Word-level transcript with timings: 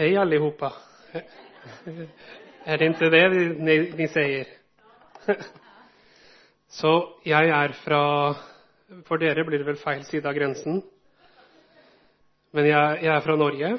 Hej 0.00 0.16
allihopa. 0.16 0.72
Är 2.64 2.78
det 2.78 2.86
inte 2.86 3.08
det 3.10 3.28
ni, 3.96 4.08
säger? 4.08 4.46
Så 6.68 7.08
jeg 7.24 7.48
er 7.48 7.68
fra 7.84 8.34
For 9.04 9.20
dere 9.20 9.44
blir 9.44 9.58
det 9.60 9.66
vel 9.66 9.76
feil 9.76 10.00
side 10.04 10.24
av 10.24 10.32
grensen. 10.34 10.80
Men 12.56 12.64
jeg, 12.70 13.02
jeg 13.02 13.12
er 13.12 13.20
fra 13.20 13.36
Norge. 13.36 13.74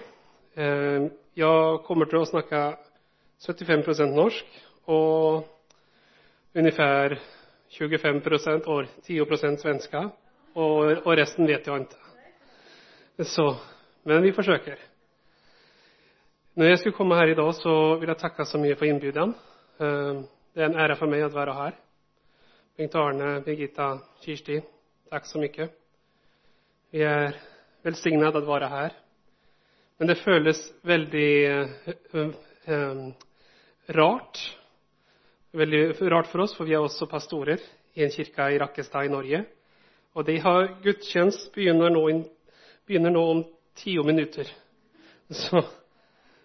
Eh, 0.56 1.08
Jeg 1.42 1.82
kommer 1.88 2.06
til 2.06 2.22
å 2.22 2.30
snakke 2.30 2.62
75% 3.42 4.14
norsk 4.14 4.46
og 4.86 5.50
ungefär 6.54 7.18
25% 7.80 8.70
og 8.70 8.86
10% 9.10 9.58
svenska. 9.58 10.06
Og, 10.54 11.02
resten 11.18 11.48
vet 11.50 11.66
jeg 11.68 11.82
ikke. 11.82 13.26
Så, 13.26 13.56
men 14.06 14.22
vi 14.22 14.32
forsøker. 14.38 14.91
Når 16.52 16.68
jeg 16.68 16.80
skulle 16.80 16.96
komme 16.98 17.16
her 17.16 17.30
i 17.32 17.36
dag, 17.36 17.54
så 17.56 17.74
vil 18.00 18.10
jeg 18.12 18.20
takke 18.20 18.44
så 18.46 18.60
mye 18.60 18.76
for 18.76 18.86
innbjudan. 18.86 19.30
Eh, 19.80 20.24
Det 20.54 20.64
er 20.64 20.68
en 20.68 20.80
ære 20.84 20.98
for 21.00 21.08
meg 21.08 21.24
å 21.24 21.30
være 21.32 21.54
her. 21.56 21.78
Bengt 22.76 22.96
Arne, 22.96 23.30
Birgitta, 23.46 24.02
Kirsti, 24.20 24.58
takk 25.10 25.30
så 25.30 25.40
mye. 25.40 25.70
Vi 26.92 27.06
er 27.08 27.38
velsignet 27.88 28.36
å 28.36 28.44
være 28.44 28.68
her. 28.68 28.92
Men 29.98 30.12
det 30.12 30.20
føles 30.26 30.60
veldig 30.84 31.32
eh, 31.48 32.30
eh, 32.68 33.02
rart. 33.96 34.44
Veldig 35.56 36.12
rart 36.12 36.28
for 36.28 36.44
oss, 36.44 36.58
for 36.58 36.68
vi 36.68 36.76
er 36.76 36.84
også 36.84 37.08
pastorer 37.08 37.64
i 37.96 38.04
en 38.04 38.12
kirke 38.12 38.52
i 38.52 38.60
Rakkestad 38.60 39.08
i 39.08 39.16
Norge. 39.16 39.46
Og 40.20 40.28
de 40.28 40.42
har 40.44 40.74
gudstjenest 40.84 41.54
begynner 41.56 41.96
nå, 41.96 42.10
begynner 42.84 43.16
nå 43.16 43.30
om 43.38 43.46
ti 43.80 43.96
minutter. 44.04 44.52
Så, 45.32 45.64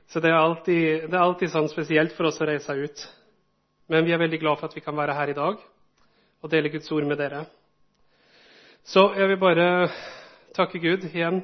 så 0.08 0.22
det, 0.22 0.30
er 0.30 0.38
alltid, 0.38 1.08
det 1.10 1.16
er 1.16 1.22
alltid 1.22 1.50
sånn 1.50 1.70
spesielt 1.70 2.14
for 2.14 2.28
oss 2.28 2.38
å 2.40 2.46
reise 2.46 2.74
ut. 2.78 3.06
Men 3.90 4.06
vi 4.06 4.14
er 4.14 4.22
veldig 4.22 4.38
glad 4.42 4.60
for 4.60 4.70
at 4.70 4.76
vi 4.76 4.84
kan 4.84 4.96
være 4.98 5.14
her 5.18 5.32
i 5.32 5.38
dag 5.38 5.58
og 6.42 6.52
dele 6.52 6.70
Guds 6.70 6.90
ord 6.94 7.06
med 7.08 7.18
dere. 7.18 7.44
Så 8.86 9.08
jeg 9.18 9.32
vil 9.32 9.40
bare 9.42 9.68
takke 10.54 10.78
Gud 10.78 11.08
igjen. 11.10 11.42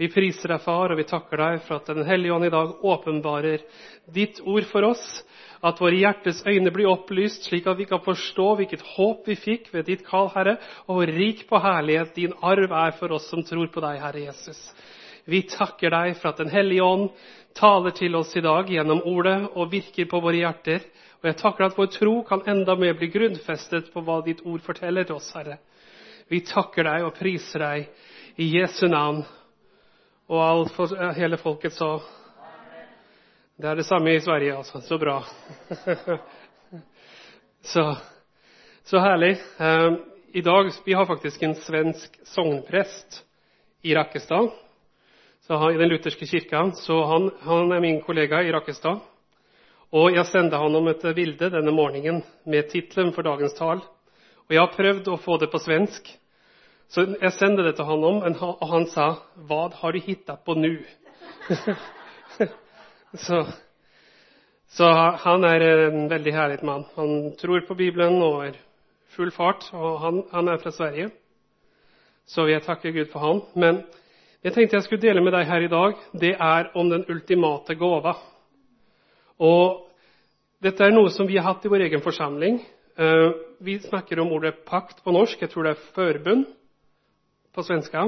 Vi 0.00 0.08
priser 0.08 0.54
deg, 0.54 0.62
far, 0.64 0.92
og 0.92 0.96
vi 0.96 1.04
takker 1.04 1.42
deg 1.42 1.58
for 1.66 1.76
at 1.76 1.90
Den 1.90 2.06
hellige 2.08 2.32
ånd 2.32 2.46
i 2.46 2.52
dag 2.52 2.84
åpenbarer 2.88 3.64
ditt 4.08 4.38
ord 4.48 4.64
for 4.70 4.86
oss. 4.88 5.02
At 5.60 5.82
våre 5.82 5.98
hjertes 5.98 6.40
øyne 6.48 6.72
blir 6.72 6.88
opplyst, 6.88 7.44
slik 7.50 7.66
at 7.68 7.76
vi 7.76 7.88
kan 7.90 8.00
forstå 8.00 8.46
hvilket 8.56 8.86
håp 8.94 9.28
vi 9.28 9.36
fikk 9.36 9.68
ved 9.74 9.90
ditt 9.90 10.06
kall, 10.06 10.30
Herre, 10.32 10.56
og 10.86 10.96
hvor 10.96 11.12
rik 11.12 11.42
på 11.50 11.60
herlighet 11.60 12.14
din 12.16 12.32
arv 12.40 12.72
er 12.72 12.96
for 12.96 13.12
oss 13.18 13.28
som 13.28 13.44
tror 13.44 13.68
på 13.74 13.82
deg, 13.84 14.00
Herre 14.00 14.24
Jesus. 14.30 14.62
Vi 15.24 15.42
takker 15.50 15.90
deg 15.90 16.16
for 16.18 16.32
at 16.32 16.40
Den 16.40 16.52
hellige 16.52 16.84
ånd 16.84 17.10
taler 17.56 17.94
til 17.96 18.14
oss 18.16 18.32
i 18.36 18.44
dag 18.44 18.68
gjennom 18.70 19.02
ordet 19.08 19.38
og 19.54 19.72
virker 19.72 20.08
på 20.10 20.20
våre 20.22 20.40
hjerter. 20.40 20.84
Og 21.20 21.28
jeg 21.28 21.38
takker 21.40 21.66
at 21.66 21.76
vår 21.76 21.90
tro 21.92 22.14
kan 22.28 22.46
enda 22.48 22.76
mer 22.78 22.96
bli 22.96 23.10
grunnfestet 23.12 23.90
på 23.92 24.02
hva 24.06 24.20
ditt 24.24 24.40
ord 24.46 24.62
forteller 24.64 25.04
til 25.04 25.18
oss, 25.18 25.28
Herre. 25.36 25.58
Vi 26.30 26.40
takker 26.46 26.86
deg 26.86 27.04
og 27.04 27.16
priser 27.18 27.64
deg 27.64 28.40
i 28.40 28.46
Jesu 28.54 28.86
navn. 28.88 29.24
Og 30.30 30.40
all, 30.40 30.68
hele 31.16 31.40
folket 31.40 31.74
sa 31.74 31.96
Det 33.60 33.68
er 33.68 33.76
det 33.76 33.84
samme 33.84 34.14
i 34.14 34.20
Sverige, 34.22 34.54
altså. 34.56 34.80
Så 34.80 34.96
bra. 34.98 35.18
så, 37.72 37.84
så 38.84 39.02
herlig. 39.02 39.34
Eh, 39.58 39.90
I 40.32 40.40
dag 40.40 40.70
Vi 40.86 40.92
har 40.92 41.06
faktisk 41.06 41.42
en 41.42 41.54
svensk 41.54 42.16
sognprest 42.24 43.24
i 43.82 43.94
Rakkestad. 43.94 44.48
I 45.50 45.78
den 45.78 45.88
lutherske 45.90 46.26
kirka. 46.26 46.70
Så 46.78 46.94
han, 47.10 47.30
han 47.42 47.72
er 47.72 47.80
min 47.82 48.00
kollega 48.06 48.38
i 48.46 48.52
Rakkestad. 48.54 49.00
Og 49.90 50.14
jeg 50.14 50.26
sendte 50.30 50.58
han 50.62 50.76
om 50.78 50.86
et 50.86 51.02
bilde 51.16 51.48
denne 51.50 51.72
morgenen 51.74 52.20
med 52.46 52.68
tittelen 52.70 53.10
for 53.12 53.26
dagens 53.26 53.56
tal. 53.58 53.82
Og 54.46 54.54
jeg 54.54 54.62
har 54.62 54.76
prøvd 54.76 55.10
å 55.10 55.18
få 55.18 55.40
det 55.42 55.50
på 55.50 55.58
svensk. 55.58 56.06
Så 56.90 57.02
jeg 57.16 57.34
sendte 57.34 57.64
det 57.66 57.74
til 57.78 57.88
han 57.88 58.06
om, 58.06 58.22
og 58.22 58.68
han 58.70 58.86
sa 58.86 59.18
'Hva 59.34 59.74
har 59.74 59.92
du 59.92 59.98
hittet 59.98 60.44
på 60.46 60.54
nå?' 60.54 60.86
så, 63.26 63.44
så, 64.68 64.86
han 65.26 65.44
er 65.44 65.88
en 65.88 66.10
veldig 66.10 66.32
herlig 66.32 66.62
mann. 66.62 66.84
Han 66.94 67.36
tror 67.36 67.66
på 67.66 67.74
Bibelen 67.74 68.22
og 68.22 68.46
er 68.46 68.58
full 69.08 69.30
fart. 69.30 69.70
Og 69.72 70.00
han, 70.00 70.22
han 70.32 70.48
er 70.48 70.58
fra 70.58 70.70
Sverige, 70.70 71.10
så 72.26 72.46
jeg 72.46 72.62
takker 72.62 72.90
Gud 72.90 73.10
for 73.12 73.18
han. 73.18 73.42
Men 73.54 73.82
jeg 74.40 74.54
tenkte 74.54 74.78
jeg 74.78 74.86
skulle 74.86 75.02
dele 75.02 75.20
med 75.24 75.34
deg 75.36 75.48
her 75.48 75.64
i 75.66 75.70
dag, 75.72 75.96
det 76.16 76.32
er 76.32 76.70
om 76.78 76.88
den 76.88 77.04
ultimate 77.12 77.74
gåva. 77.76 78.14
Og 79.40 79.82
dette 80.64 80.84
er 80.84 80.94
noe 80.94 81.10
som 81.12 81.28
vi 81.28 81.36
har 81.36 81.50
hatt 81.50 81.64
i 81.64 81.72
vår 81.72 81.84
egen 81.88 82.02
forsamling. 82.04 82.60
Vi 83.60 83.74
snakker 83.84 84.20
om 84.20 84.32
ordet 84.32 84.62
pakt 84.68 85.02
på 85.04 85.12
norsk. 85.12 85.40
Jeg 85.40 85.52
tror 85.52 85.68
det 85.68 85.74
er 85.74 85.84
forbund 85.96 86.46
på 87.52 87.64
svenska. 87.64 88.06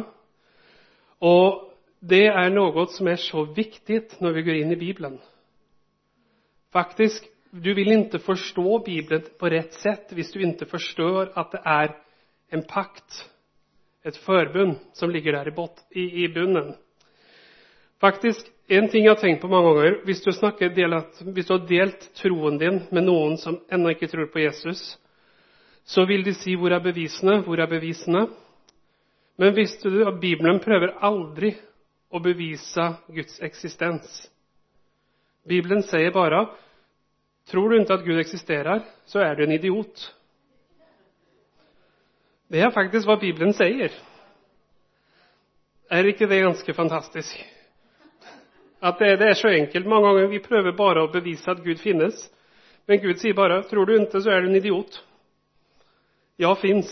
Og 1.21 1.69
det 2.01 2.25
er 2.33 2.49
noe 2.53 2.87
som 2.97 3.09
er 3.13 3.21
så 3.21 3.45
viktig 3.57 4.03
når 4.25 4.37
vi 4.39 4.47
går 4.49 4.63
inn 4.63 4.73
i 4.75 4.81
Bibelen. 4.81 5.21
Faktisk, 6.73 7.29
Du 7.53 7.75
vil 7.77 7.91
ikke 7.93 8.17
forstå 8.25 8.79
Bibelen 8.81 9.27
på 9.37 9.49
rett 9.53 9.75
sett 9.77 10.15
hvis 10.17 10.31
du 10.33 10.39
ikke 10.41 10.65
forstår 10.71 11.35
at 11.37 11.51
det 11.53 11.59
er 11.69 11.91
en 12.57 12.63
pakt, 12.65 13.27
et 14.05 14.17
forbund, 14.25 14.79
som 14.93 15.11
ligger 15.11 15.33
der 15.33 15.49
i, 15.49 15.55
bot, 15.55 15.85
i, 15.91 16.25
i 16.25 16.29
bunnen. 16.35 16.75
Faktisk, 18.01 18.49
En 18.73 18.87
ting 18.89 19.05
jeg 19.05 19.13
har 19.13 19.21
tenkt 19.21 19.43
på 19.43 19.51
mange 19.51 19.69
ganger 19.75 19.97
hvis 20.07 20.23
du, 20.23 20.31
delet, 20.77 21.19
hvis 21.35 21.47
du 21.47 21.53
har 21.53 21.67
delt 21.69 22.07
troen 22.17 22.59
din 22.59 22.79
med 22.91 23.05
noen 23.05 23.35
som 23.37 23.59
ennå 23.69 23.91
ikke 23.93 24.09
tror 24.09 24.31
på 24.33 24.39
Jesus, 24.39 24.97
så 25.85 26.07
vil 26.07 26.23
de 26.25 26.33
si 26.35 26.55
'Hvor 26.57 26.73
er 26.73 26.81
bevisene?' 26.81 27.43
Hvor 27.43 27.61
er 27.61 27.67
bevisene? 27.67 28.29
Men 29.37 29.55
visste 29.57 29.91
du 29.91 30.07
at 30.09 30.21
Bibelen 30.21 30.61
prøver 30.61 30.95
aldri 31.03 31.57
å 32.11 32.19
bevise 32.23 32.97
Guds 33.09 33.41
eksistens? 33.43 34.31
Bibelen 35.49 35.83
sier 35.83 36.13
bare 36.13 36.47
tror 37.51 37.69
du 37.69 37.81
ikke 37.81 37.95
at 37.95 38.05
Gud 38.05 38.19
eksisterer, 38.19 38.85
så 39.07 39.19
er 39.19 39.35
du 39.35 39.43
en 39.43 39.53
idiot. 39.53 40.15
Det 42.53 42.61
er 42.61 42.73
faktisk 42.75 43.09
hva 43.09 43.17
Bibelen 43.17 43.55
sier. 43.57 43.95
Er 45.89 46.09
ikke 46.09 46.29
det 46.29 46.43
ganske 46.43 46.75
fantastisk? 46.77 47.39
At 48.83 48.99
det, 49.01 49.15
det, 49.23 49.29
er 49.31 49.39
så 49.39 49.49
enkelt. 49.49 49.89
Mange 49.89 50.11
ganger 50.11 50.29
vi 50.29 50.43
prøver 50.45 50.77
bare 50.77 51.07
å 51.07 51.13
bevise 51.13 51.49
at 51.49 51.63
Gud 51.65 51.81
finnes. 51.81 52.19
Men 52.89 53.01
Gud 53.01 53.23
sier 53.23 53.35
bare 53.39 53.63
'tror 53.63 53.87
du 53.87 53.95
ikke, 53.95 54.21
så 54.21 54.31
er 54.31 54.41
du 54.41 54.49
en 54.51 54.61
idiot'. 54.61 55.01
Ja, 56.39 56.53
fins. 56.55 56.91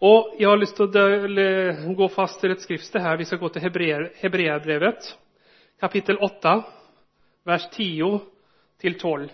Og 0.00 0.36
Jeg 0.38 0.48
har 0.48 0.56
lyst 0.56 0.76
til 0.76 0.84
å 0.84 1.94
gå 1.96 2.08
fast 2.08 2.40
til 2.40 2.50
et 2.52 2.60
skriftsted 2.60 3.00
her. 3.00 3.16
Vi 3.16 3.24
skal 3.24 3.38
gå 3.38 3.48
til 3.48 3.62
Hebreabrevet, 3.62 5.16
kapittel 5.80 6.18
8, 6.20 6.62
vers 7.46 7.68
10 7.72 8.20
til 8.78 8.98
12. 8.98 9.30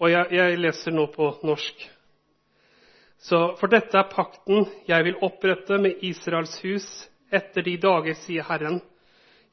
Og 0.00 0.10
jeg, 0.10 0.26
jeg 0.30 0.58
leser 0.58 0.90
nå 0.90 1.06
på 1.06 1.38
norsk. 1.42 1.93
Så 3.24 3.56
For 3.56 3.72
dette 3.72 3.96
er 3.96 4.10
pakten 4.12 4.66
jeg 4.84 5.04
vil 5.06 5.22
opprette 5.24 5.78
med 5.80 6.02
Israels 6.04 6.58
hus 6.60 6.84
etter 7.32 7.64
de 7.64 7.78
dager, 7.80 8.18
sier 8.20 8.44
Herren. 8.44 8.82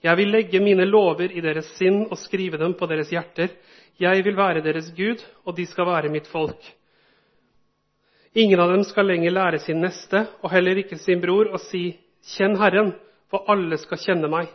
Jeg 0.03 0.17
vil 0.17 0.31
legge 0.33 0.59
mine 0.59 0.83
lover 0.89 1.31
i 1.31 1.43
deres 1.45 1.69
sinn 1.77 2.03
og 2.09 2.17
skrive 2.19 2.59
dem 2.59 2.73
på 2.75 2.89
deres 2.89 3.13
hjerter. 3.13 3.53
Jeg 4.01 4.25
vil 4.25 4.35
være 4.35 4.63
deres 4.65 4.89
Gud, 4.97 5.21
og 5.45 5.55
de 5.55 5.65
skal 5.69 5.87
være 5.87 6.11
mitt 6.11 6.27
folk. 6.27 6.59
Ingen 8.33 8.59
av 8.63 8.73
dem 8.73 8.83
skal 8.87 9.07
lenger 9.07 9.35
lære 9.35 9.59
sin 9.63 9.79
neste, 9.83 10.25
og 10.41 10.51
heller 10.51 10.81
ikke 10.81 10.99
sin 10.99 11.21
bror, 11.21 11.51
å 11.53 11.59
si, 11.69 11.97
'Kjenn 12.23 12.57
Herren', 12.59 12.93
for 13.29 13.45
alle 13.47 13.77
skal 13.77 13.97
kjenne 13.97 14.27
meg, 14.27 14.49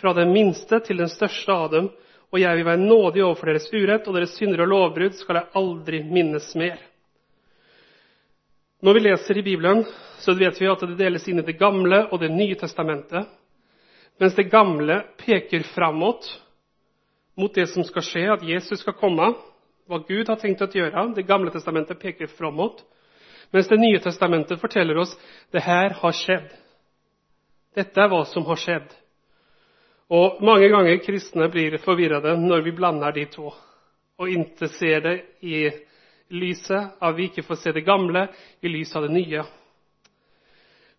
fra 0.00 0.12
den 0.12 0.32
minste 0.32 0.80
til 0.80 0.98
den 0.98 1.08
største 1.08 1.52
av 1.52 1.70
dem, 1.70 1.88
og 2.32 2.40
jeg 2.40 2.56
vil 2.56 2.66
være 2.66 2.82
nådig 2.82 3.24
overfor 3.24 3.46
deres 3.46 3.70
urett, 3.72 4.08
og 4.08 4.14
deres 4.14 4.34
synder 4.36 4.62
og 4.62 4.68
lovbrudd 4.68 5.14
skal 5.14 5.36
jeg 5.40 5.52
aldri 5.54 6.02
minnes 6.02 6.54
mer. 6.54 6.78
Når 8.84 8.92
vi 8.94 9.00
leser 9.00 9.38
i 9.38 9.42
Bibelen, 9.42 9.84
så 10.20 10.34
vet 10.36 10.58
vi 10.60 10.66
at 10.68 10.82
det 10.84 10.98
deles 10.98 11.24
inn 11.30 11.40
i 11.40 11.44
Det 11.46 11.56
gamle 11.58 12.02
og 12.12 12.20
Det 12.20 12.28
nye 12.32 12.56
testamentet. 12.60 13.28
Mens 14.20 14.34
det 14.36 14.50
gamle 14.52 15.02
peker 15.20 15.64
framåt 15.74 16.26
mot 17.36 17.54
det 17.54 17.66
som 17.68 17.84
skal 17.84 18.02
skje, 18.04 18.24
at 18.32 18.44
Jesus 18.44 18.80
skal 18.80 18.96
komme, 18.96 19.30
hva 19.86 19.98
Gud 20.08 20.28
har 20.28 20.36
tenkt 20.40 20.62
å 20.64 20.68
gjøre. 20.72 21.06
Det 21.14 21.26
gamle 21.28 21.52
testamentet 21.52 22.00
peker 22.00 22.28
framåt. 22.36 22.82
Mens 23.52 23.68
Det 23.68 23.78
nye 23.80 24.00
testamentet 24.02 24.60
forteller 24.60 24.98
oss 24.98 25.16
det 25.52 25.62
her 25.64 25.96
har 26.00 26.12
skjedd. 26.16 26.48
Dette 27.76 28.00
er 28.00 28.08
hva 28.12 28.24
som 28.28 28.44
har 28.48 28.60
skjedd. 28.60 28.88
Og 30.12 30.42
Mange 30.44 30.68
ganger 30.68 31.00
kristne 31.04 31.48
blir 31.52 31.78
forvirrede 31.84 32.36
når 32.40 32.64
vi 32.64 32.76
blander 32.76 33.12
de 33.12 33.24
to 33.32 33.52
og 34.16 34.30
ikke 34.32 34.68
ser 34.78 35.02
det 35.04 35.16
i 35.44 35.66
lyset 36.28 36.96
av 37.00 37.14
vi 37.16 37.28
ikke 37.28 37.44
får 37.46 37.60
se 37.60 37.72
det 37.72 37.84
gamle 37.86 38.26
i 38.60 38.70
lys 38.70 38.94
av 38.96 39.06
det 39.06 39.14
nye. 39.14 39.44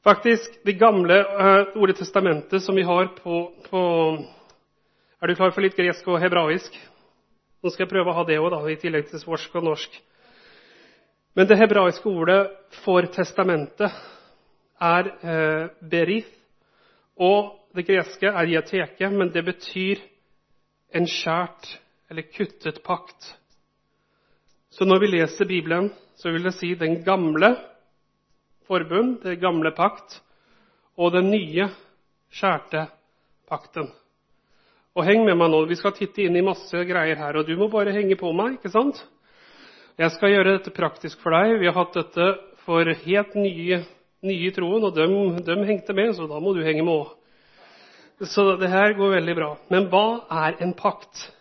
Faktisk, 0.03 0.59
det 0.63 0.77
gamle 0.79 1.18
uh, 1.19 1.77
Ordet 1.81 1.97
testamentet 2.00 2.63
som 2.63 2.75
vi 2.75 2.85
har 2.88 3.09
på, 3.18 3.39
på 3.69 3.81
Er 5.21 5.27
du 5.27 5.35
klar 5.35 5.51
for 5.51 5.65
litt 5.65 5.75
gresk 5.75 6.07
og 6.07 6.21
hebraisk? 6.21 6.75
Nå 7.63 7.74
skal 7.74 7.88
jeg 7.88 7.91
prøve 7.91 8.13
å 8.13 8.19
ha 8.19 8.24
det 8.27 8.38
òg, 8.39 8.53
i 8.69 8.77
tillegg 8.79 9.09
til 9.09 9.19
svorsk 9.19 9.56
og 9.57 9.65
norsk. 9.65 9.95
Men 11.35 11.50
det 11.50 11.57
hebraiske 11.57 12.07
ordet 12.09 12.39
for 12.83 13.06
testamentet 13.13 13.94
er 14.80 15.09
uh, 15.25 15.65
berith. 15.81 16.31
Og 17.18 17.57
det 17.75 17.88
greske 17.89 18.30
er 18.30 18.47
diateke, 18.47 19.09
men 19.09 19.33
det 19.33 19.44
betyr 19.45 20.01
en 20.95 21.09
skjært 21.09 21.73
eller 22.09 22.30
kuttet 22.31 22.80
pakt. 22.85 23.33
Så 24.77 24.85
når 24.85 25.00
vi 25.01 25.07
leser 25.09 25.50
Bibelen, 25.50 25.89
så 26.21 26.29
vil 26.29 26.44
det 26.45 26.53
si 26.53 26.75
den 26.77 27.00
gamle 27.01 27.56
forbund, 28.69 29.24
den 29.24 29.39
gamle 29.41 29.71
pakt, 29.74 30.19
og 30.97 31.15
den 31.15 31.31
nye, 31.33 31.65
skjærte 32.29 32.83
pakten. 33.50 33.88
Og 34.94 35.06
heng 35.07 35.24
med 35.25 35.38
meg 35.39 35.50
nå, 35.50 35.63
vi 35.65 35.77
skal 35.79 35.95
titte 35.97 36.21
inn 36.27 36.38
i 36.38 36.45
masse 36.45 36.83
greier 36.85 37.18
her, 37.18 37.39
og 37.39 37.47
du 37.47 37.56
må 37.57 37.71
bare 37.74 37.95
henge 37.95 38.18
på 38.19 38.29
meg, 38.38 38.59
ikke 38.59 38.74
sant? 38.74 39.00
Jeg 39.97 40.13
skal 40.13 40.35
gjøre 40.35 40.57
dette 40.59 40.74
praktisk 40.75 41.23
for 41.23 41.33
deg. 41.33 41.56
Vi 41.57 41.69
har 41.69 41.73
hatt 41.73 41.97
dette 41.97 42.27
for 42.68 42.91
helt 43.06 43.38
nye, 43.39 43.80
nye 44.30 44.51
troen, 44.53 44.85
og 44.85 44.94
dem, 44.94 45.39
dem 45.47 45.65
hengte 45.65 45.95
med, 45.97 46.13
så 46.13 46.30
da 46.30 46.38
må 46.44 46.53
du 46.53 46.62
henge 46.65 46.85
med 46.85 47.00
òg. 47.00 47.15
Så 48.30 48.45
det 48.62 48.69
her 48.69 48.94
går 48.97 49.15
veldig 49.15 49.38
bra. 49.38 49.50
Men 49.73 49.89
hva 49.89 50.06
er 50.45 50.62
en 50.62 50.77
pakt? 50.77 51.31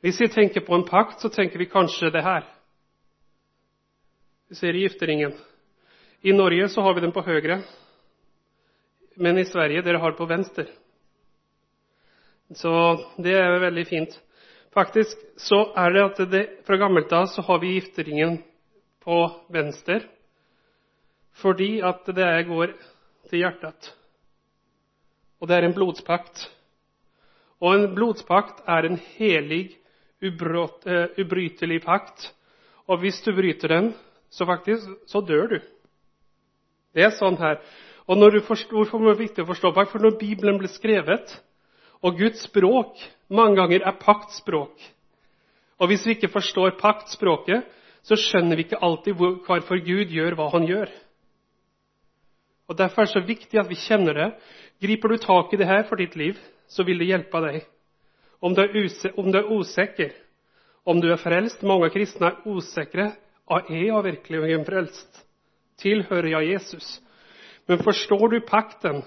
Hvis 0.00 0.20
vi 0.20 0.28
tenker 0.32 0.64
på 0.64 0.74
en 0.74 0.86
pakt, 0.88 1.20
så 1.20 1.28
tenker 1.28 1.60
vi 1.60 1.68
kanskje 1.68 2.10
det 2.12 2.22
her. 2.24 2.46
Vi 4.48 4.56
ser 4.56 4.78
gifteringen. 4.78 5.34
I 6.20 6.32
Norge 6.32 6.68
så 6.68 6.82
har 6.82 6.94
vi 6.94 7.04
den 7.04 7.12
på 7.12 7.24
høyre, 7.24 7.60
men 9.16 9.38
i 9.38 9.46
Sverige 9.48 9.84
dere 9.84 10.00
har 10.00 10.16
på 10.16 10.26
venstre. 10.28 10.66
Så 12.56 12.72
det 13.22 13.36
er 13.38 13.60
veldig 13.62 13.86
fint. 13.86 14.16
Faktisk 14.74 15.18
så 15.40 15.60
er 15.78 15.94
det 15.94 16.02
at 16.04 16.20
det, 16.30 16.42
fra 16.66 16.78
gammelt 16.78 17.12
av 17.12 17.28
så 17.30 17.42
har 17.46 17.60
vi 17.62 17.76
gifteringen 17.76 18.40
på 19.04 19.20
venstre 19.52 20.02
fordi 21.40 21.78
at 21.86 22.04
det 22.12 22.28
går 22.48 22.72
til 23.30 23.40
hjertet. 23.40 23.92
Og 25.40 25.48
det 25.48 25.56
er 25.56 25.64
en 25.64 25.74
blodspakt. 25.76 26.42
Og 27.62 27.76
en 27.76 27.94
blodspakt 27.94 28.60
er 28.68 28.88
en 28.88 28.98
helig, 29.16 29.78
eh, 30.22 31.20
ubrytelig 31.20 31.82
pakt. 31.84 32.30
Og 32.88 33.00
hvis 33.00 33.20
du 33.24 33.32
bryter 33.34 33.68
den, 33.68 33.92
så 34.30 34.46
faktisk, 34.46 34.88
så 35.06 35.20
dør 35.20 35.46
du. 35.54 35.58
Det 36.94 37.04
er 37.06 37.14
sånn 37.14 37.38
her. 37.38 37.60
Og 38.10 38.18
forstår, 38.46 38.74
Hvorfor 38.74 38.98
er 38.98 39.14
det 39.14 39.28
viktig 39.28 39.42
å 39.44 39.50
forstå 39.50 39.72
pakt? 39.72 39.92
For 39.92 40.02
når 40.02 40.18
Bibelen 40.18 40.58
ble 40.58 40.68
skrevet, 40.68 41.40
og 42.02 42.16
Guds 42.18 42.42
språk 42.48 42.96
mange 43.28 43.56
ganger 43.60 43.84
er 43.84 43.98
paktspråk 44.00 44.72
Og 45.80 45.88
hvis 45.88 46.06
vi 46.06 46.16
ikke 46.16 46.32
forstår 46.32 46.78
paktspråket, 46.80 47.64
så 48.02 48.16
skjønner 48.16 48.56
vi 48.56 48.64
ikke 48.66 48.80
alltid 48.80 49.16
hvorfor 49.16 49.80
Gud 49.84 50.12
gjør 50.12 50.36
hva 50.36 50.48
han 50.52 50.66
gjør. 50.68 50.90
Og 52.68 52.78
Derfor 52.78 53.02
er 53.02 53.08
det 53.08 53.12
så 53.14 53.22
viktig 53.24 53.60
at 53.60 53.68
vi 53.68 53.78
kjenner 53.80 54.14
det. 54.14 54.28
Griper 54.80 55.08
du 55.08 55.16
tak 55.20 55.52
i 55.52 55.60
det 55.60 55.68
her 55.68 55.86
for 55.88 55.96
ditt 55.96 56.16
liv, 56.16 56.36
så 56.68 56.84
vil 56.84 57.00
det 57.00 57.08
hjelpe 57.08 57.40
deg. 57.44 57.64
Om 58.40 58.54
du 58.54 58.62
er, 58.62 58.90
om 59.16 59.32
du 59.32 59.38
er 59.38 59.50
usikker, 59.52 60.12
om 60.84 61.00
du 61.00 61.10
er 61.12 61.20
frelst 61.20 61.62
Mange 61.62 61.90
kristne 61.92 62.30
er 62.30 62.46
usikre. 62.48 63.12
Er 63.50 63.66
jeg 63.68 64.04
virkelig 64.04 64.66
frelst? 64.66 65.26
Tilhører 65.78 66.28
jeg 66.28 66.52
Jesus? 66.52 67.00
Men 67.66 67.82
forstår 67.82 68.28
du 68.28 68.40
pakten, 68.46 69.02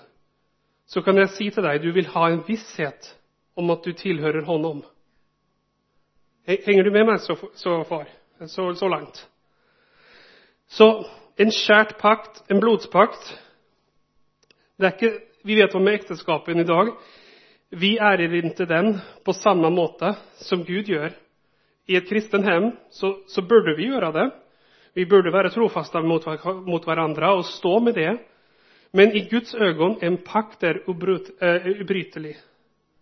så 0.85 1.01
kan 1.01 1.17
jeg 1.17 1.29
si 1.29 1.49
til 1.49 1.63
deg 1.63 1.81
du 1.83 1.91
vil 1.93 2.07
ha 2.13 2.29
en 2.29 2.43
visshet 2.47 3.15
om 3.55 3.69
at 3.71 3.85
du 3.85 3.93
tilhører 3.93 4.45
Honom. 4.45 4.83
Henger 6.47 6.83
du 6.83 6.91
med 6.91 7.05
meg 7.07 7.21
så, 7.23 7.37
så 7.55 7.83
far? 7.87 8.07
Så, 8.47 8.73
så 8.75 8.87
langt? 8.87 9.29
Så 10.67 11.05
en 11.39 11.51
skjært 11.51 11.95
pakt, 12.01 12.43
en 12.51 12.59
blodspakt, 12.59 13.35
ikke, 14.83 15.13
vi 15.43 15.55
vet 15.59 15.71
hva 15.71 15.81
med 15.83 15.99
ekteskapet 15.99 16.59
i 16.59 16.67
dag. 16.67 16.91
Vi 17.73 17.97
ærer 17.97 18.29
ikke 18.37 18.67
den 18.69 18.99
på 19.25 19.33
samme 19.33 19.69
måte 19.73 20.13
som 20.45 20.61
Gud 20.65 20.85
gjør. 20.85 21.09
I 21.89 21.97
et 21.97 22.07
kristen 22.07 22.45
hjem 22.45 22.71
så, 22.93 23.15
så 23.27 23.41
burde 23.41 23.73
vi 23.77 23.89
gjøre 23.89 24.11
det. 24.13 24.27
Vi 24.93 25.07
burde 25.09 25.33
være 25.33 25.49
trofaste 25.49 26.01
mot, 26.05 26.25
mot, 26.67 26.83
hverandre 26.85 27.31
og 27.33 27.45
stå 27.49 27.79
med 27.79 27.97
det. 27.97 28.11
Men 28.93 29.15
i 29.17 29.25
Guds 29.25 29.55
øyne 29.55 29.97
en 30.05 30.19
pakt 30.21 30.63
er 30.63 30.83
uh, 30.85 30.93
ubrytelig. 31.81 32.35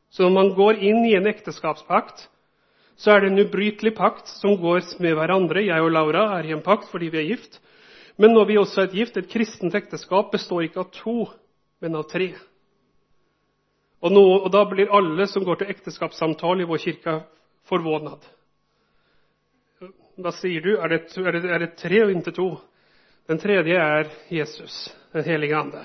Så 0.10 0.24
når 0.24 0.32
man 0.32 0.54
går 0.56 0.80
inn 0.80 1.04
i 1.06 1.16
en 1.16 1.28
ekteskapspakt, 1.28 2.30
så 2.96 3.12
er 3.12 3.20
det 3.20 3.32
en 3.32 3.44
ubrytelig 3.44 3.94
pakt 3.96 4.32
som 4.40 4.56
går 4.56 4.88
med 5.04 5.18
hverandre. 5.20 5.66
Jeg 5.66 5.84
og 5.84 5.92
Laura 5.92 6.40
er 6.40 6.48
i 6.48 6.56
en 6.56 6.64
pakt 6.64 6.88
fordi 6.92 7.12
vi 7.12 7.20
er 7.20 7.28
gift. 7.34 7.60
Men 8.18 8.32
når 8.32 8.46
vi 8.48 8.58
også 8.58 8.86
er 8.86 8.96
gift, 8.96 9.18
et 9.18 9.30
kristent 9.32 9.76
ekteskap 9.76 10.32
består 10.32 10.64
ikke 10.64 10.80
av 10.80 10.92
to, 10.96 11.28
men 11.82 11.96
av 11.96 12.08
tre. 12.08 12.32
Og, 14.02 14.10
nå, 14.10 14.22
og 14.42 14.50
da 14.54 14.64
blir 14.66 14.92
alle 14.94 15.28
som 15.30 15.46
går 15.46 15.62
til 15.62 15.74
ekteskapssamtale 15.76 16.64
i 16.64 16.70
vår 16.70 16.82
kirke, 16.82 17.20
forvånet. 17.70 18.24
Da 20.22 20.34
sier 20.36 20.64
du? 20.66 20.74
Er 20.78 20.90
det, 20.92 21.02
er, 21.18 21.38
det, 21.38 21.50
er 21.50 21.64
det, 21.64 21.72
tre 21.80 22.04
og 22.06 22.14
ikke 22.14 22.34
to? 22.36 22.50
Den 23.30 23.40
tredje 23.40 23.78
er 23.78 24.10
Jesus, 24.34 24.84
den 25.14 25.26
hellige 25.26 25.58
ande. 25.58 25.84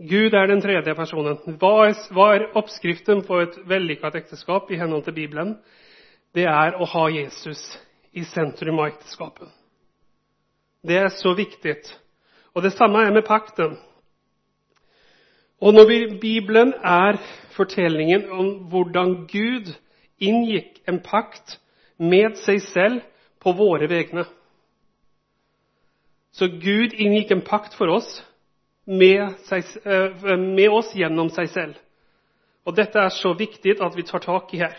Gud 0.00 0.34
er 0.34 0.48
den 0.48 0.62
tredje 0.64 0.94
personen. 0.96 1.38
Hva 1.60 1.72
er, 1.90 1.94
hva 2.16 2.26
er 2.34 2.48
oppskriften 2.58 3.22
på 3.26 3.38
et 3.44 3.58
vellykket 3.68 4.18
ekteskap 4.22 4.70
i 4.72 4.78
henhold 4.80 5.04
til 5.06 5.16
Bibelen? 5.16 5.54
Det 6.34 6.46
er 6.48 6.78
å 6.80 6.88
ha 6.88 7.06
Jesus 7.12 7.60
i 8.16 8.24
sentrum 8.26 8.80
av 8.80 8.90
ekteskapet. 8.94 9.50
Det 10.86 10.96
er 10.96 11.10
så 11.12 11.34
viktig. 11.36 11.76
Og 12.56 12.64
det 12.64 12.72
samme 12.74 13.02
er 13.04 13.12
med 13.14 13.26
pakten. 13.28 13.76
Og 15.60 15.74
når 15.74 16.18
Bibelen 16.20 16.72
er 16.84 17.18
fortellingen 17.52 18.30
om 18.30 18.46
hvordan 18.72 19.14
Gud 19.28 19.72
inngikk 20.20 20.80
en 20.88 21.00
pakt 21.04 21.58
med 21.98 22.38
seg 22.40 22.62
selv 22.64 23.00
på 23.40 23.52
våre 23.56 23.88
vegne. 23.90 24.24
Så 26.32 26.48
Gud 26.48 26.96
inngikk 26.96 27.32
en 27.34 27.44
pakt 27.44 27.76
for 27.76 27.92
oss 27.92 28.08
med, 28.86 29.36
seg, 29.48 29.66
eh, 29.84 30.36
med 30.40 30.68
oss 30.72 30.94
gjennom 30.96 31.28
seg 31.34 31.50
selv. 31.52 31.74
Og 32.64 32.76
dette 32.76 33.00
er 33.00 33.12
så 33.12 33.34
viktig 33.36 33.76
at 33.80 33.96
vi 33.96 34.06
tar 34.08 34.24
tak 34.24 34.54
i 34.54 34.62
her. 34.62 34.76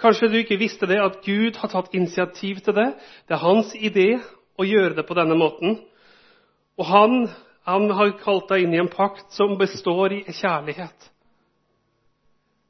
Kanskje 0.00 0.30
du 0.30 0.38
ikke 0.40 0.60
visste 0.60 0.86
det, 0.86 1.00
at 1.02 1.20
Gud 1.24 1.58
har 1.60 1.68
tatt 1.68 1.94
initiativ 1.94 2.62
til 2.64 2.74
det. 2.74 2.92
Det 3.28 3.34
er 3.34 3.44
hans 3.44 3.74
idé 3.74 4.20
å 4.56 4.64
gjøre 4.64 4.96
det 4.96 5.06
på 5.08 5.16
denne 5.18 5.36
måten. 5.36 5.80
Og 6.78 6.86
han 6.88 7.28
han 7.62 7.90
har 7.90 8.16
kalt 8.18 8.48
deg 8.50 8.64
inn 8.64 8.74
i 8.74 8.80
en 8.82 8.90
pakt 8.90 9.32
som 9.36 9.54
består 9.58 10.12
i 10.12 10.24
kjærlighet. 10.26 11.10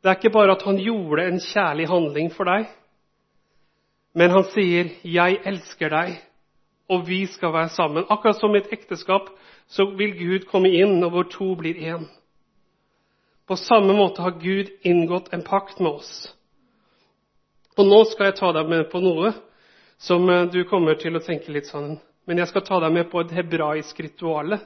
Det 0.03 0.11
er 0.11 0.19
ikke 0.19 0.35
bare 0.35 0.57
at 0.57 0.65
han 0.67 0.81
gjorde 0.83 1.25
en 1.29 1.41
kjærlig 1.41 1.87
handling 1.89 2.33
for 2.35 2.51
deg, 2.51 2.67
men 4.15 4.31
han 4.31 4.45
sier 4.53 4.91
'Jeg 5.03 5.41
elsker 5.47 5.89
deg', 5.89 6.21
og 6.89 7.07
vi 7.09 7.27
skal 7.27 7.53
være 7.53 7.69
sammen. 7.69 8.05
Akkurat 8.11 8.37
som 8.37 8.55
i 8.55 8.59
et 8.59 8.73
ekteskap 8.73 9.31
så 9.67 9.85
vil 9.97 10.13
Gud 10.19 10.47
komme 10.51 10.69
inn 10.69 11.01
når 11.01 11.11
hvor 11.11 11.23
to 11.23 11.55
blir 11.55 11.75
én. 11.75 12.05
På 13.49 13.57
samme 13.57 13.93
måte 13.93 14.23
har 14.23 14.39
Gud 14.41 14.69
inngått 14.83 15.33
en 15.33 15.43
pakt 15.43 15.81
med 15.81 15.91
oss. 15.91 16.37
Og 17.79 17.87
nå 17.87 18.05
skal 18.05 18.25
jeg 18.27 18.35
ta 18.35 18.53
deg 18.53 18.69
med 18.69 18.91
på 18.91 19.01
noe 19.01 19.33
som 19.99 20.29
eh, 20.31 20.47
du 20.53 20.65
kommer 20.65 20.95
til 20.95 21.17
å 21.17 21.25
tenke 21.25 21.53
litt 21.53 21.67
sånn 21.67 21.99
Men 22.27 22.39
jeg 22.39 22.49
skal 22.49 22.63
ta 22.63 22.81
deg 22.81 22.93
med 22.93 23.11
på 23.11 23.21
et 23.21 23.33
hebraisk 23.35 24.01
rituale 24.01 24.61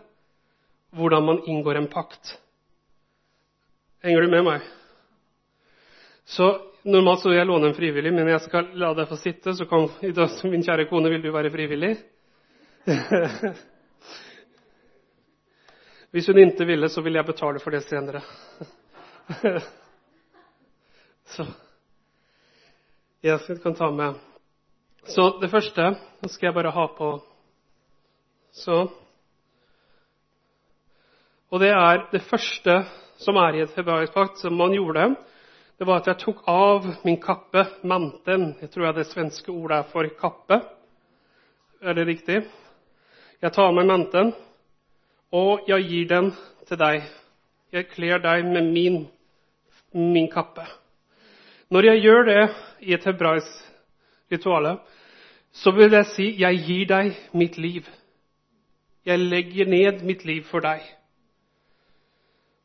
hvordan 0.97 1.25
man 1.25 1.43
inngår 1.47 1.81
en 1.81 1.91
pakt. 1.93 2.39
Henger 4.03 4.25
du 4.25 4.33
med 4.33 4.45
meg? 4.47 4.65
Så 6.25 6.51
Normalt 6.87 7.19
så 7.19 7.33
vil 7.33 7.41
jeg 7.41 7.49
låne 7.49 7.67
en 7.67 7.75
frivillig, 7.75 8.13
men 8.15 8.29
jeg 8.31 8.45
skal 8.45 8.69
la 8.79 8.93
deg 8.95 9.09
få 9.11 9.17
sitte. 9.19 9.51
Så 9.59 9.65
kan, 9.67 9.89
min 10.47 10.63
kjære 10.63 10.87
kone, 10.87 11.11
vil 11.11 11.25
du 11.25 11.33
være 11.35 11.51
frivillig? 11.51 11.97
Hvis 16.15 16.29
hun 16.31 16.39
ikke 16.39 16.69
ville, 16.69 16.89
så 16.89 17.03
vil 17.03 17.19
jeg 17.19 17.27
betale 17.27 17.59
for 17.59 17.75
det 17.75 17.83
senere. 17.89 18.23
så 21.35 21.43
jeg 23.27 23.59
kan 23.65 23.75
ta 23.75 23.91
med 23.91 24.15
Så 25.11 25.41
det 25.43 25.51
første 25.51 25.89
skal 26.31 26.47
jeg 26.47 26.55
bare 26.55 26.71
ha 26.71 26.87
på 26.95 27.09
Så 28.55 28.87
og 31.51 31.61
det 31.63 31.71
er 31.71 32.07
det 32.13 32.25
første 32.27 32.81
som 33.23 33.39
er 33.41 33.57
i 33.57 33.63
et 33.65 33.75
hebraisk 33.77 34.15
pakt, 34.15 34.41
som 34.41 34.57
man 34.59 34.75
gjorde. 34.75 35.15
Det 35.79 35.87
var 35.87 36.01
at 36.01 36.09
jeg 36.11 36.19
tok 36.23 36.43
av 36.49 36.87
min 37.05 37.19
kappe, 37.21 37.67
manten. 37.85 38.55
Jeg 38.61 38.71
tror 38.71 38.87
jeg 38.87 38.97
det 38.97 39.07
svenske 39.11 39.53
ordet 39.53 39.79
er 39.79 39.91
for 39.93 40.09
kappe. 40.21 40.61
Er 41.83 41.95
det 41.95 42.07
riktig? 42.09 42.41
Jeg 43.43 43.53
tar 43.53 43.69
av 43.69 43.77
meg 43.77 43.87
manten, 43.87 44.33
og 45.33 45.69
jeg 45.69 45.85
gir 45.85 46.09
den 46.09 46.33
til 46.69 46.81
deg. 46.81 47.05
Jeg 47.73 47.89
kler 47.93 48.23
deg 48.25 48.47
med 48.49 48.73
min, 48.73 48.99
min 49.93 50.31
kappe. 50.33 50.65
Når 51.71 51.91
jeg 51.91 52.03
gjør 52.07 52.29
det 52.31 52.43
i 52.81 52.95
et 52.95 53.05
hebraisk 53.05 54.33
rituale, 54.33 54.79
så 55.53 55.71
vil 55.77 55.93
jeg 55.93 56.13
si 56.15 56.33
jeg 56.41 56.63
gir 56.67 56.87
deg 56.89 57.13
mitt 57.33 57.59
liv. 57.59 57.87
Jeg 59.07 59.19
legger 59.21 59.69
ned 59.69 60.05
mitt 60.05 60.25
liv 60.25 60.43
for 60.49 60.65
deg. 60.65 60.83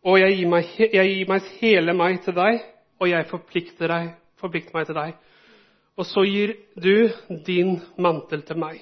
Og 0.01 0.17
jeg 0.17 0.37
gir 0.37 0.49
meg, 0.49 0.69
jeg 0.81 1.09
gir 1.13 1.29
meg 1.29 1.49
hele 1.59 1.93
meg 1.93 2.23
til 2.25 2.33
deg, 2.33 2.63
og 3.01 3.09
jeg 3.09 3.27
forplikter, 3.29 3.91
deg, 3.91 4.07
forplikter 4.41 4.77
meg 4.77 4.87
til 4.89 4.97
deg. 4.97 5.13
Og 5.99 6.07
så 6.09 6.23
gir 6.25 6.55
du 6.73 7.11
din 7.45 7.75
mantel 8.01 8.41
til 8.47 8.57
meg, 8.61 8.79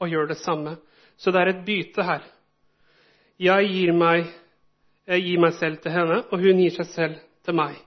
og 0.00 0.12
gjør 0.12 0.28
det 0.32 0.40
samme. 0.42 0.76
Så 1.16 1.32
det 1.32 1.40
er 1.40 1.52
et 1.52 1.64
bytte 1.64 2.04
her. 2.04 2.26
Jeg 3.40 3.72
gir 3.72 3.94
meg, 3.96 4.28
jeg 5.08 5.24
gir 5.24 5.40
meg 5.40 5.56
selv 5.56 5.80
til 5.80 5.96
henne, 5.96 6.22
og 6.28 6.44
hun 6.44 6.60
gir 6.60 6.76
seg 6.76 6.92
selv 6.92 7.18
til 7.44 7.56
meg. 7.56 7.80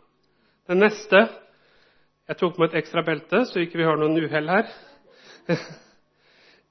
Den 0.69 0.81
neste 0.85 1.27
Jeg 2.23 2.37
tok 2.39 2.55
med 2.55 2.69
et 2.71 2.77
ekstra 2.79 3.01
belte, 3.03 3.41
så 3.45 3.59
ikke 3.59 3.81
vi 3.81 3.83
har 3.83 3.97
noen 3.99 4.15
uhell 4.15 4.47
her. 4.47 4.69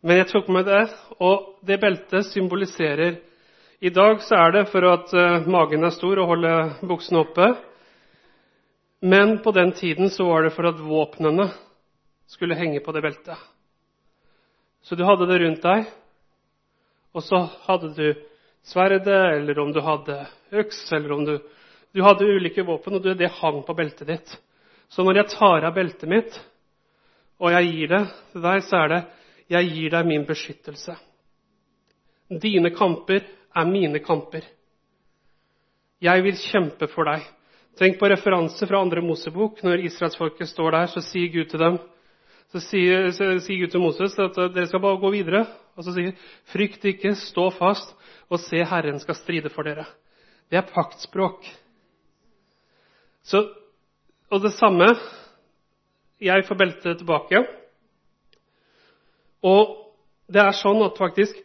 Men 0.02 0.16
jeg 0.22 0.30
tok 0.30 0.46
med 0.48 0.64
det, 0.64 0.86
og 1.20 1.58
det 1.68 1.76
beltet 1.82 2.30
symboliserer 2.30 3.18
I 3.82 3.90
dag 3.90 4.20
så 4.22 4.36
er 4.38 4.52
det 4.54 4.68
for 4.70 4.84
at 4.86 5.10
uh, 5.10 5.46
magen 5.50 5.82
er 5.82 5.90
stor 5.90 6.20
og 6.22 6.28
holder 6.30 6.76
buksene 6.86 7.18
oppe. 7.24 7.48
Men 9.02 9.40
på 9.42 9.50
den 9.56 9.72
tiden 9.74 10.12
så 10.14 10.28
var 10.28 10.46
det 10.46 10.52
for 10.54 10.68
at 10.70 10.78
våpnene 10.78 11.48
skulle 12.30 12.54
henge 12.60 12.78
på 12.84 12.94
det 12.94 13.02
beltet. 13.02 13.40
Så 14.86 14.94
du 14.94 15.02
hadde 15.02 15.26
det 15.26 15.40
rundt 15.42 15.66
deg, 15.66 15.90
og 17.10 17.26
så 17.26 17.42
hadde 17.66 17.90
du 17.98 18.22
sverdet, 18.62 19.10
eller 19.10 19.58
om 19.58 19.74
du 19.74 19.82
hadde 19.82 20.20
øks, 20.62 20.84
eller 20.92 21.18
om 21.18 21.26
du 21.26 21.34
Du 21.92 22.00
hadde 22.00 22.24
ulike 22.24 22.62
våpen, 22.64 22.94
og 22.94 23.04
det 23.18 23.28
hang 23.42 23.64
på 23.66 23.74
beltet 23.74 24.06
ditt. 24.08 24.30
Så 24.88 25.02
når 25.04 25.16
jeg 25.16 25.28
tar 25.34 25.66
av 25.66 25.74
beltet 25.74 26.08
mitt, 26.08 26.38
og 27.36 27.52
jeg 27.52 27.68
gir 27.68 27.88
det 27.88 28.06
til 28.32 28.42
deg, 28.46 28.62
så 28.64 28.76
er 28.76 28.88
det 28.88 29.00
jeg 29.52 29.68
gir 29.74 29.90
deg 29.90 30.06
min 30.06 30.24
beskyttelse. 30.24 30.94
Dine 32.30 32.70
kamper 32.72 33.26
er 33.56 33.68
mine 33.68 34.00
kamper. 34.04 34.44
Jeg 36.02 36.24
vil 36.24 36.38
kjempe 36.40 36.88
for 36.90 37.08
deg. 37.08 37.24
Tenk 37.78 37.98
på 38.00 38.08
referanse 38.10 38.66
fra 38.68 38.80
andre 38.82 39.02
Mosebok. 39.04 39.62
Når 39.64 39.86
israelsfolket 39.86 40.50
står 40.50 40.74
der, 40.74 40.90
så 40.92 41.02
sier 41.04 41.30
Gud 41.32 41.50
til 41.52 41.62
dem 41.62 41.78
så 42.52 42.60
sier, 42.60 43.06
så 43.16 43.30
sier 43.40 43.62
Gud 43.62 43.72
til 43.72 43.80
Moses 43.80 44.14
at 44.20 44.36
dere 44.52 44.68
skal 44.68 44.82
bare 44.84 45.00
gå 45.00 45.10
videre. 45.14 45.46
Og 45.72 45.86
så 45.86 45.94
sier 45.96 46.12
frykt 46.52 46.84
ikke, 46.84 47.14
stå 47.16 47.46
fast, 47.56 47.94
og 48.28 48.40
se 48.42 48.60
Herren 48.68 49.00
skal 49.00 49.16
stride 49.16 49.48
for 49.52 49.64
dere. 49.64 49.86
Det 50.52 50.58
er 50.60 50.68
paktspråk. 50.68 51.48
Så, 53.24 53.46
og 54.28 54.42
det 54.42 54.52
samme 54.58 54.90
Jeg 56.22 56.44
får 56.46 56.54
beltet 56.54 56.98
tilbake. 57.00 57.40
Og 59.42 59.72
det 60.30 60.38
er 60.38 60.54
sånn 60.54 60.84
at 60.84 61.00
faktisk 61.00 61.40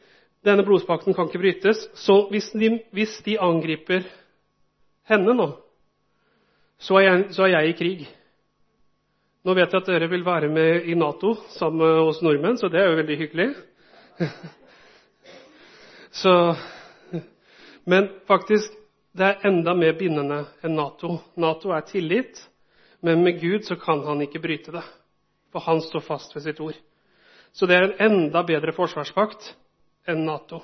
denne 0.47 0.65
blodspakten 0.65 1.15
kan 1.15 1.27
ikke 1.27 1.41
brytes. 1.41 1.83
Så 1.99 2.21
hvis 2.31 2.49
de, 2.55 2.77
hvis 2.95 3.19
de 3.25 3.37
angriper 3.39 4.05
henne 5.11 5.35
nå, 5.35 5.51
så 6.79 6.99
er, 6.99 7.07
jeg, 7.07 7.25
så 7.35 7.47
er 7.47 7.55
jeg 7.55 7.69
i 7.69 7.77
krig. 7.77 8.05
Nå 9.47 9.55
vet 9.55 9.71
jeg 9.71 9.81
at 9.81 9.89
dere 9.89 10.09
vil 10.11 10.25
være 10.25 10.49
med 10.51 10.87
i 10.91 10.95
Nato 10.97 11.33
sammen 11.55 11.81
med 11.81 12.01
oss 12.09 12.21
nordmenn, 12.21 12.59
så 12.59 12.69
det 12.71 12.81
er 12.81 12.89
jo 12.89 12.99
veldig 12.99 13.17
hyggelig. 13.23 13.49
Så, 16.17 16.31
men 17.85 18.07
faktisk, 18.25 18.71
det 19.13 19.25
er 19.27 19.43
enda 19.45 19.75
mer 19.77 19.93
bindende 19.99 20.39
enn 20.65 20.73
Nato. 20.73 21.19
Nato 21.37 21.69
er 21.75 21.83
tillit, 21.85 22.39
men 23.05 23.21
med 23.21 23.37
Gud 23.37 23.67
så 23.67 23.77
kan 23.77 24.01
han 24.07 24.23
ikke 24.25 24.41
bryte 24.41 24.73
det. 24.73 24.81
For 25.53 25.61
han 25.67 25.83
står 25.85 26.01
fast 26.07 26.33
ved 26.33 26.47
sitt 26.47 26.61
ord. 26.63 26.79
Så 27.53 27.69
det 27.69 27.77
er 27.77 27.85
en 27.85 27.99
enda 28.07 28.41
bedre 28.47 28.73
forsvarspakt 28.73 29.51
enn 30.07 30.25
Nato. 30.25 30.61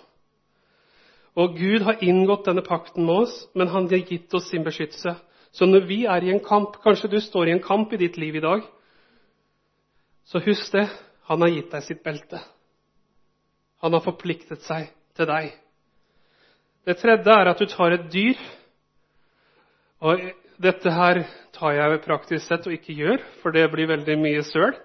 Og 1.33 1.55
Gud 1.57 1.81
har 1.87 2.01
inngått 2.05 2.45
denne 2.45 2.61
pakten 2.65 3.05
med 3.07 3.25
oss, 3.25 3.35
men 3.57 3.71
han 3.73 3.87
har 3.89 4.05
gitt 4.05 4.33
oss 4.37 4.51
sin 4.51 4.65
beskyttelse. 4.65 5.15
Så 5.53 5.65
når 5.65 5.87
vi 5.89 6.03
er 6.09 6.25
i 6.25 6.31
en 6.33 6.43
kamp, 6.45 6.77
kanskje 6.83 7.09
du 7.09 7.19
står 7.21 7.49
i 7.49 7.55
en 7.55 7.63
kamp 7.63 7.93
i 7.93 8.01
ditt 8.01 8.17
liv 8.17 8.37
i 8.37 8.43
dag, 8.43 8.65
så 10.29 10.41
husk 10.41 10.71
det. 10.73 10.87
Han 11.29 11.41
har 11.41 11.53
gitt 11.53 11.71
deg 11.71 11.83
sitt 11.85 12.03
belte. 12.03 12.39
Han 13.83 13.93
har 13.95 14.03
forpliktet 14.03 14.63
seg 14.65 14.89
til 15.15 15.29
deg. 15.29 15.53
Det 16.83 16.97
tredje 16.99 17.35
er 17.35 17.49
at 17.49 17.59
du 17.59 17.65
tar 17.71 17.95
et 17.95 18.09
dyr. 18.11 18.39
Og 20.03 20.19
dette 20.63 20.91
her 20.91 21.21
tar 21.55 21.75
jeg 21.77 22.01
praktisk 22.03 22.45
sett 22.45 22.67
og 22.67 22.75
ikke 22.75 22.95
gjør, 22.97 23.23
for 23.41 23.55
det 23.55 23.69
blir 23.71 23.89
veldig 23.89 24.17
mye 24.19 24.43
søl. 24.47 24.75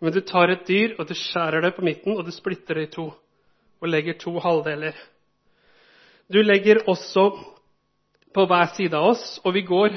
Men 0.00 0.14
du 0.14 0.20
tar 0.26 0.52
et 0.52 0.66
dyr, 0.68 0.94
og 0.98 1.08
du 1.08 1.14
skjærer 1.16 1.64
det 1.64 1.74
på 1.76 1.84
midten, 1.86 2.16
og 2.16 2.26
du 2.26 2.32
splitter 2.34 2.78
det 2.78 2.88
i 2.88 2.92
to. 2.94 3.08
Og 3.84 3.90
legger 3.92 4.16
to 4.16 4.38
halvdeler. 4.40 4.96
Du 6.32 6.40
legger 6.40 6.78
også 6.88 7.26
på 8.34 8.44
hver 8.48 8.70
side 8.72 8.96
av 8.96 9.10
oss, 9.10 9.24
og 9.44 9.52
vi 9.52 9.60
går 9.68 9.92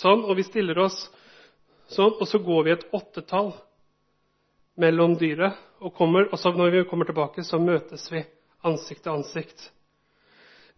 sånn, 0.00 0.22
og 0.24 0.32
vi 0.38 0.46
stiller 0.46 0.80
oss 0.80 0.96
sånn, 1.92 2.14
og 2.16 2.24
så 2.24 2.40
går 2.40 2.64
vi 2.64 2.72
et 2.72 2.86
åttetall 2.96 3.52
mellom 4.80 5.18
dyret, 5.20 5.60
og, 5.84 5.92
kommer, 5.92 6.30
og 6.32 6.40
så 6.40 6.54
når 6.56 6.72
vi 6.72 6.84
kommer 6.88 7.04
tilbake, 7.10 7.44
så 7.44 7.60
møtes 7.60 8.08
vi 8.08 8.24
ansikt 8.64 9.04
til 9.04 9.18
ansikt. 9.18 9.68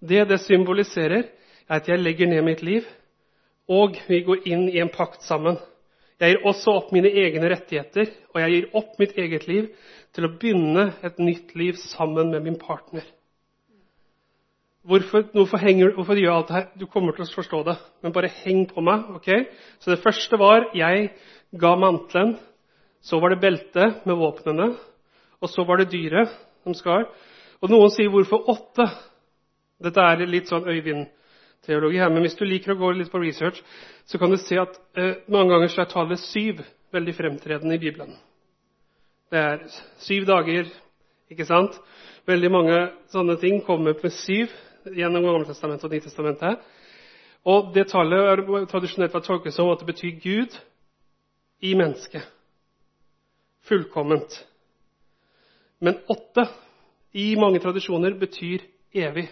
Det 0.02 0.26
det 0.26 0.40
symboliserer, 0.42 1.30
er 1.70 1.78
at 1.78 1.86
jeg 1.86 2.02
legger 2.02 2.26
ned 2.26 2.42
mitt 2.50 2.66
liv, 2.66 2.82
og 3.70 3.94
vi 4.10 4.24
går 4.26 4.42
inn 4.50 4.66
i 4.72 4.82
en 4.82 4.90
pakt 4.90 5.22
sammen. 5.22 5.62
Jeg 6.18 6.34
gir 6.34 6.46
også 6.50 6.72
opp 6.80 6.88
mine 6.94 7.10
egne 7.14 7.50
rettigheter, 7.52 8.10
og 8.34 8.40
jeg 8.42 8.54
gir 8.54 8.72
opp 8.80 8.96
mitt 8.98 9.14
eget 9.18 9.46
liv 9.46 9.68
til 10.16 10.26
å 10.26 10.32
begynne 10.34 10.88
et 11.06 11.20
nytt 11.22 11.54
liv 11.58 11.78
sammen 11.78 12.32
med 12.34 12.42
min 12.42 12.58
partner. 12.58 13.04
Hvorfor, 14.88 15.28
hvorfor, 15.34 15.60
henger, 15.62 15.92
hvorfor 15.94 16.16
gjør 16.16 16.30
jeg 16.30 16.34
alt 16.34 16.48
det 16.48 16.56
her? 16.56 16.66
Du 16.80 16.86
kommer 16.90 17.14
til 17.14 17.26
å 17.26 17.34
forstå 17.34 17.60
det, 17.66 17.74
men 18.02 18.14
bare 18.16 18.30
heng 18.40 18.64
på 18.70 18.82
meg. 18.82 19.04
ok? 19.18 19.28
Så 19.78 19.92
det 19.92 20.00
første 20.02 20.38
var 20.40 20.70
jeg 20.74 21.10
ga 21.60 21.74
mantelen. 21.76 22.38
Så 23.04 23.20
var 23.20 23.30
det 23.30 23.42
beltet 23.42 24.06
med 24.08 24.18
våpnene. 24.18 24.72
Og 25.38 25.52
så 25.52 25.62
var 25.68 25.78
det 25.78 25.90
dyret 25.92 26.32
som 26.64 26.74
skar. 26.74 27.04
Og 27.62 27.70
noen 27.70 27.90
sier 27.90 28.08
'hvorfor 28.10 28.48
åtte'? 28.48 28.88
Dette 29.82 30.00
er 30.00 30.26
litt 30.26 30.48
sånn 30.48 30.66
Øyvind-teologi 31.66 31.98
her, 31.98 32.08
men 32.08 32.22
hvis 32.22 32.34
du 32.38 32.44
liker 32.44 32.72
å 32.72 32.78
gå 32.78 32.90
litt 32.92 33.10
på 33.10 33.20
research, 33.20 33.62
så 34.06 34.18
kan 34.18 34.30
du 34.30 34.36
se 34.36 34.58
at 34.58 34.78
eh, 34.96 35.16
mange 35.28 35.52
ganger 35.52 35.68
så 35.68 35.82
er 35.82 35.90
tallet 35.90 36.20
syv 36.20 36.62
veldig 36.92 37.14
fremtredende 37.14 37.74
i 37.74 37.78
Bibelen. 37.78 38.14
Det 39.30 39.38
er 39.38 39.58
syv 39.98 40.24
dager, 40.26 40.68
ikke 41.30 41.44
sant? 41.44 41.76
Veldig 42.26 42.50
mange 42.50 42.78
sånne 43.12 43.36
ting 43.40 43.60
kommer 43.66 43.92
med 43.92 44.12
syv 44.12 44.52
gjennom 44.84 45.24
Gammeltestamentet 45.24 45.84
og 45.84 45.92
Nytestamentet. 45.92 46.62
Og 47.44 47.72
det 47.74 47.88
tallet 47.88 48.30
er 48.32 48.42
tradisjonelt 48.68 49.14
vært 49.14 49.28
tolket 49.28 49.54
som 49.54 49.68
at 49.72 49.80
det 49.80 49.90
betyr 49.92 50.16
Gud 50.22 50.56
i 51.60 51.74
mennesket. 51.76 52.24
Fullkomment. 53.68 54.44
Men 55.80 56.00
åtte 56.08 56.48
i 57.12 57.34
mange 57.36 57.60
tradisjoner 57.60 58.16
betyr 58.18 58.64
evig. 58.96 59.28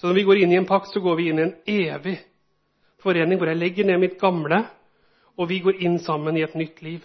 Så 0.00 0.08
når 0.08 0.16
vi 0.16 0.22
går 0.24 0.38
inn 0.40 0.52
i 0.54 0.56
en 0.56 0.68
pakt, 0.68 0.88
så 0.94 1.00
går 1.04 1.16
vi 1.18 1.26
inn 1.28 1.38
i 1.38 1.42
en 1.44 1.56
evig 1.68 2.14
forening 3.04 3.36
hvor 3.36 3.50
jeg 3.50 3.60
legger 3.60 3.84
ned 3.84 4.00
mitt 4.00 4.14
gamle, 4.20 4.62
og 5.36 5.48
vi 5.50 5.58
går 5.60 5.82
inn 5.84 5.98
sammen 6.00 6.38
i 6.38 6.44
et 6.44 6.54
nytt 6.56 6.80
liv. 6.84 7.02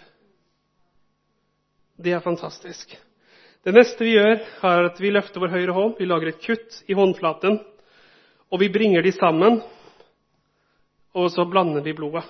Det 2.00 2.14
er 2.16 2.24
fantastisk. 2.24 2.94
Det 3.64 3.74
neste 3.76 4.00
vi 4.00 4.14
gjør, 4.14 4.40
er 4.64 4.88
at 4.88 5.00
vi 5.00 5.10
løfter 5.12 5.44
vår 5.44 5.52
høyre 5.52 5.74
hånd, 5.76 5.94
vi 5.98 6.08
lager 6.08 6.30
et 6.30 6.40
kutt 6.40 6.78
i 6.88 6.96
håndflaten, 6.96 7.58
og 8.48 8.62
vi 8.62 8.70
bringer 8.72 9.04
de 9.04 9.12
sammen, 9.12 9.58
og 11.16 11.28
så 11.34 11.44
blander 11.48 11.84
vi 11.84 11.96
blodet. 11.96 12.24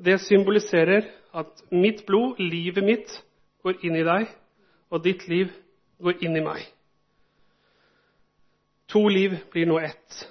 Det 0.00 0.16
symboliserer 0.24 1.10
at 1.36 1.60
mitt 1.72 2.06
blod, 2.08 2.40
livet 2.40 2.84
mitt, 2.84 3.12
går 3.64 3.84
inn 3.84 4.00
i 4.00 4.06
deg, 4.06 4.32
og 4.88 5.04
ditt 5.04 5.28
liv 5.28 5.52
går 6.00 6.24
inn 6.24 6.40
i 6.40 6.44
meg. 6.44 6.64
To 8.92 9.08
liv 9.08 9.38
blir 9.52 9.66
nå 9.66 9.78
ett. 9.80 10.28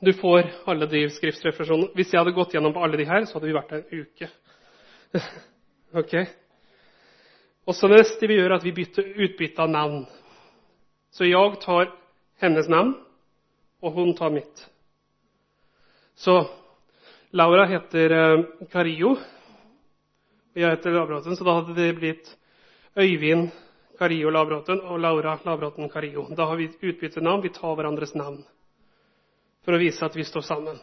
Du 0.00 0.12
får 0.12 0.46
alle 0.64 0.86
de 0.86 1.04
skriftsreferasjonene. 1.12 1.92
Hvis 1.94 2.12
jeg 2.12 2.22
hadde 2.22 2.34
gått 2.34 2.54
gjennom 2.54 2.76
alle 2.80 2.98
de 2.98 3.06
her, 3.08 3.26
så 3.28 3.36
hadde 3.36 3.50
vi 3.50 3.56
vært 3.56 3.74
der 3.74 3.82
en 3.82 4.04
uke. 4.04 4.30
ok? 6.00 6.14
Og 7.68 7.76
så 7.76 7.90
neste 7.92 8.30
vi 8.30 8.38
gjør, 8.38 8.56
at 8.56 8.64
vi 8.64 8.74
bytter 8.74 9.12
utbytte 9.26 9.62
av 9.62 9.70
navn. 9.70 10.02
Så 11.12 11.28
jeg 11.28 11.60
tar 11.62 11.92
hennes 12.40 12.70
navn, 12.72 12.94
og 13.84 13.94
hun 13.98 14.14
tar 14.16 14.32
mitt. 14.32 14.64
Så 16.16 16.40
Laura 17.36 17.66
heter 17.68 18.16
eh, 18.16 18.44
Carillo, 18.72 19.14
og 20.50 20.58
jeg 20.58 20.74
heter 20.74 20.96
Abrahamsen, 20.98 21.36
så 21.38 21.46
da 21.46 21.60
hadde 21.60 21.76
det 21.76 21.92
blitt 21.98 22.32
Øyvind 22.98 23.52
Carillo 24.00 24.30
Lavråten 24.32 24.80
og 24.88 24.96
Laura 25.02 25.34
Lavråten 25.44 25.90
Carillo. 25.92 26.24
Da 26.32 26.46
har 26.48 26.56
vi 26.56 26.70
utbyttet 26.80 27.22
navn. 27.22 27.42
Vi 27.44 27.50
tar 27.52 27.74
hverandres 27.76 28.14
navn 28.16 28.40
for 29.60 29.76
å 29.76 29.80
vise 29.82 30.00
at 30.06 30.16
vi 30.16 30.24
står 30.24 30.46
sammen. 30.46 30.78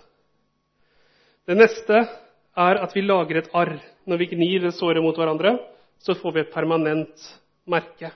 Det 1.49 1.55
neste 1.57 1.97
er 1.97 2.81
at 2.83 2.93
vi 2.93 3.01
lager 3.01 3.39
et 3.41 3.49
arr. 3.57 3.73
Når 4.05 4.21
vi 4.21 4.27
gnir 4.35 4.67
det 4.67 4.75
såret 4.77 5.01
mot 5.03 5.17
hverandre, 5.17 5.55
så 5.97 6.13
får 6.15 6.35
vi 6.35 6.43
et 6.43 6.53
permanent 6.53 7.25
merke. 7.65 8.11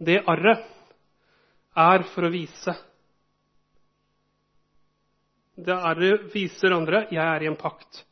Det 0.00 0.22
arret 0.24 0.64
er 1.78 2.08
for 2.14 2.26
å 2.26 2.32
vise 2.32 2.74
Det 5.62 5.74
arret 5.76 6.30
viser 6.32 6.72
andre 6.72 7.04
jeg 7.12 7.22
er 7.22 7.44
i 7.44 7.48
en 7.50 7.58
pakt. 7.60 8.06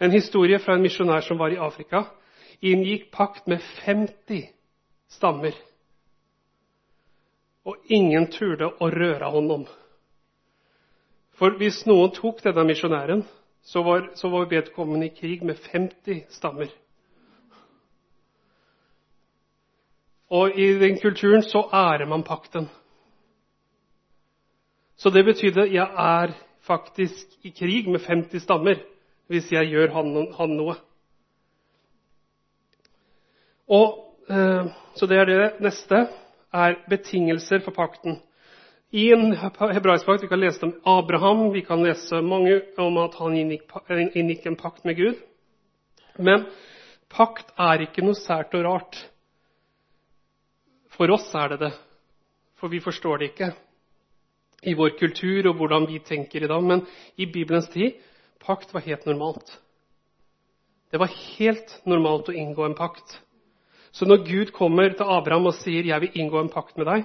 En 0.00 0.10
historie 0.10 0.56
fra 0.58 0.74
en 0.74 0.82
misjonær 0.82 1.20
som 1.26 1.36
var 1.38 1.52
i 1.52 1.60
Afrika. 1.60 2.06
Inngikk 2.64 3.10
pakt 3.12 3.46
med 3.46 3.60
50 3.84 4.48
stammer. 5.08 5.56
Og 7.68 7.76
ingen 7.92 8.28
turde 8.32 8.70
å 8.80 8.90
røre 8.92 9.30
Hånd 9.32 9.52
om. 9.52 9.66
For 11.38 11.54
hvis 11.60 11.84
noen 11.86 12.10
tok 12.16 12.40
denne 12.42 12.64
misjonæren, 12.66 13.22
så 13.62 13.82
var, 13.84 14.08
så 14.18 14.30
var 14.32 14.48
vedkommende 14.50 15.06
i 15.06 15.14
krig 15.14 15.44
med 15.44 15.58
50 15.70 16.24
stammer. 16.34 16.70
Og 20.28 20.58
i 20.60 20.72
den 20.80 20.98
kulturen 21.00 21.42
så 21.42 21.64
ærer 21.72 22.08
man 22.08 22.24
pakten. 22.24 22.68
Så 24.96 25.10
det 25.10 25.24
betydde 25.24 25.62
at 25.62 25.72
jeg 25.72 25.88
er 26.04 26.34
faktisk 26.66 27.38
i 27.46 27.50
krig 27.54 27.88
med 27.88 28.00
50 28.00 28.42
stammer 28.42 28.80
hvis 29.28 29.52
jeg 29.52 29.70
gjør 29.70 29.92
han, 29.92 30.12
han 30.34 30.54
noe. 30.56 30.74
Og, 33.68 34.07
så 34.28 35.06
det 35.08 35.18
er 35.18 35.28
det 35.28 35.60
neste 35.64 36.06
er 36.52 36.78
betingelser 36.88 37.62
for 37.64 37.76
pakten. 37.76 38.18
I 38.92 39.10
en 39.12 39.34
hebraisk 39.36 40.06
pakt 40.08 40.24
vi 40.24 40.30
kan 40.30 40.40
lese 40.40 40.64
om 40.64 40.74
Abraham, 40.84 41.50
vi 41.52 41.62
kan 41.64 41.82
lese 41.84 42.22
mange 42.24 42.60
om 42.80 42.96
at 43.02 43.16
han 43.20 43.36
inngikk 43.36 44.46
en 44.48 44.56
pakt 44.56 44.84
med 44.88 44.96
Gud. 44.96 45.18
Men 46.18 46.46
pakt 47.12 47.52
er 47.60 47.84
ikke 47.84 48.04
noe 48.04 48.16
sært 48.16 48.56
og 48.56 48.64
rart. 48.64 48.98
For 50.96 51.10
oss 51.14 51.28
er 51.36 51.52
det 51.52 51.60
det, 51.66 51.72
for 52.58 52.72
vi 52.72 52.80
forstår 52.82 53.20
det 53.20 53.30
ikke 53.32 53.52
i 54.66 54.74
vår 54.74 54.96
kultur 54.98 55.46
og 55.50 55.60
hvordan 55.60 55.86
vi 55.86 56.00
tenker 56.02 56.42
i 56.42 56.50
dag. 56.50 56.64
Men 56.64 56.86
i 57.16 57.28
Bibelens 57.28 57.68
tid 57.70 58.00
pakt 58.42 58.72
var 58.74 58.86
helt 58.88 59.06
normalt. 59.06 59.52
Det 60.90 60.98
var 60.98 61.12
helt 61.12 61.80
normalt 61.84 62.32
å 62.32 62.34
inngå 62.34 62.64
en 62.64 62.78
pakt. 62.78 63.18
Så 63.92 64.06
når 64.06 64.24
Gud 64.26 64.52
kommer 64.52 64.92
til 64.92 65.08
Abraham 65.08 65.46
og 65.46 65.54
sier 65.54 65.82
'jeg 65.84 66.00
vil 66.00 66.14
inngå 66.14 66.40
en 66.40 66.48
pakt 66.52 66.76
med 66.76 66.86
deg', 66.86 67.04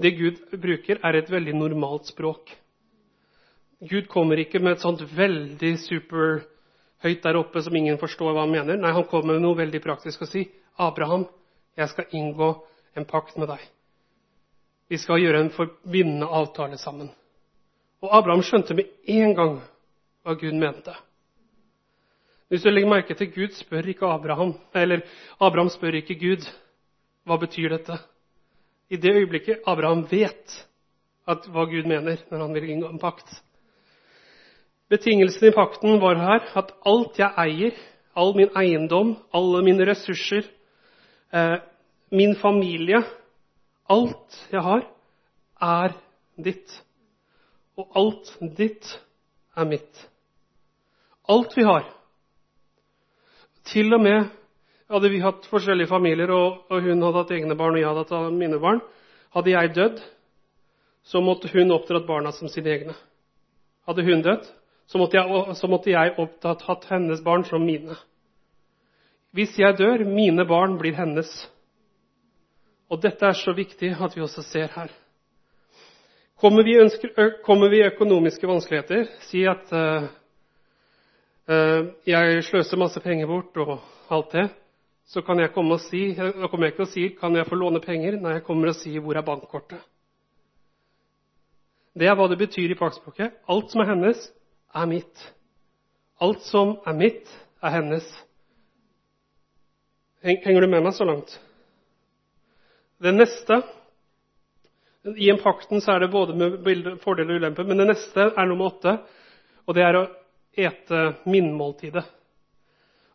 det 0.00 0.18
Gud 0.18 0.60
bruker, 0.60 0.98
er 1.04 1.16
et 1.16 1.30
veldig 1.30 1.54
normalt 1.54 2.06
språk. 2.06 2.50
Gud 3.80 4.08
kommer 4.08 4.36
ikke 4.38 4.58
med 4.58 4.72
et 4.72 4.80
sånt 4.80 5.02
veldig 5.16 5.78
superhøyt 5.78 7.22
der 7.22 7.36
oppe 7.36 7.62
som 7.62 7.76
ingen 7.76 7.98
forstår 7.98 8.32
hva 8.32 8.40
han 8.40 8.50
mener. 8.50 8.76
Nei, 8.76 8.92
han 8.92 9.04
kommer 9.04 9.34
med 9.34 9.42
noe 9.42 9.58
veldig 9.58 9.82
praktisk 9.82 10.22
og 10.22 10.28
sier 10.28 10.46
'Abraham, 10.78 11.26
jeg 11.76 11.88
skal 11.88 12.04
inngå 12.12 12.64
en 12.96 13.04
pakt 13.04 13.38
med 13.38 13.48
deg'. 13.48 13.68
Vi 14.88 14.98
skal 14.98 15.20
gjøre 15.20 15.40
en 15.40 15.50
forbindende 15.50 16.26
avtale 16.26 16.78
sammen. 16.78 17.10
Og 18.02 18.10
Abraham 18.12 18.42
skjønte 18.42 18.74
med 18.74 18.84
en 19.06 19.34
gang 19.34 19.60
hva 20.24 20.34
Gud 20.34 20.52
mente. 20.52 20.94
Hvis 22.48 22.62
du 22.62 22.70
legger 22.70 22.90
merke 22.90 23.14
til 23.14 23.32
Gud 23.32 23.56
spør 23.56 23.88
ikke 23.88 24.06
Abraham, 24.06 24.54
eller 24.74 25.00
Abraham 25.40 25.70
spør 25.72 25.98
ikke 26.00 26.18
Gud 26.20 26.44
hva 27.24 27.38
betyr 27.40 27.72
dette. 27.72 27.96
I 28.90 28.96
det 29.00 29.14
øyeblikket 29.14 29.64
Abraham 29.66 30.04
vet 30.10 30.58
at 31.28 31.48
hva 31.48 31.64
Gud 31.70 31.88
mener 31.88 32.20
når 32.30 32.46
han 32.46 32.54
vil 32.54 32.68
inngå 32.70 32.92
en 32.92 33.00
pakt. 33.00 33.28
Betingelsen 34.92 35.48
i 35.48 35.54
pakten 35.56 36.00
var 36.02 36.20
her 36.20 36.50
at 36.60 36.74
alt 36.86 37.18
jeg 37.18 37.32
eier, 37.40 37.76
all 38.14 38.36
min 38.36 38.52
eiendom, 38.56 39.16
alle 39.34 39.62
mine 39.64 39.86
ressurser, 39.88 40.44
eh, 41.32 41.58
min 42.12 42.36
familie 42.36 43.00
Alt 43.90 44.36
jeg 44.52 44.62
har, 44.64 44.86
er 45.60 45.92
ditt. 46.40 46.72
Og 47.76 47.90
alt 47.98 48.30
ditt 48.56 48.86
er 49.56 49.68
mitt. 49.68 50.06
Alt 51.28 51.56
vi 51.56 51.66
har. 51.68 51.84
Til 53.70 53.94
og 53.96 54.02
med 54.04 54.26
hadde 54.92 55.10
vi 55.10 55.22
hatt 55.24 55.46
forskjellige 55.48 55.90
familier, 55.90 56.30
og, 56.30 56.66
hun 56.70 57.02
hadde 57.02 57.22
hatt 57.22 57.32
egne 57.34 57.56
barn, 57.56 57.76
og 57.76 57.80
jeg 57.80 57.88
hadde 57.88 58.04
hatt 58.04 58.36
mine 58.36 58.60
barn. 58.60 58.82
Hadde 59.34 59.54
jeg 59.54 59.74
dødd, 59.74 60.02
så 61.04 61.20
måtte 61.24 61.50
hun 61.52 61.72
oppdratt 61.74 62.06
barna 62.08 62.32
som 62.32 62.50
sine 62.52 62.70
egne. 62.70 62.96
Hadde 63.88 64.04
hun 64.04 64.22
dødd, 64.24 64.46
så 64.86 65.00
måtte 65.00 65.18
jeg, 65.18 65.56
så 65.56 65.70
måtte 65.70 65.92
jeg 65.92 66.16
opptatt 66.20 66.66
hatt 66.68 66.84
hennes 66.92 67.22
barn 67.24 67.44
som 67.48 67.64
mine. 67.64 67.96
Hvis 69.34 69.56
jeg 69.58 69.76
dør, 69.80 70.04
mine 70.06 70.44
barn 70.46 70.76
blir 70.78 70.94
hennes. 70.94 71.30
Og 72.92 73.00
dette 73.02 73.26
er 73.26 73.34
så 73.34 73.54
viktig 73.56 73.94
at 73.96 74.14
vi 74.14 74.22
også 74.22 74.44
ser 74.46 74.68
her. 74.76 74.92
Kommer 76.38 76.62
vi, 76.66 77.78
i 77.80 77.88
økonomiske 77.88 78.46
vanskeligheter, 78.46 79.08
si 79.26 79.44
at 79.48 79.72
uh, 79.72 80.06
jeg 81.46 82.44
sløser 82.48 82.80
masse 82.80 83.00
penger 83.04 83.28
bort 83.28 83.56
og 83.60 83.80
alt 84.10 84.32
det, 84.32 84.44
så 85.04 85.20
kan 85.20 85.38
jeg 85.38 85.52
komme 85.52 85.76
og 85.76 85.82
si, 85.84 86.14
da 86.16 86.48
kommer 86.48 86.66
jeg 86.66 86.72
ikke 86.72 86.82
og 86.86 86.88
sier 86.88 87.10
'Kan 87.20 87.36
jeg 87.36 87.46
få 87.46 87.54
låne 87.54 87.80
penger?' 87.80 88.20
Nei, 88.20 88.32
jeg 88.32 88.44
kommer 88.44 88.68
og 88.68 88.74
sier 88.74 89.00
'Hvor 89.00 89.16
er 89.16 89.22
bankkortet?' 89.22 89.84
Det 91.94 92.08
er 92.08 92.14
hva 92.14 92.28
det 92.28 92.38
betyr 92.38 92.70
i 92.70 92.74
fagspråket. 92.74 93.32
Alt 93.48 93.70
som 93.70 93.80
er 93.80 93.84
hennes, 93.84 94.32
er 94.74 94.86
mitt. 94.86 95.34
Alt 96.20 96.42
som 96.42 96.78
er 96.86 96.92
mitt, 96.92 97.28
er 97.62 97.70
hennes. 97.70 98.24
Henger 100.22 100.60
du 100.60 100.66
med 100.66 100.82
meg 100.82 100.92
så 100.92 101.04
langt? 101.04 101.40
Det 103.02 103.14
neste 103.14 103.62
I 105.04 105.28
en 105.30 105.38
pakten 105.38 105.80
så 105.80 105.92
er 105.92 105.98
det 105.98 106.10
både 106.10 106.34
med 106.34 106.98
fordeler 106.98 107.34
og 107.34 107.40
ulemper, 107.40 107.64
men 107.64 107.78
det 107.78 107.86
neste 107.86 108.20
er 108.20 108.46
nummer 108.46 108.72
åtte, 108.72 108.98
og 109.66 109.74
det 109.74 109.82
er 109.84 109.94
å 109.94 110.23
ete 110.56 111.00
minnmåltidet. 111.26 112.04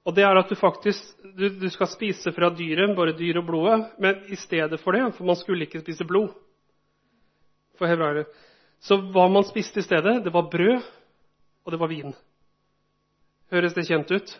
Og 0.08 0.16
det 0.16 0.24
er 0.26 0.40
at 0.40 0.50
du 0.50 0.56
faktisk 0.58 1.24
du, 1.38 1.50
du 1.60 1.68
skal 1.70 1.90
spise 1.92 2.32
fra 2.34 2.50
dyret, 2.56 2.96
bare 2.98 3.18
dyr 3.18 3.42
og 3.42 3.50
blodet, 3.50 3.80
men 4.00 4.24
i 4.32 4.38
stedet 4.40 4.80
for 4.82 4.96
det, 4.96 5.04
for 5.18 5.28
man 5.28 5.38
skulle 5.38 5.68
ikke 5.68 5.84
spise 5.84 6.08
blod 6.08 6.32
for 7.78 7.88
hebreere, 7.88 8.26
så 8.80 8.98
hva 9.12 9.28
man 9.32 9.46
spiste 9.48 9.82
i 9.82 9.86
stedet, 9.86 10.22
det 10.24 10.34
var 10.34 10.50
brød, 10.52 10.84
og 11.66 11.72
det 11.72 11.80
var 11.80 11.92
vin. 11.92 12.14
Høres 13.52 13.76
det 13.76 13.88
kjent 13.88 14.12
ut? 14.12 14.32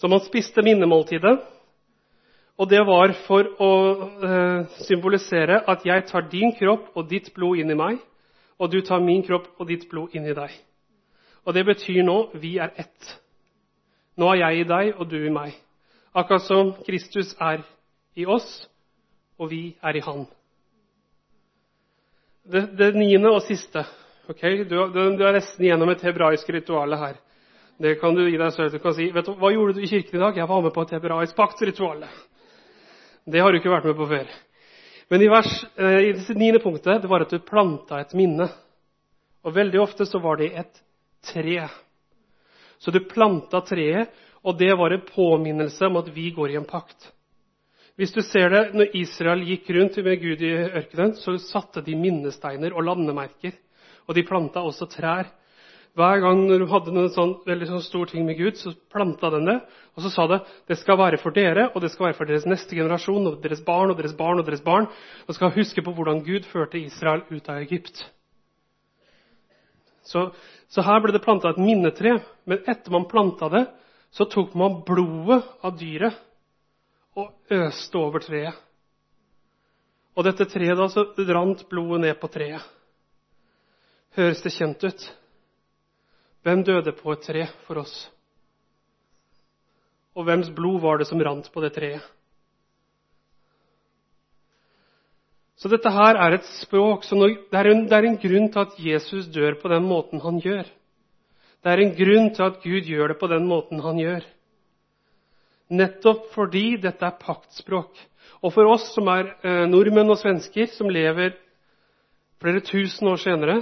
Så 0.00 0.08
man 0.08 0.22
spiste 0.24 0.62
minnemåltidet. 0.64 1.40
Og 2.60 2.68
det 2.68 2.80
var 2.84 3.12
for 3.24 3.46
å 3.64 3.72
eh, 4.20 4.80
symbolisere 4.84 5.62
at 5.68 5.84
jeg 5.88 6.04
tar 6.10 6.26
din 6.28 6.52
kropp 6.58 6.90
og 6.92 7.08
ditt 7.08 7.30
blod 7.36 7.60
inn 7.60 7.72
i 7.72 7.76
meg, 7.78 8.00
og 8.60 8.68
du 8.72 8.82
tar 8.84 9.00
min 9.00 9.22
kropp 9.24 9.48
og 9.56 9.68
ditt 9.70 9.86
blod 9.88 10.12
inn 10.16 10.28
i 10.28 10.36
deg. 10.36 10.52
Og 11.50 11.54
det 11.56 11.64
betyr 11.66 12.04
nå 12.06 12.28
vi 12.38 12.52
er 12.62 12.70
ett. 12.78 13.06
Nå 14.14 14.28
er 14.30 14.36
jeg 14.38 14.60
i 14.60 14.66
deg, 14.70 14.90
og 15.02 15.08
du 15.10 15.16
i 15.18 15.32
meg. 15.34 15.56
Akkurat 16.14 16.44
som 16.46 16.76
Kristus 16.86 17.32
er 17.42 17.64
i 18.14 18.22
oss, 18.22 18.68
og 19.34 19.50
vi 19.50 19.72
er 19.82 19.96
i 19.98 20.02
Han. 20.04 20.28
Det, 22.46 22.68
det 22.78 22.92
niende 22.94 23.32
og 23.34 23.42
siste 23.48 23.82
okay? 24.30 24.62
du, 24.62 24.76
du, 24.94 25.00
du, 25.18 25.24
er 25.26 25.34
nesten 25.40 25.66
gjennom 25.66 25.90
et 25.90 26.04
hebraisk 26.06 26.52
ritual 26.54 26.94
her. 26.98 27.18
Det 27.82 27.96
kan 27.98 28.14
du 28.14 28.22
gi 28.28 28.38
deg 28.38 28.52
selv. 28.54 28.70
Du 28.70 28.82
kan 28.82 28.94
si 28.94 29.08
vet 29.10 29.26
du, 29.26 29.32
'Hva 29.34 29.50
gjorde 29.50 29.74
du 29.74 29.80
i 29.82 29.90
kirken 29.90 30.20
i 30.20 30.22
dag?' 30.22 30.38
'Jeg 30.38 30.48
var 30.48 30.62
med 30.62 30.74
på 30.74 30.82
et 30.86 30.94
hebraisk 30.94 31.34
paktritual.' 31.36 32.06
Det 33.26 33.40
har 33.42 33.50
du 33.50 33.58
ikke 33.58 33.74
vært 33.74 33.90
med 33.90 33.96
på 33.98 34.06
før. 34.06 34.30
Men 35.10 35.22
i, 35.22 35.28
vers, 35.28 35.64
eh, 35.76 35.98
i 36.08 36.12
det 36.12 36.36
niende 36.36 36.62
punktet 36.62 37.02
det 37.02 37.10
var 37.10 37.26
at 37.26 37.30
du 37.30 37.38
planta 37.38 38.00
et 38.00 38.14
minne. 38.14 38.48
Og 39.42 39.54
veldig 39.54 39.80
ofte 39.80 40.06
så 40.06 40.18
var 40.18 40.36
det 40.36 40.52
et 40.54 40.82
tre. 41.24 41.68
Så 42.80 42.90
du 42.90 43.00
planta 43.04 43.60
treet, 43.66 44.12
og 44.40 44.56
det 44.58 44.72
var 44.78 44.94
en 44.94 45.04
påminnelse 45.04 45.88
om 45.90 45.98
at 46.00 46.08
vi 46.14 46.30
går 46.32 46.54
i 46.54 46.60
en 46.60 46.68
pakt. 46.68 47.10
Hvis 48.00 48.14
du 48.16 48.22
ser 48.24 48.48
det, 48.48 48.62
når 48.72 48.94
Israel 48.96 49.42
gikk 49.44 49.68
rundt 49.76 49.98
med 50.04 50.22
Gud 50.22 50.40
i 50.40 50.54
ørkenen, 50.70 51.12
så 51.20 51.36
satte 51.42 51.82
de 51.84 51.98
minnesteiner 51.98 52.72
og 52.72 52.86
landemerker. 52.86 53.52
Og 54.08 54.16
de 54.16 54.24
planta 54.24 54.62
også 54.64 54.88
trær 54.88 55.28
hver 55.98 56.20
gang 56.22 56.44
du 56.46 56.66
hadde 56.70 56.92
en 56.94 57.10
sånn, 57.10 57.32
veldig 57.48 57.66
sånn 57.66 57.82
stor 57.82 58.10
ting 58.12 58.22
med 58.26 58.38
Gud, 58.38 58.58
så 58.60 58.70
planta 58.92 59.30
den 59.34 59.48
det. 59.48 59.56
Og 59.98 60.04
så 60.04 60.12
sa 60.14 60.26
det 60.30 60.38
det 60.70 60.78
skal 60.78 61.00
være 61.00 61.18
for 61.18 61.34
dere, 61.34 61.66
og 61.74 61.82
det 61.82 61.90
skal 61.90 62.08
være 62.08 62.18
for 62.20 62.30
deres 62.30 62.46
neste 62.48 62.78
generasjon, 62.78 63.26
og 63.26 63.40
deres 63.42 63.62
barn 63.66 63.90
og 63.90 63.98
deres 63.98 64.14
barn 64.18 64.38
og 64.38 64.46
deres 64.46 64.62
barn. 64.62 64.86
Og 65.26 65.36
skal 65.36 65.54
huske 65.56 65.82
på 65.82 65.94
hvordan 65.96 66.22
Gud 66.26 66.46
førte 66.52 66.78
Israel 66.78 67.24
ut 67.30 67.50
av 67.50 67.58
Egypt. 67.64 68.04
Så, 70.06 70.30
så 70.70 70.84
her 70.86 71.00
ble 71.02 71.12
det 71.14 71.22
planta 71.24 71.50
et 71.50 71.60
minnetre. 71.60 72.20
Men 72.46 72.62
etter 72.70 72.94
man 72.94 73.08
planta 73.10 73.48
det, 73.50 73.64
så 74.14 74.26
tok 74.30 74.54
man 74.58 74.80
blodet 74.86 75.42
av 75.66 75.76
dyret 75.78 76.18
og 77.18 77.54
øste 77.54 77.98
over 77.98 78.22
treet. 78.22 78.54
Og 80.14 80.26
dette 80.26 80.46
treet 80.50 80.78
da, 80.78 80.86
så 80.90 81.06
rant 81.30 81.66
blodet 81.70 82.04
ned 82.04 82.18
på 82.20 82.30
treet. 82.30 82.62
Høres 84.18 84.42
det 84.42 84.54
kjent 84.54 84.82
ut? 84.86 85.04
Hvem 86.46 86.64
døde 86.66 86.94
på 86.96 87.12
et 87.14 87.26
tre 87.26 87.44
for 87.66 87.82
oss? 87.82 87.94
Og 90.18 90.26
hvems 90.26 90.50
blod 90.54 90.80
var 90.82 90.98
det 90.98 91.06
som 91.10 91.22
rant 91.22 91.46
på 91.52 91.62
det 91.62 91.74
treet? 91.76 92.02
Så 95.60 95.68
dette 95.68 95.92
her 95.92 96.16
er 96.16 96.38
et 96.38 96.46
språk 96.62 97.04
så 97.04 97.18
når, 97.18 97.34
det, 97.52 97.58
er 97.60 97.68
en, 97.68 97.82
det 97.88 97.96
er 97.96 98.06
en 98.08 98.20
grunn 98.20 98.46
til 98.52 98.62
at 98.62 98.78
Jesus 98.80 99.26
dør 99.28 99.58
på 99.60 99.68
den 99.68 99.84
måten 99.84 100.22
han 100.24 100.38
gjør. 100.40 100.68
Det 101.60 101.72
er 101.72 101.82
en 101.82 101.92
grunn 101.98 102.30
til 102.32 102.46
at 102.46 102.62
Gud 102.62 102.88
gjør 102.88 103.12
det 103.12 103.18
på 103.20 103.28
den 103.28 103.44
måten 103.48 103.82
han 103.84 104.00
gjør. 104.00 104.24
Nettopp 105.76 106.30
fordi 106.32 106.78
dette 106.80 107.04
er 107.04 107.20
paktspråk. 107.20 107.92
Og 108.40 108.54
for 108.54 108.72
oss 108.72 108.88
som 108.94 109.10
er 109.12 109.34
eh, 109.44 109.66
nordmenn 109.68 110.08
og 110.08 110.16
svensker, 110.22 110.70
som 110.72 110.88
lever 110.88 111.36
flere 112.40 112.64
tusen 112.64 113.10
år 113.12 113.20
senere, 113.20 113.60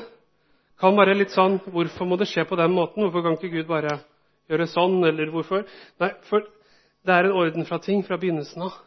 kan 0.79 0.95
være 0.95 1.17
litt 1.19 1.35
sånn 1.35 1.59
Hvorfor 1.67 2.07
må 2.07 2.17
det 2.21 2.29
skje 2.31 2.45
på 2.47 2.57
den 2.61 2.71
måten? 2.77 3.03
Hvorfor 3.03 3.27
kan 3.27 3.35
ikke 3.35 3.57
Gud 3.57 3.67
bare 3.67 3.99
gjøre 4.47 4.69
sånn? 4.71 5.01
Eller 5.09 5.35
hvorfor? 5.35 5.67
Nei, 5.99 6.13
for 6.31 6.47
det 7.03 7.17
er 7.17 7.27
en 7.27 7.41
orden 7.43 7.67
fra 7.67 7.83
ting 7.83 8.07
fra 8.07 8.21
begynnelsen 8.21 8.69
av. 8.69 8.79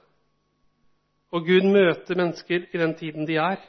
Og 1.31 1.45
Gud 1.47 1.67
møter 1.71 2.19
mennesker 2.19 2.67
i 2.71 2.79
den 2.81 2.93
tiden 2.99 3.27
de 3.27 3.37
er. 3.39 3.61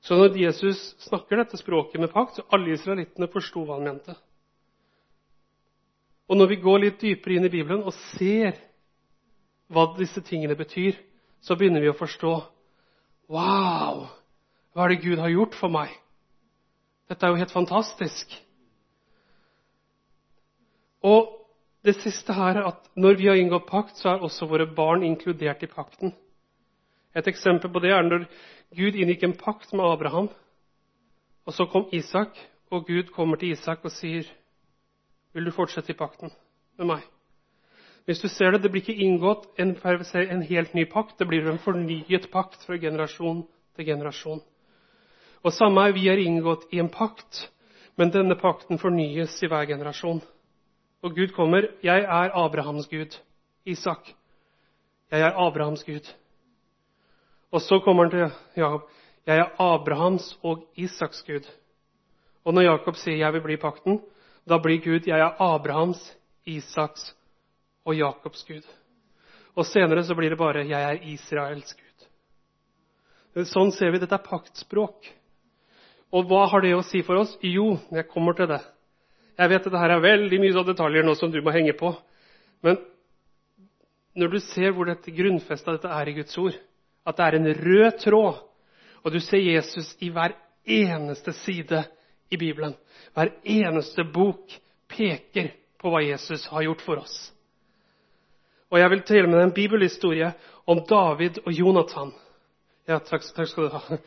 Så 0.00 0.14
når 0.14 0.36
Jesus 0.38 0.78
snakker 1.02 1.40
dette 1.40 1.58
språket 1.58 2.00
med 2.00 2.12
pakt, 2.12 2.38
så 2.38 2.46
alle 2.54 2.74
israelittene 2.76 3.30
forsto 3.32 3.64
hva 3.66 3.78
han 3.78 3.88
mente. 3.88 4.14
Og 6.28 6.38
når 6.38 6.52
vi 6.52 6.60
går 6.62 6.82
litt 6.84 7.00
dypere 7.02 7.38
inn 7.38 7.48
i 7.48 7.52
Bibelen 7.52 7.82
og 7.82 7.96
ser 8.14 8.58
hva 9.72 9.88
disse 9.98 10.22
tingene 10.24 10.56
betyr, 10.56 10.96
så 11.42 11.56
begynner 11.56 11.82
vi 11.82 11.90
å 11.90 11.98
forstå 11.98 12.34
Wow! 13.28 14.06
Hva 14.72 14.84
er 14.84 14.94
det 14.94 15.02
Gud 15.02 15.20
har 15.20 15.32
gjort 15.32 15.56
for 15.58 15.72
meg? 15.72 15.90
Dette 17.08 17.24
er 17.24 17.32
jo 17.32 17.40
helt 17.40 17.52
fantastisk. 17.52 18.30
Og 21.04 21.34
det 21.84 21.96
siste 22.02 22.34
her 22.36 22.60
er 22.60 22.70
at 22.70 22.88
når 22.98 23.18
vi 23.18 23.28
har 23.28 23.40
inngått 23.40 23.68
pakt, 23.68 23.96
så 23.98 24.12
er 24.12 24.24
også 24.24 24.48
våre 24.48 24.68
barn 24.68 25.04
inkludert 25.06 25.62
i 25.64 25.70
pakten. 25.72 26.14
Et 27.16 27.28
eksempel 27.28 27.72
på 27.72 27.80
det 27.80 27.92
er 27.92 28.04
når 28.04 28.26
Gud 28.76 28.96
inngikk 28.96 29.24
en 29.24 29.36
pakt 29.38 29.72
med 29.72 29.84
Abraham. 29.84 30.28
Og 31.46 31.54
så 31.54 31.64
kom 31.66 31.88
Isak, 31.92 32.36
og 32.70 32.86
Gud 32.86 33.12
kommer 33.14 33.36
til 33.36 33.52
Isak 33.52 33.84
og 33.84 33.90
sier, 33.90 34.24
'Vil 35.32 35.44
du 35.44 35.50
fortsette 35.50 35.92
i 35.92 35.96
pakten 35.96 36.30
med 36.78 36.86
meg?' 36.86 37.08
Hvis 38.04 38.20
du 38.20 38.28
ser 38.28 38.50
det, 38.50 38.62
det 38.62 38.70
blir 38.70 38.80
ikke 38.80 39.04
inngått 39.04 39.46
en, 39.58 39.76
en 40.14 40.42
helt 40.42 40.74
ny 40.74 40.84
pakt, 40.84 41.18
det 41.18 41.28
blir 41.28 41.48
en 41.48 41.58
fornyet 41.58 42.30
pakt 42.32 42.64
fra 42.66 42.76
generasjon 42.76 43.46
til 43.76 43.84
generasjon. 43.84 44.40
Og 45.44 45.52
samme 45.52 45.80
er 45.80 45.92
vi 45.92 46.08
er 46.08 46.16
inngått 46.16 46.72
i 46.72 46.78
en 46.78 46.88
pakt, 46.88 47.50
men 47.96 48.10
denne 48.10 48.34
pakten 48.34 48.78
fornyes 48.78 49.42
i 49.42 49.46
hver 49.46 49.66
generasjon. 49.66 50.22
Og 51.02 51.14
Gud 51.14 51.34
kommer. 51.36 51.68
'Jeg 51.82 52.00
er 52.00 52.30
Abrahams 52.34 52.88
Gud.' 52.88 53.20
Isak. 53.66 54.14
'Jeg 55.10 55.20
er 55.20 55.46
Abrahams 55.46 55.84
Gud.' 55.84 56.14
Og 57.52 57.62
så 57.64 57.80
kommer 57.84 58.04
han 58.04 58.12
til 58.12 58.62
Jakob. 58.62 58.88
Jeg 59.26 59.38
er 59.38 59.60
Abrahams 59.60 60.38
og 60.42 60.64
Isaks 60.76 61.22
Gud. 61.26 61.48
Og 62.44 62.54
når 62.54 62.62
Jakob 62.62 62.96
sier 62.96 63.16
'jeg 63.16 63.32
vil 63.32 63.40
bli 63.40 63.56
pakten', 63.56 64.00
da 64.48 64.58
blir 64.58 64.84
Gud 64.84 65.06
'jeg 65.06 65.20
er 65.20 65.36
Abrahams, 65.40 66.16
Isaks 66.46 67.14
og 67.84 67.94
Jakobs 67.94 68.44
Gud'. 68.44 68.68
Og 69.56 69.66
senere 69.66 70.04
så 70.04 70.14
blir 70.14 70.30
det 70.30 70.38
bare 70.38 70.64
'jeg 70.64 70.82
er 70.82 70.98
Israels 71.02 71.74
Gud'. 71.74 73.44
Sånn 73.44 73.72
ser 73.72 73.90
vi. 73.90 73.98
Dette 73.98 74.14
er 74.14 74.24
paktspråk. 74.24 75.12
Og 76.12 76.24
hva 76.24 76.46
har 76.48 76.60
det 76.60 76.74
å 76.74 76.82
si 76.82 77.02
for 77.02 77.20
oss? 77.20 77.36
Jo, 77.42 77.78
jeg 77.92 78.08
kommer 78.08 78.32
til 78.32 78.48
det. 78.48 78.60
Jeg 79.38 79.48
vet 79.48 79.66
at 79.66 79.72
dette 79.72 79.92
er 79.94 80.00
veldig 80.00 80.40
mye 80.40 80.58
av 80.58 80.66
detaljer 80.66 81.04
nå 81.04 81.14
som 81.14 81.30
du 81.30 81.40
må 81.42 81.52
henge 81.54 81.76
på. 81.78 81.92
Men 82.62 82.78
når 84.16 84.28
du 84.32 84.40
ser 84.40 84.72
hvor 84.72 84.88
dette 84.88 85.14
grunnfesta 85.14 85.76
dette 85.76 85.88
er 85.88 86.08
i 86.08 86.16
Guds 86.16 86.38
ord, 86.38 86.56
at 87.08 87.16
det 87.16 87.24
er 87.24 87.38
en 87.38 87.50
rød 87.56 87.98
tråd. 88.02 88.42
Og 89.04 89.12
du 89.12 89.20
ser 89.20 89.40
Jesus 89.40 89.94
i 90.04 90.10
hver 90.12 90.34
eneste 90.68 91.32
side 91.32 91.84
i 92.30 92.36
Bibelen. 92.36 92.74
Hver 93.14 93.32
eneste 93.44 94.04
bok 94.04 94.52
peker 94.88 95.52
på 95.80 95.92
hva 95.92 96.02
Jesus 96.04 96.46
har 96.52 96.66
gjort 96.66 96.84
for 96.84 97.02
oss. 97.02 97.18
Og 98.68 98.80
jeg 98.80 98.90
vil 98.90 99.04
tale 99.08 99.30
med 99.30 99.42
en 99.42 99.54
bibelhistorie 99.54 100.32
om 100.66 100.82
David 100.88 101.40
og 101.46 101.52
Jonathan. 101.52 102.12
Ja, 102.88 102.98
takk, 103.04 103.24
takk 103.36 103.48
skal 103.48 103.68
du 103.68 103.76
ha. 103.76 103.98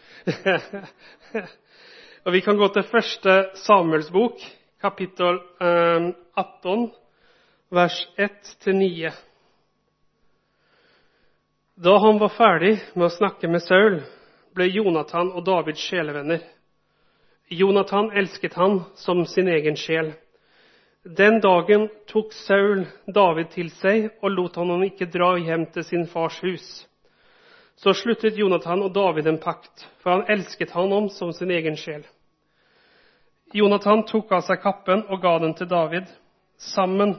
og 2.25 2.33
Vi 2.33 2.41
kan 2.45 2.57
gå 2.57 2.67
til 2.73 2.85
første 2.89 3.35
Samuels 3.65 4.11
bok, 4.13 4.41
kapittel 4.81 5.39
18, 5.61 6.85
eh, 6.85 6.87
vers 7.71 7.97
1-9. 8.17 9.11
Da 11.83 11.97
han 11.97 12.17
var 12.21 12.29
ferdig 12.29 12.75
med 12.93 13.07
å 13.07 13.13
snakke 13.13 13.47
med 13.49 13.63
Saul, 13.65 13.95
ble 14.53 14.67
Jonathan 14.69 15.31
og 15.33 15.41
David 15.47 15.79
sjelevenner. 15.81 16.43
Jonathan 17.49 18.11
elsket 18.21 18.53
han 18.53 18.83
som 19.01 19.23
sin 19.25 19.47
egen 19.49 19.79
sjel. 19.79 20.11
Den 21.01 21.39
dagen 21.41 21.87
tok 22.11 22.35
Saul 22.37 22.83
David 23.09 23.49
til 23.55 23.71
seg 23.79 24.11
og 24.21 24.29
lot 24.29 24.59
han 24.61 24.83
ikke 24.85 25.07
dra 25.09 25.31
hjem 25.41 25.65
til 25.73 25.87
sin 25.87 26.05
fars 26.11 26.37
hus. 26.45 26.67
Så 27.81 27.95
sluttet 27.97 28.37
Jonathan 28.37 28.85
og 28.85 28.93
David 28.93 29.31
en 29.31 29.41
pakt, 29.41 29.87
for 30.03 30.19
han 30.19 30.29
elsket 30.29 30.75
han 30.77 30.93
om 30.93 31.09
som 31.09 31.33
sin 31.33 31.49
egen 31.49 31.79
sjel. 31.81 32.05
Jonathan 33.57 34.05
tok 34.05 34.29
av 34.37 34.45
seg 34.45 34.61
kappen 34.61 35.01
og 35.09 35.25
ga 35.25 35.33
den 35.41 35.57
til 35.57 35.71
David, 35.73 36.05
sammen 36.61 37.17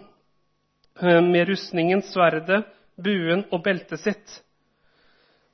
eh, 1.02 1.18
med 1.18 1.50
rustningen, 1.50 2.06
sverdet, 2.06 2.62
buen 2.94 3.42
og 3.50 3.66
beltet 3.66 4.06
sitt. 4.06 4.38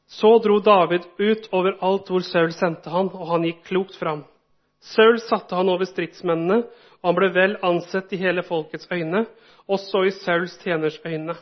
Så 0.08 0.38
dro 0.38 0.58
David 0.64 1.04
ut 1.18 1.48
over 1.52 1.76
alt 1.84 2.08
hvor 2.08 2.24
Saul 2.24 2.52
sendte 2.56 2.88
han, 2.90 3.10
og 3.12 3.26
han 3.28 3.44
gikk 3.44 3.64
klokt 3.68 3.98
fram. 4.00 4.22
Saul 4.80 5.18
satte 5.20 5.56
han 5.58 5.68
over 5.68 5.84
stridsmennene, 5.88 6.62
og 7.02 7.10
han 7.10 7.18
ble 7.18 7.28
vel 7.34 7.56
ansett 7.66 8.14
i 8.16 8.20
hele 8.22 8.44
folkets 8.46 8.88
øyne, 8.90 9.26
også 9.68 10.06
i 10.08 10.14
Sauls 10.16 10.56
tjeners 10.62 10.96
øyne. 11.04 11.36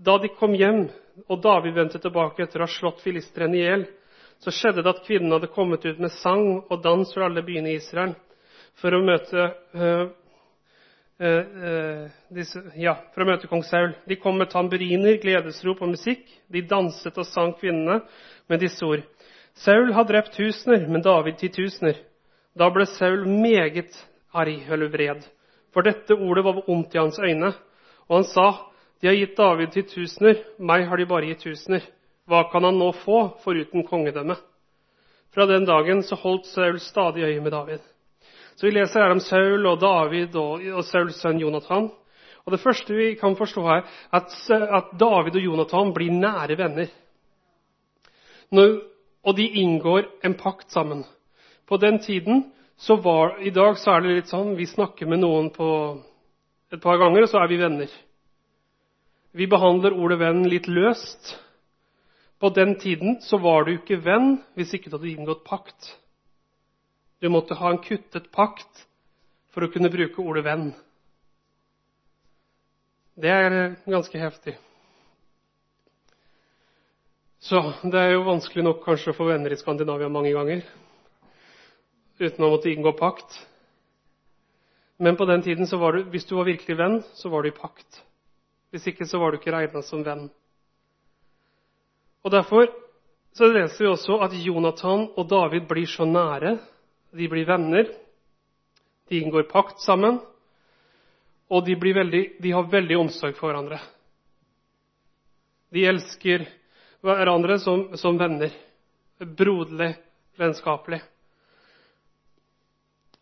Da 0.00 0.16
de 0.18 0.30
kom 0.38 0.56
hjem, 0.56 0.86
og 1.28 1.42
David 1.44 1.76
vendte 1.76 2.00
tilbake 2.02 2.46
etter 2.46 2.62
å 2.62 2.66
ha 2.66 2.72
slått 2.72 3.04
filistrene 3.04 3.60
i 3.60 3.66
hjel, 3.66 3.84
så 4.42 4.50
skjedde 4.50 4.82
det 4.82 4.94
at 4.94 5.04
kvinnene 5.04 5.36
hadde 5.36 5.52
kommet 5.54 5.84
ut 5.84 6.00
med 6.02 6.12
sang 6.22 6.64
og 6.64 6.80
dans 6.82 7.12
fra 7.14 7.28
alle 7.28 7.44
byene 7.44 7.74
i 7.74 7.78
Israel 7.78 8.16
for 8.80 8.96
å 8.96 9.04
møte 9.04 9.44
eh, 9.76 10.08
disse, 11.18 12.60
ja, 12.74 12.96
for 13.14 13.22
å 13.22 13.28
møte 13.28 13.48
kong 13.50 13.62
Saul. 13.66 13.92
De 14.08 14.16
kom 14.18 14.38
med 14.40 14.50
tamburiner, 14.50 15.20
gledesrop 15.22 15.82
og 15.84 15.92
musikk. 15.94 16.24
De 16.50 16.64
danset 16.66 17.18
og 17.20 17.28
sang 17.28 17.54
kvinnene 17.60 18.00
med 18.50 18.64
disse 18.64 18.84
ord. 18.86 19.04
Saul 19.54 19.92
har 19.94 20.08
drept 20.08 20.34
tusener, 20.34 20.88
men 20.90 21.04
David 21.04 21.38
titusener. 21.38 22.00
Da 22.58 22.68
ble 22.74 22.86
Saul 22.90 23.24
meget 23.28 23.94
arg 24.34 24.66
eller 24.70 24.90
vred, 24.90 25.22
for 25.74 25.86
dette 25.86 26.14
ordet 26.14 26.44
var 26.46 26.62
ondt 26.70 26.94
i 26.94 26.98
hans 26.98 27.18
øyne. 27.22 27.52
Og 28.08 28.16
han 28.18 28.26
sa, 28.30 28.46
de 29.00 29.10
har 29.10 29.18
gitt 29.18 29.36
David 29.38 29.72
titusener, 29.74 30.42
meg 30.58 30.88
har 30.90 30.98
de 30.98 31.06
bare 31.06 31.30
gitt 31.30 31.46
tusener. 31.46 31.86
Hva 32.26 32.46
kan 32.50 32.64
han 32.64 32.78
nå 32.80 32.90
få 33.04 33.36
foruten 33.44 33.86
kongedømme? 33.86 34.36
Fra 35.34 35.46
den 35.50 35.66
dagen 35.66 36.02
så 36.06 36.16
holdt 36.18 36.46
Saul 36.50 36.78
stadig 36.80 37.26
øye 37.26 37.42
med 37.42 37.52
David. 37.52 37.82
Så 38.56 38.66
Vi 38.66 38.72
leser 38.72 39.02
her 39.02 39.10
om 39.14 39.20
Saul 39.20 39.66
og 39.66 39.80
David 39.80 40.36
og, 40.38 40.62
og 40.78 40.84
Sauls 40.84 41.18
sønn 41.20 41.40
Jonathan. 41.42 41.90
Og 42.44 42.52
Det 42.52 42.60
første 42.60 42.94
vi 42.94 43.14
kan 43.14 43.36
forstå 43.36 43.62
her, 43.66 43.84
at, 44.12 44.34
at 44.50 44.92
David 45.00 45.36
og 45.36 45.44
Jonathan 45.44 45.94
blir 45.94 46.12
nære 46.12 46.58
venner. 46.58 46.90
Når, 48.52 48.74
og 49.24 49.36
de 49.36 49.48
inngår 49.48 50.04
en 50.24 50.34
pakt 50.34 50.72
sammen. 50.72 51.04
På 51.66 51.76
den 51.76 51.98
tiden 51.98 52.52
så 52.76 52.96
var, 52.96 53.38
I 53.40 53.50
dag 53.50 53.78
så 53.78 53.90
er 53.94 54.04
det 54.04 54.16
litt 54.18 54.32
sånn 54.32 54.56
vi 54.58 54.66
snakker 54.68 55.08
med 55.08 55.22
noen 55.22 55.48
på 55.54 55.68
et 56.74 56.82
par 56.82 56.98
ganger, 57.00 57.24
og 57.24 57.30
så 57.30 57.40
er 57.40 57.48
vi 57.48 57.60
venner. 57.62 57.90
Vi 59.34 59.46
behandler 59.50 59.96
ordet 59.96 60.20
'venn' 60.20 60.46
litt 60.46 60.68
løst. 60.68 61.34
På 62.40 62.50
den 62.54 62.76
tiden 62.78 63.20
så 63.20 63.38
var 63.38 63.64
du 63.64 63.72
ikke 63.72 64.04
venn 64.04 64.42
hvis 64.54 64.74
ikke 64.74 64.90
du 64.90 64.98
hadde 64.98 65.10
inngått 65.10 65.44
pakt. 65.44 65.94
Du 67.24 67.30
måtte 67.32 67.54
ha 67.56 67.70
en 67.70 67.78
kuttet 67.80 68.26
pakt 68.36 68.82
for 69.54 69.64
å 69.64 69.70
kunne 69.72 69.88
bruke 69.88 70.20
ordet 70.20 70.42
'venn'. 70.44 70.74
Det 73.16 73.30
er 73.32 73.54
ganske 73.88 74.18
heftig. 74.20 74.52
Så 77.40 77.62
det 77.80 77.96
er 77.96 78.12
jo 78.12 78.26
vanskelig 78.26 78.64
nok 78.66 78.82
kanskje 78.84 79.14
å 79.14 79.16
få 79.16 79.30
venner 79.30 79.54
i 79.54 79.56
Skandinavia 79.56 80.10
mange 80.12 80.34
ganger 80.36 80.66
uten 82.20 82.44
å 82.44 82.50
måtte 82.52 82.68
inngå 82.68 82.92
pakt. 82.92 83.38
Men 84.98 85.16
på 85.16 85.24
den 85.24 85.42
tiden, 85.48 85.64
var 85.80 85.96
du, 85.96 86.04
hvis 86.12 86.28
du 86.28 86.36
var 86.36 86.44
virkelig 86.44 86.76
venn, 86.76 87.00
så 87.14 87.32
var 87.32 87.42
du 87.42 87.48
i 87.48 87.56
pakt. 87.56 88.02
Hvis 88.68 88.84
ikke, 88.92 89.08
så 89.08 89.18
var 89.18 89.32
du 89.32 89.40
ikke 89.40 89.56
regna 89.56 89.80
som 89.82 90.04
venn. 90.04 90.28
Og 92.20 92.30
Derfor 92.36 92.68
så 93.32 93.48
leser 93.48 93.84
vi 93.84 93.90
også 93.90 94.20
at 94.20 94.36
Jonathan 94.36 95.08
og 95.16 95.28
David 95.28 95.64
blir 95.72 95.88
så 95.88 96.04
nære. 96.04 96.58
De 97.14 97.28
blir 97.30 97.46
venner. 97.46 97.88
De 99.08 99.20
inngår 99.20 99.46
pakt 99.50 99.80
sammen. 99.80 100.18
Og 101.52 101.64
de, 101.66 101.76
veldig, 101.78 102.22
de 102.42 102.52
har 102.54 102.70
veldig 102.70 102.98
omsorg 102.98 103.36
for 103.38 103.50
hverandre. 103.50 103.78
De 105.74 105.84
elsker 105.86 106.46
hverandre 107.04 107.58
som, 107.62 107.90
som 108.00 108.18
venner. 108.18 108.54
Broderlig, 109.18 109.92
vennskapelig. 110.40 111.02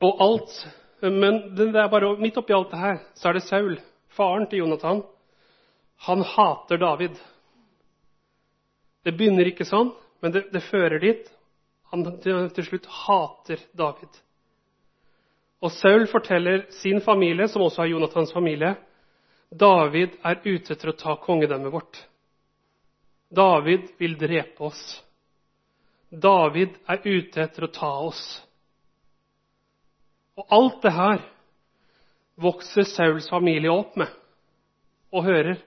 Og 0.03 0.23
alt 0.23 0.55
Men 1.03 1.55
det 1.59 1.67
er 1.75 1.91
bare, 1.91 2.13
midt 2.19 2.37
oppi 2.39 2.55
alt 2.55 2.71
det 2.71 2.79
her 2.79 2.99
så 3.19 3.29
er 3.29 3.35
det 3.35 3.43
Saul, 3.43 3.73
faren 4.15 4.45
til 4.47 4.61
Jonathan. 4.63 5.01
Han 6.07 6.23
hater 6.23 6.79
David. 6.79 7.17
Det 9.03 9.15
begynner 9.19 9.51
ikke 9.51 9.67
sånn, 9.67 9.91
men 10.23 10.35
det, 10.35 10.45
det 10.55 10.63
fører 10.69 11.03
dit. 11.03 11.27
Han 11.93 12.07
til 12.23 12.65
slutt 12.67 12.89
hater 12.89 13.61
David. 13.77 14.21
Og 15.63 15.71
Saul 15.77 16.09
forteller 16.11 16.65
sin 16.75 17.03
familie, 17.05 17.47
som 17.49 17.63
også 17.63 17.85
er 17.85 17.93
Jonathans 17.93 18.33
familie, 18.35 18.75
David 19.53 20.17
er 20.25 20.41
ute 20.47 20.73
etter 20.73 20.91
å 20.91 20.97
ta 20.97 21.15
kongedømmet 21.21 21.73
vårt. 21.75 21.99
David 23.33 23.91
vil 24.01 24.17
drepe 24.21 24.65
oss. 24.65 24.81
David 26.09 26.75
er 26.89 27.05
ute 27.05 27.45
etter 27.45 27.67
å 27.67 27.73
ta 27.73 27.93
oss. 28.09 28.23
Og 30.41 30.49
alt 30.57 30.81
det 30.85 30.93
her 30.97 31.21
vokser 32.41 32.89
Sauls 32.89 33.29
familie 33.29 33.73
opp 33.73 33.97
med 34.01 34.09
og 35.13 35.27
hører. 35.29 35.61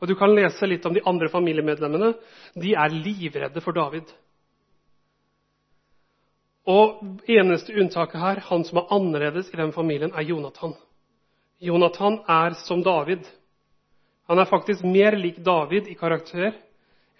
Og 0.00 0.08
Du 0.08 0.14
kan 0.16 0.32
lese 0.36 0.68
litt 0.68 0.84
om 0.86 0.94
de 0.96 1.04
andre 1.04 1.28
familiemedlemmene. 1.32 2.14
De 2.56 2.72
er 2.76 2.92
livredde 2.92 3.60
for 3.64 3.76
David. 3.76 4.08
Og 6.68 7.00
eneste 7.28 7.72
unntaket 7.72 8.20
her, 8.20 8.40
han 8.50 8.64
som 8.64 8.80
er 8.80 8.92
annerledes 8.92 9.48
i 9.52 9.56
den 9.56 9.72
familien, 9.72 10.12
er 10.12 10.26
Jonathan. 10.28 10.74
Jonathan 11.60 12.20
er 12.28 12.56
som 12.66 12.82
David. 12.82 13.24
Han 14.28 14.38
er 14.38 14.48
faktisk 14.48 14.84
mer 14.84 15.16
lik 15.16 15.40
David 15.44 15.88
i 15.88 15.96
karakter 15.98 16.52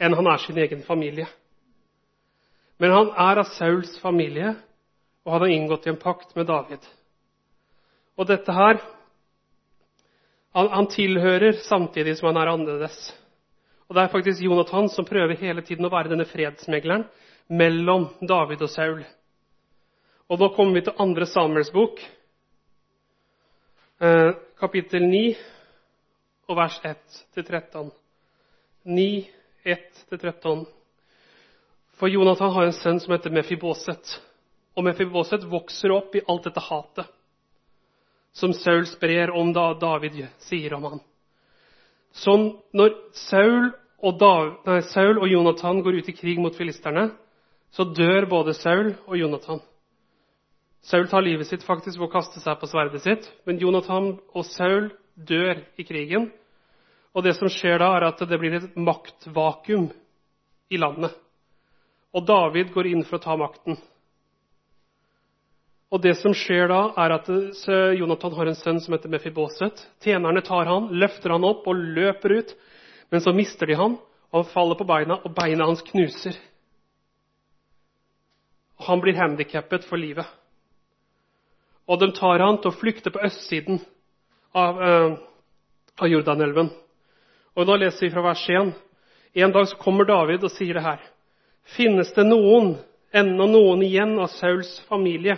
enn 0.01 0.17
han 0.17 0.29
er 0.33 0.41
sin 0.41 0.59
egen 0.59 0.83
familie. 0.83 1.27
Men 2.81 2.95
han 2.95 3.11
er 3.13 3.43
av 3.43 3.51
Sauls 3.57 3.99
familie, 4.01 4.55
og 5.25 5.35
han 5.35 5.45
har 5.45 5.53
inngått 5.53 5.87
i 5.87 5.93
en 5.93 6.01
pakt 6.01 6.33
med 6.37 6.49
David. 6.49 6.81
Og 8.17 8.29
dette 8.29 8.53
her 8.53 8.81
han, 10.57 10.69
han, 10.73 10.89
tilhører 10.91 11.61
samtidig 11.63 12.17
som 12.19 12.31
han 12.31 12.41
er 12.41 12.51
annerledes. 12.51 12.97
Og 13.89 13.95
Det 13.95 14.03
er 14.03 14.13
faktisk 14.13 14.43
Jonathan 14.43 14.89
som 14.89 15.07
prøver 15.07 15.39
hele 15.39 15.63
tiden 15.63 15.87
å 15.87 15.93
være 15.93 16.11
denne 16.11 16.27
fredsmegleren 16.27 17.05
mellom 17.51 18.09
David 18.23 18.63
og 18.63 18.71
Saul. 18.71 19.05
Og 20.31 20.39
da 20.39 20.47
kommer 20.55 20.79
vi 20.79 20.85
til 20.87 21.01
andre 21.03 21.27
Samuels 21.27 21.73
bok, 21.75 21.99
eh, 24.01 24.31
kapittel 24.61 25.03
9 25.03 25.37
og 26.49 26.57
vers 26.57 26.81
1-13. 26.87 27.91
9, 28.85 29.29
1-13. 29.65 30.67
For 31.99 32.09
Jonathan 32.09 32.53
har 32.55 32.69
en 32.69 32.79
sønn 32.79 33.01
som 33.03 33.13
heter 33.13 33.35
Mefiboset. 33.35 34.21
Og 34.79 34.87
Mefiboset 34.87 35.45
vokser 35.51 35.91
opp 35.93 36.15
i 36.15 36.23
alt 36.29 36.47
dette 36.47 36.63
hatet 36.63 37.11
som 38.33 38.53
Saul 38.55 38.87
sprer 38.87 39.31
om 39.35 39.53
da 39.53 39.73
David 39.75 40.23
sier 40.47 40.75
om 40.75 40.85
han. 40.87 41.01
Så 42.15 42.37
når 42.73 42.95
Saul 43.27 43.73
og, 44.01 44.19
David, 44.19 44.55
nei, 44.67 44.81
Saul 44.91 45.19
og 45.19 45.29
Jonathan 45.29 45.83
går 45.83 45.99
ut 46.01 46.09
i 46.09 46.15
krig 46.17 46.39
mot 46.39 46.55
filisterne, 46.57 47.11
så 47.75 47.85
dør 47.85 48.27
både 48.31 48.55
Saul 48.55 48.95
og 49.07 49.19
Jonathan. 49.19 49.61
Saul 50.81 51.09
tar 51.09 51.23
livet 51.23 51.49
sitt 51.49 51.65
faktisk 51.67 51.99
ved 51.99 52.09
å 52.09 52.13
kaste 52.13 52.41
seg 52.41 52.57
på 52.61 52.69
sverdet 52.71 53.03
sitt, 53.05 53.27
men 53.45 53.61
Jonathan 53.61 54.15
og 54.33 54.47
Saul 54.49 54.89
dør 55.15 55.61
i 55.77 55.85
krigen. 55.85 56.31
Og 57.13 57.27
det 57.27 57.35
som 57.37 57.51
skjer 57.53 57.81
da, 57.83 57.91
er 57.99 58.07
at 58.09 58.23
det 58.25 58.39
blir 58.41 58.57
et 58.57 58.77
maktvakuum 58.79 59.91
i 60.71 60.79
landet. 60.81 61.13
Og 62.17 62.25
David 62.27 62.73
går 62.75 62.91
inn 62.91 63.05
for 63.07 63.19
å 63.19 63.25
ta 63.25 63.37
makten. 63.39 63.77
Og 65.91 65.99
det 66.03 66.15
som 66.21 66.35
skjer 66.35 66.71
da, 66.71 66.81
er 67.03 67.17
at 67.17 67.29
Jonathan 67.99 68.35
har 68.39 68.51
en 68.51 68.59
sønn 68.59 68.79
som 68.83 68.95
heter 68.95 69.11
Mefiboset. 69.11 69.83
Tjenerne 70.03 70.43
tar 70.47 70.71
han, 70.71 70.87
løfter 70.95 71.35
han 71.35 71.47
opp 71.47 71.67
og 71.71 71.83
løper 71.99 72.37
ut. 72.39 72.55
Men 73.11 73.25
så 73.25 73.35
mister 73.35 73.67
de 73.67 73.79
han, 73.79 73.99
og 74.31 74.37
han 74.39 74.53
faller 74.53 74.79
på 74.79 74.87
beina, 74.87 75.19
og 75.27 75.35
beina 75.35 75.67
hans 75.67 75.83
knuser. 75.91 76.39
Han 78.87 79.03
blir 79.03 79.19
handikappet 79.19 79.85
for 79.91 79.99
livet. 80.01 80.31
Og 81.91 81.99
de 81.99 82.13
tar 82.15 82.39
han 82.39 82.61
til 82.63 82.71
å 82.71 82.79
flykte 82.79 83.11
på 83.11 83.23
østsiden 83.27 83.81
av, 84.55 84.79
uh, 84.79 85.17
av 85.99 86.11
Jordanelven. 86.11 86.71
Og 87.59 87.67
Da 87.67 87.77
leser 87.77 88.07
vi 88.07 88.13
fra 88.15 88.23
vers 88.23 88.45
1. 88.47 88.71
En 89.35 89.53
dag 89.53 89.67
så 89.69 89.79
kommer 89.79 90.07
David 90.07 90.45
og 90.47 90.53
sier 90.55 90.79
det 90.79 90.85
her. 90.87 91.03
Finnes 91.75 92.13
det 92.15 92.25
noen, 92.27 92.77
ennå 93.13 93.47
noen 93.51 93.83
igjen 93.83 94.17
av 94.23 94.31
Sauls 94.37 94.71
familie, 94.89 95.37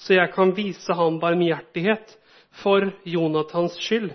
så 0.00 0.16
jeg 0.16 0.32
kan 0.32 0.54
vise 0.56 0.96
ham 0.96 1.20
barmhjertighet 1.20 2.16
for 2.62 2.90
Jonathans 3.04 3.76
skyld. 3.80 4.10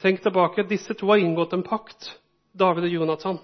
Tenk 0.00 0.22
tilbake, 0.22 0.68
disse 0.68 0.94
to 0.96 1.08
har 1.10 1.20
inngått 1.20 1.56
en 1.56 1.64
pakt, 1.64 2.14
David 2.52 2.88
og 2.88 2.94
Jonathan. 2.94 3.40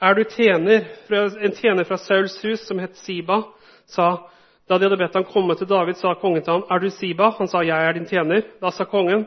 Er 0.00 0.14
du 0.14 0.24
tjener, 0.30 0.86
en 1.10 1.54
tjener 1.58 1.86
fra 1.86 1.98
Sauls 1.98 2.38
hus 2.44 2.66
som 2.66 2.78
het 2.78 2.98
Siba, 3.02 3.42
sa 3.86 4.28
da 4.68 4.78
de 4.78 4.84
hadde 4.84 4.96
bedt 5.00 5.14
ham 5.14 5.24
komme 5.24 5.54
til 5.56 5.68
David, 5.68 5.94
sa 5.96 6.14
kongen 6.14 6.42
til 6.42 6.52
ham, 6.52 6.64
'Er 6.70 6.78
du 6.78 6.90
Siba?' 6.90 7.30
Han 7.38 7.48
sa, 7.48 7.58
'Jeg 7.62 7.88
er 7.88 7.92
din 7.92 8.06
tjener.' 8.06 8.42
Da 8.60 8.70
sa 8.70 8.84
kongen, 8.84 9.26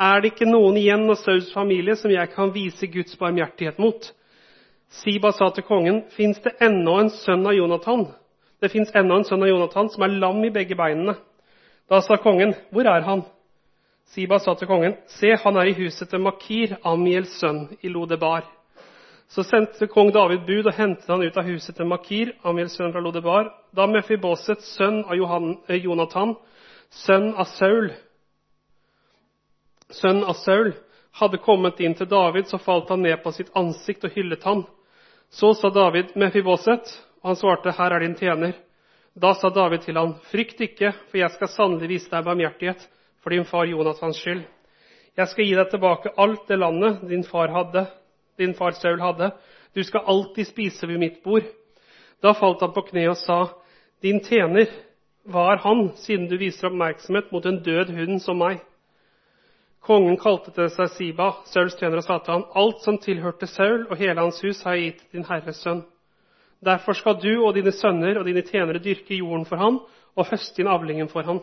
'Er 0.00 0.20
det 0.20 0.24
ikke 0.24 0.50
noen 0.50 0.76
igjen 0.76 1.10
av 1.10 1.16
Sauls 1.16 1.52
familie 1.52 1.96
som 1.96 2.10
jeg 2.10 2.30
kan 2.30 2.54
vise 2.54 2.86
Guds 2.86 3.16
barmhjertighet 3.16 3.78
mot?' 3.78 4.12
Siba 4.90 5.30
sa 5.32 5.50
til 5.50 5.64
kongen, 5.64 6.04
'Fins 6.10 6.38
det 6.38 6.52
ennå 6.60 7.00
en 7.00 7.10
sønn 7.10 7.46
av 7.46 7.52
Jonathan?' 7.52 8.06
Det 8.62 8.70
fins 8.70 8.90
ennå 8.94 9.16
en 9.16 9.24
sønn 9.24 9.42
av 9.42 9.48
Jonathan 9.48 9.88
som 9.88 10.02
er 10.02 10.08
lam 10.18 10.44
i 10.44 10.50
begge 10.50 10.74
beinene. 10.74 11.14
Da 11.90 12.00
sa 12.00 12.16
kongen, 12.16 12.54
'Hvor 12.72 12.86
er 12.86 13.00
han?' 13.00 13.22
Siba 14.06 14.38
sa 14.38 14.54
til 14.54 14.66
kongen, 14.66 14.94
'Se, 15.06 15.36
han 15.36 15.56
er 15.56 15.66
i 15.66 15.72
huset 15.72 16.08
til 16.08 16.20
Makir, 16.20 16.76
Amiels 16.84 17.40
sønn, 17.40 17.68
i 17.82 17.88
Lodebar.' 17.88 18.57
Så 19.28 19.44
sendte 19.44 19.86
kong 19.92 20.08
David 20.12 20.46
bud 20.48 20.70
og 20.70 20.76
hentet 20.78 21.08
han 21.10 21.20
ut 21.20 21.36
av 21.36 21.44
huset 21.44 21.76
til 21.76 21.88
Makir, 21.88 22.30
Amiels 22.48 22.78
sønn 22.78 22.94
fra 22.94 23.02
Lodebar. 23.04 23.50
Da 23.76 23.84
Mefiboset, 23.86 24.62
sønn 24.64 25.02
av 25.04 25.18
Johan, 25.18 25.58
eh, 25.68 25.82
Jonathan, 25.84 26.32
sønn 27.04 27.34
av 27.36 27.50
Saul, 27.52 27.90
sønn 29.92 30.22
av 30.24 30.38
Saul, 30.40 30.72
hadde 31.20 31.42
kommet 31.44 31.80
inn 31.80 31.94
til 31.98 32.08
David, 32.08 32.48
så 32.48 32.60
falt 32.60 32.88
han 32.88 33.02
ned 33.04 33.20
på 33.22 33.32
sitt 33.36 33.52
ansikt 33.56 34.06
og 34.08 34.16
hyllet 34.16 34.48
han. 34.48 34.64
Så 35.28 35.52
sa 35.54 35.68
David, 35.68 36.16
Mefiboset, 36.16 36.88
og 37.20 37.28
han 37.28 37.36
svarte, 37.36 37.72
'Her 37.72 37.92
er 37.92 38.00
din 38.00 38.16
tjener.' 38.16 38.56
Da 39.18 39.34
sa 39.34 39.50
David 39.50 39.80
til 39.82 39.96
ham, 39.96 40.14
'Frykt 40.14 40.60
ikke, 40.60 40.92
for 41.10 41.18
jeg 41.18 41.30
skal 41.30 41.48
sannelig 41.48 41.88
vise 41.88 42.10
deg 42.10 42.24
barmhjertighet 42.24 42.88
for 43.20 43.30
din 43.30 43.44
far 43.44 43.66
Jonathans 43.66 44.16
skyld.' 44.16 44.46
'Jeg 45.16 45.28
skal 45.28 45.44
gi 45.44 45.54
deg 45.54 45.70
tilbake 45.70 46.14
alt 46.16 46.48
det 46.48 46.58
landet 46.58 47.08
din 47.08 47.24
far, 47.24 47.48
hadde, 47.48 47.88
din 48.38 48.54
far 48.54 48.70
Saul 48.70 49.00
hadde.' 49.00 49.32
'Du 49.74 49.82
skal 49.82 50.06
alltid 50.06 50.46
spise 50.46 50.88
ved 50.88 50.98
mitt 50.98 51.22
bord.' 51.24 51.50
Da 52.22 52.32
falt 52.32 52.60
han 52.60 52.72
på 52.72 52.82
kne 52.88 53.08
og 53.10 53.16
sa, 53.16 53.44
'Din 54.02 54.20
tjener, 54.24 54.66
hva 55.28 55.52
er 55.52 55.60
han, 55.62 55.90
siden 55.96 56.28
du 56.28 56.38
viser 56.38 56.70
oppmerksomhet 56.70 57.32
mot 57.32 57.46
en 57.46 57.62
død 57.62 57.92
hund 57.94 58.20
som 58.20 58.38
meg?' 58.38 58.64
Kongen 59.80 60.18
kalte 60.18 60.50
til 60.50 60.70
seg 60.70 60.90
Siba, 60.90 61.30
Sauls 61.46 61.76
tjener, 61.78 62.00
og 62.00 62.04
sa 62.04 62.18
til 62.18 62.32
ham, 62.32 62.44
'Alt 62.54 62.82
som 62.82 62.98
tilhørte 62.98 63.46
Saul 63.46 63.86
og 63.90 63.96
hele 63.96 64.20
hans 64.20 64.40
hus, 64.42 64.62
har 64.62 64.74
jeg 64.74 64.92
gitt 64.92 65.12
din 65.12 65.24
herres 65.24 65.62
sønn.' 65.62 65.84
Derfor 66.64 66.92
skal 66.92 67.20
du 67.22 67.46
og 67.46 67.54
dine 67.54 67.72
sønner 67.72 68.18
og 68.18 68.24
dine 68.26 68.42
tjenere 68.42 68.82
dyrke 68.82 69.14
jorden 69.14 69.46
for 69.46 69.56
han 69.56 69.78
og 70.16 70.26
høste 70.26 70.58
inn 70.62 70.70
avlingen 70.70 71.08
for 71.08 71.22
han. 71.22 71.38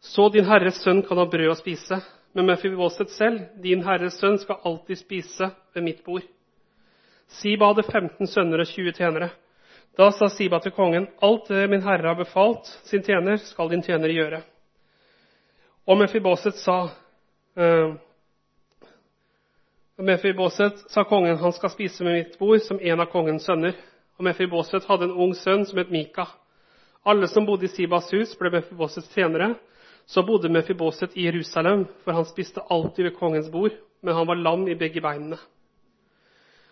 Så 0.00 0.28
din 0.30 0.46
herres 0.46 0.78
sønn 0.84 1.02
kan 1.02 1.18
ha 1.18 1.24
brød 1.26 1.50
å 1.50 1.58
spise, 1.58 1.98
men 2.36 2.50
Mefiboset 2.50 3.10
selv, 3.16 3.40
din 3.64 3.80
herres 3.86 4.18
sønn, 4.20 4.36
skal 4.36 4.60
alltid 4.68 4.98
spise 5.00 5.48
ved 5.72 5.84
mitt 5.86 6.02
bord. 6.04 6.24
Siba 7.38 7.70
hadde 7.70 7.86
15 7.88 8.28
sønner 8.28 8.60
og 8.60 8.68
20 8.68 8.92
tjenere. 8.98 9.30
Da 9.96 10.10
sa 10.12 10.28
Siba 10.28 10.58
til 10.60 10.74
kongen, 10.76 11.06
alt 11.24 11.48
det 11.48 11.64
min 11.72 11.80
herre 11.80 12.12
har 12.12 12.18
befalt 12.18 12.68
sin 12.84 13.02
tjener, 13.02 13.40
skal 13.40 13.72
din 13.72 13.82
tjener 13.82 14.12
gjøre. 14.12 14.42
Og 15.86 15.96
Mefiboset 15.96 16.58
sa, 16.60 16.90
«Eh, 17.56 17.94
Mefiboset 19.96 20.82
sa 20.92 21.06
kongen 21.08 21.40
han 21.40 21.56
skal 21.56 21.72
spise 21.72 22.04
med 22.04 22.18
mitt 22.18 22.38
bord 22.38 22.60
som 22.60 22.80
en 22.82 23.00
av 23.00 23.08
kongens 23.08 23.48
sønner. 23.48 23.72
Og 24.18 24.28
Mefiboset 24.28 24.84
hadde 24.84 25.08
en 25.08 25.16
ung 25.24 25.32
sønn 25.34 25.64
som 25.64 25.80
het 25.80 25.90
Mika. 25.90 26.26
Alle 27.06 27.28
som 27.32 27.46
bodde 27.46 27.64
i 27.64 27.72
Sibas 27.72 28.12
hus, 28.12 28.36
ble 28.36 28.50
Mefibosets 28.52 29.08
tjenere. 29.14 29.54
Så 30.06 30.22
bodde 30.22 30.48
Mefiboset 30.48 31.16
i 31.16 31.24
Jerusalem, 31.26 31.86
for 32.04 32.12
han 32.12 32.24
spiste 32.24 32.62
alltid 32.70 33.04
ved 33.04 33.16
kongens 33.18 33.50
bord, 33.50 33.74
men 34.02 34.14
han 34.14 34.26
var 34.26 34.38
lam 34.38 34.68
i 34.68 34.74
begge 34.74 35.00
beinene. 35.00 35.38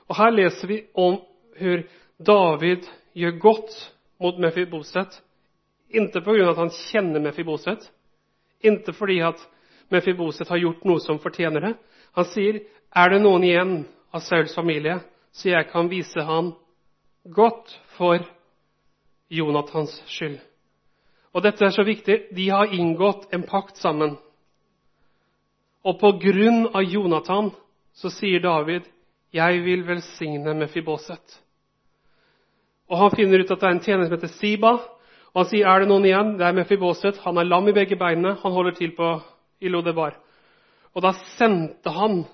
Og 0.09 0.17
Her 0.17 0.31
leser 0.31 0.69
vi 0.69 0.83
om 0.95 1.19
hvor 1.59 1.83
David 2.19 2.87
gjør 3.15 3.39
godt 3.41 3.75
mot 4.21 4.39
Mefiboset. 4.39 5.23
Ikke 5.91 6.21
pga. 6.21 6.51
at 6.51 6.57
han 6.57 6.71
kjenner 6.71 7.21
Mefiboset, 7.21 7.91
ikke 8.61 8.93
fordi 8.93 9.19
at 9.21 9.49
Mefiboset 9.91 10.49
har 10.49 10.59
gjort 10.59 10.85
noe 10.85 11.01
som 11.01 11.19
fortjener 11.19 11.61
det. 11.61 11.75
Han 12.15 12.25
sier, 12.25 12.61
'Er 12.97 13.09
det 13.09 13.23
noen 13.23 13.45
igjen 13.45 13.87
av 14.13 14.21
Sauls 14.21 14.55
familie, 14.55 15.01
så 15.33 15.49
jeg 15.49 15.67
kan 15.73 15.91
vise 15.91 16.23
han 16.23 16.53
godt 17.35 17.81
for 17.97 18.19
Jonathans 19.31 20.03
skyld?' 20.07 20.41
Og 21.35 21.43
dette 21.43 21.65
er 21.67 21.75
så 21.75 21.83
viktig. 21.87 22.19
De 22.35 22.49
har 22.51 22.73
inngått 22.73 23.33
en 23.35 23.43
pakt 23.47 23.81
sammen. 23.83 24.17
Og 25.85 25.99
på 26.01 26.13
grunn 26.23 26.69
av 26.71 26.87
Jonathan 26.87 27.51
så 27.95 28.11
sier 28.11 28.41
David, 28.41 28.83
'Jeg 29.33 29.65
vil 29.65 29.87
velsigne 29.87 30.55
Mefiboset'. 30.55 31.41
Og 32.89 32.99
Han 32.99 33.11
finner 33.11 33.41
ut 33.41 33.51
at 33.51 33.61
det 33.61 33.67
er 33.67 33.75
en 33.75 33.81
tjener 33.81 34.05
som 34.05 34.15
heter 34.15 34.29
Siba. 34.29 34.73
Og 35.35 35.43
Han 35.43 35.47
sier, 35.47 35.67
'Er 35.67 35.81
det 35.81 35.89
noen 35.89 36.05
igjen?' 36.05 36.39
Det 36.39 36.47
er 36.47 36.53
Mefiboset. 36.53 37.19
Han 37.25 37.39
er 37.39 37.45
lam 37.45 37.69
i 37.69 37.73
begge 37.73 37.97
beinene. 37.97 38.35
Han 38.35 38.53
holder 38.53 38.71
til 38.71 38.95
på 38.97 39.21
i 39.61 39.69
Lodebar. 39.69 40.15
Og 40.95 41.03
da 41.03 41.13
sendte 41.37 41.91
han 41.91 42.25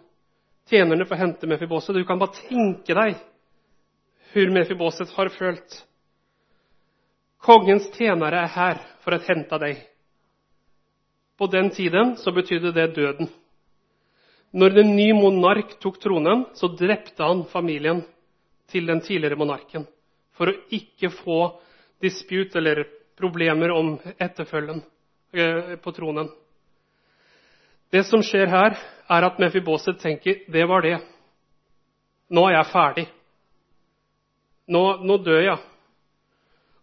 tjenerne 0.70 1.06
for 1.06 1.14
å 1.14 1.18
hente 1.18 1.46
Mefiboset. 1.46 1.94
Du 1.94 2.04
kan 2.04 2.18
bare 2.18 2.36
tenke 2.48 2.94
deg 2.94 3.16
hvor 4.32 4.52
Mefiboset 4.52 5.10
har 5.16 5.28
følt. 5.28 5.86
Kongens 7.40 7.88
tjenere 7.96 8.44
er 8.44 8.52
her 8.52 8.80
for 9.04 9.16
å 9.16 9.22
hente 9.24 9.58
deg. 9.62 9.78
På 11.40 11.48
den 11.48 11.70
tiden 11.72 12.16
så 12.20 12.34
betydde 12.36 12.72
det 12.76 12.90
døden. 12.98 13.30
Når 14.52 14.82
en 14.82 14.90
ny 14.96 15.08
monark 15.16 15.76
tok 15.80 16.00
tronen, 16.02 16.44
så 16.58 16.68
drepte 16.74 17.24
han 17.24 17.46
familien 17.52 18.02
til 18.70 18.86
den 18.90 19.00
tidligere 19.00 19.38
monarken 19.38 19.86
for 20.36 20.50
å 20.50 20.58
ikke 20.72 21.10
få 21.12 21.38
dispute 22.02 22.58
eller 22.58 22.82
problemer 23.18 23.72
om 23.74 23.94
etterfølgen 24.16 24.82
eh, 25.32 25.76
på 25.80 25.92
tronen. 25.96 26.30
Det 27.90 28.04
som 28.08 28.22
skjer 28.24 28.50
her, 28.50 28.76
er 29.10 29.26
at 29.26 29.40
Mefiboset 29.42 29.98
tenker 30.00 30.44
det 30.48 30.66
var 30.70 30.84
det. 30.86 30.96
Nå 32.30 32.46
er 32.46 32.56
jeg 32.58 32.70
ferdig. 32.70 33.06
Nå, 34.70 34.82
nå 35.02 35.18
dør 35.26 35.42
jeg. 35.42 35.58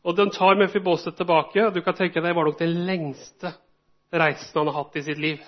Og 0.08 0.15
den 0.15 0.30
tar 0.32 0.56
Mefiboset 0.56 1.17
tilbake. 1.20 1.70
Du 1.76 1.82
kan 1.84 1.96
tenke 1.96 2.22
deg 2.22 2.30
det 2.30 2.36
var 2.38 2.48
nok 2.48 2.60
den 2.62 2.86
lengste 2.88 3.52
reisen 4.15 4.62
han 4.62 4.70
har 4.72 4.78
hatt 4.80 4.96
i 4.96 5.04
sitt 5.04 5.20
liv 5.20 5.41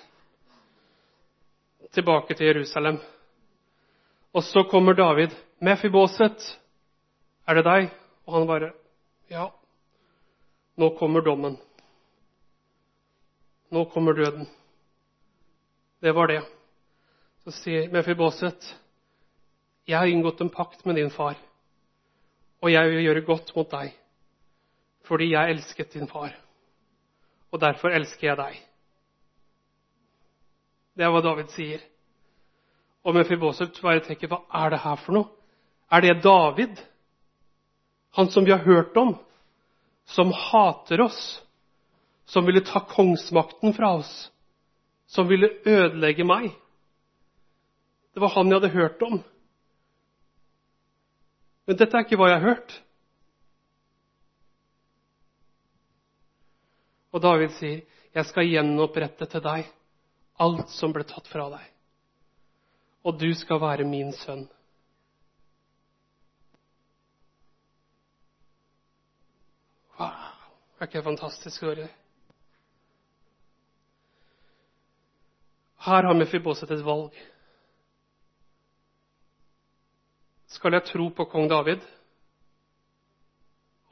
tilbake 1.96 2.36
til 2.36 2.46
Jerusalem. 2.46 2.98
Og 4.36 4.44
så 4.44 4.62
kommer 4.70 4.94
David. 4.94 5.32
'Mefiboset, 5.60 6.58
er 7.48 7.54
det 7.54 7.64
deg?' 7.64 7.90
Og 8.26 8.34
han 8.34 8.46
bare 8.46 8.72
'Ja, 9.30 9.48
nå 10.76 10.88
kommer 10.98 11.20
dommen. 11.20 11.58
Nå 13.70 13.84
kommer 13.84 14.12
døden.' 14.12 14.48
Det 16.00 16.14
var 16.14 16.26
det. 16.26 16.42
Så 17.44 17.50
sier 17.50 17.90
Mefiboset, 17.90 18.76
'Jeg 19.86 19.98
har 19.98 20.06
inngått 20.06 20.40
en 20.40 20.50
pakt 20.50 20.86
med 20.86 20.94
din 20.96 21.10
far, 21.10 21.36
og 22.62 22.72
jeg 22.72 22.90
vil 22.90 23.04
gjøre 23.04 23.26
godt 23.26 23.56
mot 23.56 23.70
deg.' 23.70 23.99
Fordi 25.10 25.32
jeg 25.32 25.50
elsket 25.56 25.96
din 25.96 26.06
far, 26.06 26.30
og 27.50 27.58
derfor 27.58 27.90
elsker 27.90 28.28
jeg 28.28 28.38
deg. 28.38 28.58
Det 30.94 31.02
er 31.02 31.10
hva 31.10 31.22
David 31.24 31.48
sier. 31.50 31.80
Og 33.02 33.16
Mefiboset 33.16 33.80
bare 33.82 34.04
tenker 34.04 34.30
hva 34.30 34.44
er 34.60 34.70
det 34.70 34.82
her 34.84 35.00
for 35.02 35.16
noe? 35.16 35.32
Er 35.90 36.04
det 36.04 36.20
David? 36.22 36.78
Han 38.14 38.30
som 38.30 38.46
vi 38.46 38.52
har 38.54 38.62
hørt 38.62 38.94
om, 39.00 39.16
som 40.06 40.30
hater 40.34 41.02
oss, 41.02 41.40
som 42.30 42.46
ville 42.46 42.62
ta 42.66 42.82
kongsmakten 42.86 43.74
fra 43.74 43.96
oss, 43.98 44.12
som 45.10 45.26
ville 45.26 45.50
ødelegge 45.66 46.26
meg. 46.26 46.52
Det 48.14 48.22
var 48.22 48.34
han 48.36 48.50
jeg 48.50 48.60
hadde 48.60 48.72
hørt 48.76 49.02
om. 49.06 49.18
Men 51.66 51.78
dette 51.82 51.98
er 51.98 52.06
ikke 52.06 52.18
hva 52.18 52.30
jeg 52.30 52.38
har 52.42 52.48
hørt. 52.52 52.76
Og 57.12 57.22
David 57.22 57.50
sier, 57.58 57.82
'Jeg 58.14 58.24
skal 58.26 58.46
gjenopprette 58.46 59.26
til 59.26 59.42
deg 59.42 59.66
alt 60.40 60.70
som 60.72 60.92
ble 60.92 61.04
tatt 61.04 61.28
fra 61.28 61.48
deg. 61.52 61.66
Og 63.04 63.18
du 63.20 63.28
skal 63.36 63.60
være 63.60 63.84
min 63.88 64.12
sønn. 64.12 64.46
Wow! 69.98 70.30
Er 70.80 70.88
ikke 70.88 71.00
det 71.00 71.04
fantastisk 71.04 71.62
å 71.62 71.72
høre? 71.72 71.88
Her 75.80 76.06
har 76.08 76.16
Mefiboset 76.16 76.72
et 76.72 76.84
valg. 76.84 77.16
Skal 80.50 80.76
jeg 80.76 80.88
tro 80.88 81.08
på 81.14 81.28
kong 81.30 81.48
David 81.48 81.84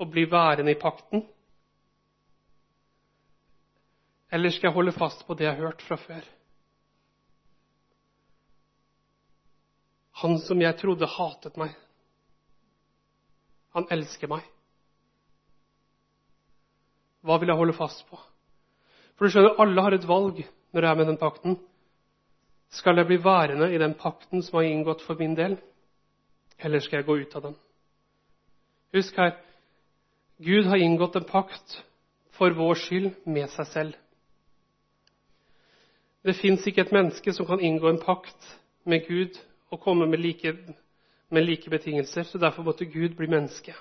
og 0.00 0.10
bli 0.12 0.24
værende 0.28 0.72
i 0.72 0.80
pakten? 0.80 1.22
Eller 4.30 4.52
skal 4.52 4.68
jeg 4.68 4.76
holde 4.76 4.92
fast 4.92 5.24
på 5.26 5.34
det 5.34 5.46
jeg 5.46 5.56
har 5.56 5.70
hørt 5.70 5.84
fra 5.86 5.96
før? 5.96 6.26
Han 10.20 10.38
som 10.42 10.60
jeg 10.60 10.76
trodde 10.80 11.08
hatet 11.08 11.56
meg. 11.60 11.74
Han 13.76 13.86
elsker 13.94 14.30
meg. 14.30 14.42
Hva 17.22 17.38
vil 17.38 17.52
jeg 17.52 17.60
holde 17.60 17.76
fast 17.76 18.04
på? 18.08 18.18
For 19.16 19.26
du 19.26 19.34
skjønner, 19.34 19.56
Alle 19.62 19.84
har 19.84 19.94
et 19.94 20.06
valg 20.08 20.42
når 20.74 20.84
jeg 20.84 20.90
er 20.90 20.98
med 20.98 21.08
den 21.10 21.20
pakten. 21.20 21.56
Skal 22.74 22.98
jeg 23.00 23.08
bli 23.08 23.18
værende 23.24 23.70
i 23.72 23.80
den 23.80 23.94
pakten 23.98 24.42
som 24.44 24.58
har 24.58 24.68
inngått 24.68 25.02
for 25.06 25.16
min 25.18 25.34
del, 25.38 25.56
eller 26.58 26.82
skal 26.84 27.00
jeg 27.00 27.06
gå 27.08 27.16
ut 27.22 27.36
av 27.38 27.46
den? 27.46 27.54
Husk 28.92 29.16
her 29.16 29.38
Gud 30.38 30.68
har 30.68 30.78
inngått 30.78 31.16
en 31.16 31.26
pakt 31.26 31.78
for 32.36 32.54
vår 32.54 32.78
skyld 32.78 33.08
med 33.26 33.48
seg 33.54 33.70
selv. 33.72 33.96
Det 36.24 36.36
fins 36.36 36.66
ikke 36.66 36.80
et 36.86 36.92
menneske 36.92 37.32
som 37.32 37.46
kan 37.46 37.60
inngå 37.60 37.88
en 37.88 38.00
pakt 38.02 38.58
med 38.84 39.06
Gud 39.08 39.38
og 39.70 39.80
komme 39.80 40.06
med 40.06 40.18
like, 40.18 40.56
med 41.30 41.42
like 41.42 41.70
betingelser. 41.70 42.22
Så 42.22 42.38
derfor 42.38 42.62
måtte 42.62 42.84
Gud 42.84 43.14
bli 43.16 43.26
menneske 43.26 43.74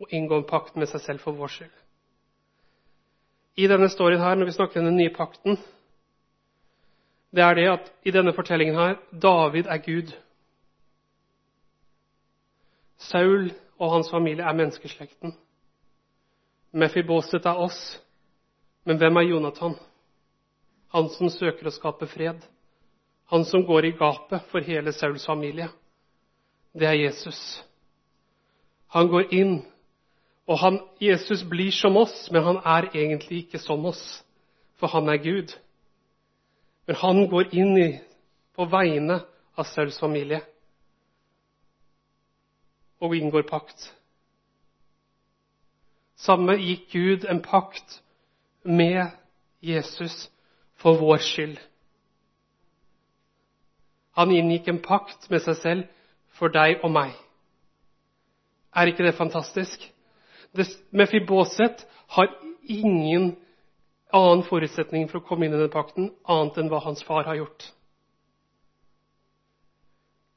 og 0.00 0.08
inngå 0.10 0.36
en 0.36 0.48
pakt 0.48 0.76
med 0.76 0.88
seg 0.90 1.00
selv 1.00 1.20
for 1.22 1.36
vår 1.38 1.52
skyld. 1.52 1.76
I 3.56 3.68
denne 3.68 3.88
storyen 3.92 4.20
her, 4.20 4.34
når 4.34 4.48
vi 4.48 4.56
snakker 4.56 4.80
om 4.80 4.86
den 4.86 4.96
nye 4.96 5.12
pakten, 5.14 5.58
det 7.32 7.44
er 7.44 7.54
det 7.54 7.68
at 7.68 7.92
i 8.04 8.10
denne 8.10 8.32
fortellingen 8.32 8.76
her 8.76 8.96
David 9.22 9.68
er 9.68 9.78
Gud. 9.84 10.12
Saul 12.98 13.52
og 13.78 13.92
hans 13.92 14.10
familie 14.10 14.44
er 14.44 14.56
menneskeslekten. 14.56 15.34
Mefiboset 16.72 17.46
er 17.46 17.60
oss. 17.60 18.00
Men 18.84 18.96
hvem 18.96 19.16
er 19.16 19.28
Jonathan? 19.28 19.74
Han 20.92 21.08
som 21.14 21.30
søker 21.32 21.68
å 21.68 21.72
skape 21.72 22.06
fred. 22.10 22.42
Han 23.32 23.46
som 23.48 23.64
går 23.64 23.88
i 23.88 23.94
gapet 23.96 24.44
for 24.50 24.64
hele 24.64 24.92
Sauls 24.92 25.24
familie, 25.24 25.70
det 26.76 26.88
er 26.88 26.98
Jesus. 27.00 27.62
Han 28.92 29.08
går 29.08 29.32
inn, 29.32 29.54
og 30.48 30.58
han, 30.60 30.78
Jesus 31.00 31.44
blir 31.48 31.72
som 31.72 31.96
oss, 31.96 32.26
men 32.32 32.44
han 32.44 32.60
er 32.60 32.90
egentlig 32.92 33.44
ikke 33.44 33.60
som 33.62 33.84
oss, 33.88 34.02
for 34.76 34.92
han 34.92 35.08
er 35.08 35.20
Gud. 35.24 35.54
Men 36.86 36.98
han 37.00 37.22
går 37.30 37.54
inn 37.56 37.76
i, 37.80 37.90
på 38.52 38.68
vegne 38.68 39.22
av 39.56 39.68
Sauls 39.68 39.96
familie 40.00 40.42
og 43.02 43.16
inngår 43.16 43.46
pakt. 43.48 43.88
Samme 46.20 46.54
gikk 46.60 46.84
Gud 46.92 47.24
en 47.26 47.40
pakt 47.42 47.96
med 48.62 49.08
Jesus 49.64 50.28
for 50.82 50.98
vår 50.98 51.22
skyld. 51.22 51.58
Han 54.18 54.32
inngikk 54.34 54.68
en 54.68 54.82
pakt 54.84 55.30
med 55.30 55.40
seg 55.44 55.56
selv 55.62 55.84
for 56.36 56.52
deg 56.52 56.82
og 56.84 56.92
meg. 56.92 57.14
Er 58.76 58.88
ikke 58.88 59.04
det 59.06 59.16
fantastisk? 59.16 59.84
Mefiboset 60.92 61.86
har 62.16 62.28
ingen 62.68 63.32
annen 64.12 64.44
forutsetning 64.44 65.08
for 65.08 65.20
å 65.20 65.26
komme 65.26 65.46
inn 65.46 65.54
i 65.56 65.60
den 65.60 65.72
pakten 65.72 66.10
annet 66.28 66.58
enn 66.60 66.68
hva 66.72 66.82
hans 66.84 67.04
far 67.06 67.24
har 67.28 67.38
gjort. 67.40 67.70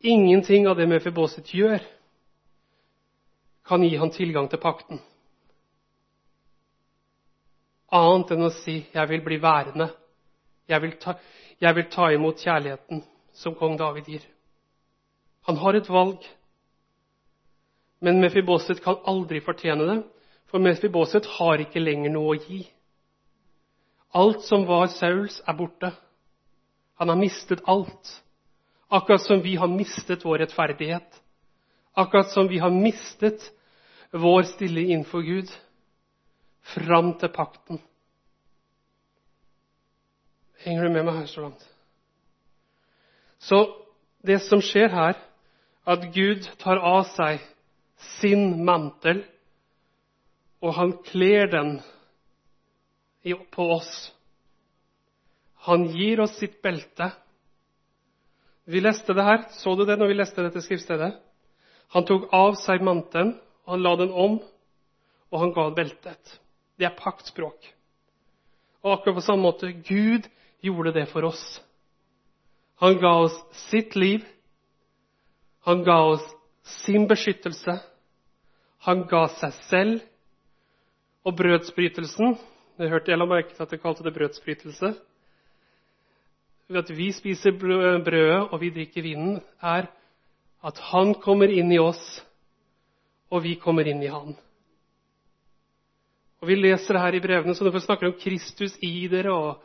Ingenting 0.06 0.68
av 0.70 0.78
det 0.80 0.88
Mefiboset 0.88 1.52
gjør, 1.56 1.84
kan 3.66 3.84
gi 3.84 3.96
han 3.98 4.14
tilgang 4.14 4.48
til 4.52 4.62
pakten. 4.62 5.02
Annet 7.96 8.32
enn 8.32 8.46
å 8.46 8.54
si 8.54 8.86
'jeg 8.94 9.10
vil 9.10 9.22
bli 9.22 9.38
værende', 9.42 9.90
jeg 10.68 10.82
vil 10.82 10.96
ta, 11.02 11.14
jeg 11.62 11.76
vil 11.76 11.90
ta 11.92 12.10
imot 12.14 12.42
kjærligheten 12.42 13.04
som 13.36 13.56
kong 13.56 13.78
David 13.80 14.10
gir. 14.10 14.26
Han 15.46 15.58
har 15.62 15.78
et 15.78 15.90
valg. 15.90 16.24
Men 18.02 18.22
Mefiboset 18.22 18.82
kan 18.84 19.02
aldri 19.08 19.42
fortjene 19.42 19.86
det, 19.88 20.00
for 20.50 20.62
Mefiboset 20.62 21.28
har 21.38 21.62
ikke 21.62 21.84
lenger 21.84 22.14
noe 22.14 22.36
å 22.36 22.40
gi. 22.40 22.64
Alt 24.16 24.46
som 24.48 24.66
var 24.68 24.88
Sauls, 24.94 25.42
er 25.48 25.58
borte. 25.58 25.92
Han 27.02 27.12
har 27.12 27.20
mistet 27.20 27.64
alt. 27.68 28.12
Akkurat 28.90 29.22
som 29.22 29.42
vi 29.44 29.56
har 29.60 29.68
mistet 29.68 30.24
vår 30.26 30.46
rettferdighet. 30.46 31.08
Akkurat 31.96 32.32
som 32.32 32.48
vi 32.48 32.60
har 32.62 32.72
mistet 32.72 33.44
vår 34.12 34.46
stille 34.54 34.86
innenfor 34.86 35.26
Gud 35.26 35.52
fram 36.76 37.14
til 37.20 37.34
pakten. 37.36 37.82
Henger 40.66 40.88
du 40.88 40.94
med 40.96 41.06
meg 41.06 41.20
her 41.20 41.28
så 41.30 41.44
langt? 41.46 41.62
Så 43.38 43.60
det 44.26 44.40
som 44.48 44.64
skjer 44.66 44.90
her, 44.90 45.18
at 45.86 46.08
Gud 46.16 46.48
tar 46.58 46.82
av 46.82 47.04
seg 47.12 47.44
sin 48.18 48.64
mantel, 48.66 49.22
og 50.66 50.74
han 50.74 50.96
kler 51.06 51.52
den 51.52 51.76
på 53.54 53.68
oss. 53.76 53.92
Han 55.70 55.86
gir 55.94 56.24
oss 56.24 56.34
sitt 56.40 56.58
belte. 56.66 57.12
Vi 58.66 58.82
leste 58.82 59.14
det 59.14 59.26
her. 59.26 59.44
Så 59.54 59.76
du 59.78 59.84
det 59.86 59.98
når 60.00 60.10
vi 60.10 60.18
leste 60.18 60.46
dette 60.46 60.64
skriftstedet? 60.66 61.12
Han 61.94 62.06
tok 62.10 62.32
av 62.34 62.58
seg 62.58 62.82
mantelen, 62.86 63.36
og 63.66 63.76
han 63.76 63.86
la 63.86 63.94
den 64.02 64.14
om, 64.14 64.40
og 65.30 65.42
han 65.42 65.54
ga 65.54 65.68
beltet. 65.78 66.40
Det 66.78 66.90
er 66.90 66.98
paktspråk. 66.98 67.70
Og 68.82 68.94
akkurat 68.94 69.20
på 69.20 69.26
samme 69.26 69.46
måte 69.46 69.70
Gud 69.86 70.26
gjorde 70.66 70.94
det 70.96 71.06
for 71.12 71.28
oss. 71.30 71.44
Han 72.82 72.98
ga 73.00 73.14
oss 73.26 73.36
sitt 73.70 73.96
liv. 73.96 74.26
Han 75.66 75.84
ga 75.84 75.98
oss 76.12 76.26
sin 76.86 77.08
beskyttelse. 77.08 77.80
Han 78.86 79.06
ga 79.10 79.26
seg 79.40 79.56
selv. 79.70 80.04
Og 81.26 81.34
brødsbrytelsen 81.38 82.36
Jeg 82.76 82.92
hørte 82.92 83.12
jeg 83.12 83.18
la 83.18 83.26
merke 83.26 83.54
til 83.56 83.64
at 83.64 83.72
jeg 83.72 83.80
kalte 83.80 84.04
det 84.04 84.14
brødsbrytelse. 84.14 84.90
At 86.76 86.90
vi 86.92 87.12
spiser 87.16 87.56
brødet 87.56 88.50
og 88.52 88.60
vi 88.60 88.70
drikker 88.74 89.06
vinen, 89.06 89.40
er 89.62 89.88
at 90.66 90.82
han 90.92 91.14
kommer 91.22 91.48
inn 91.48 91.72
i 91.72 91.80
oss, 91.80 92.02
og 93.30 93.46
vi 93.46 93.54
kommer 93.62 93.88
inn 93.88 94.02
i 94.04 94.10
han. 94.12 94.34
Og 96.42 96.50
Vi 96.50 96.56
leser 96.56 96.98
her 97.00 97.16
i 97.16 97.22
brevene, 97.22 97.56
så 97.56 97.64
når 97.64 97.72
vi 97.78 97.86
snakker 97.86 98.08
om 98.08 98.20
Kristus 98.20 98.76
i 98.84 99.08
dere 99.08 99.34
og 99.34 99.64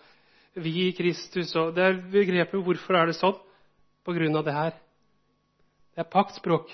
vi 0.54 0.88
i 0.88 0.92
Kristus 0.96 1.54
og 1.56 1.74
Det 1.74 1.84
er 1.84 1.98
begrepet 2.12 2.64
hvorfor 2.64 2.98
er 2.98 3.10
det 3.10 3.18
sånn? 3.18 3.38
På 4.04 4.14
grunn 4.16 4.36
av 4.36 4.44
det 4.46 4.54
her. 4.56 4.72
Det 5.94 6.02
er 6.02 6.10
paktspråk. 6.10 6.70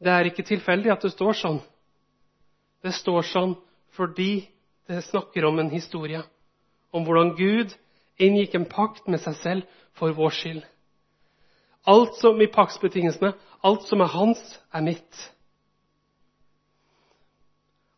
Det 0.00 0.10
er 0.10 0.30
ikke 0.30 0.46
tilfeldig 0.48 0.92
at 0.94 1.04
det 1.04 1.12
står 1.12 1.36
sånn. 1.36 1.60
Det 2.80 2.94
står 2.96 3.26
sånn 3.28 3.54
fordi 3.96 4.48
det 4.88 5.02
snakker 5.04 5.44
om 5.44 5.58
en 5.60 5.70
historie. 5.70 6.22
Om 6.90 7.04
hvordan 7.04 7.34
Gud 7.36 7.74
inngikk 8.20 8.56
en 8.56 8.68
pakt 8.70 9.08
med 9.08 9.20
seg 9.22 9.36
selv 9.42 9.82
for 9.98 10.14
vår 10.16 10.34
skyld. 10.34 10.62
Alt 11.88 12.16
som 12.20 12.40
i 12.40 12.48
paktsbetingelsene, 12.50 13.32
alt 13.64 13.86
som 13.88 14.00
er 14.04 14.12
hans, 14.12 14.40
er 14.72 14.84
mitt. 14.84 15.20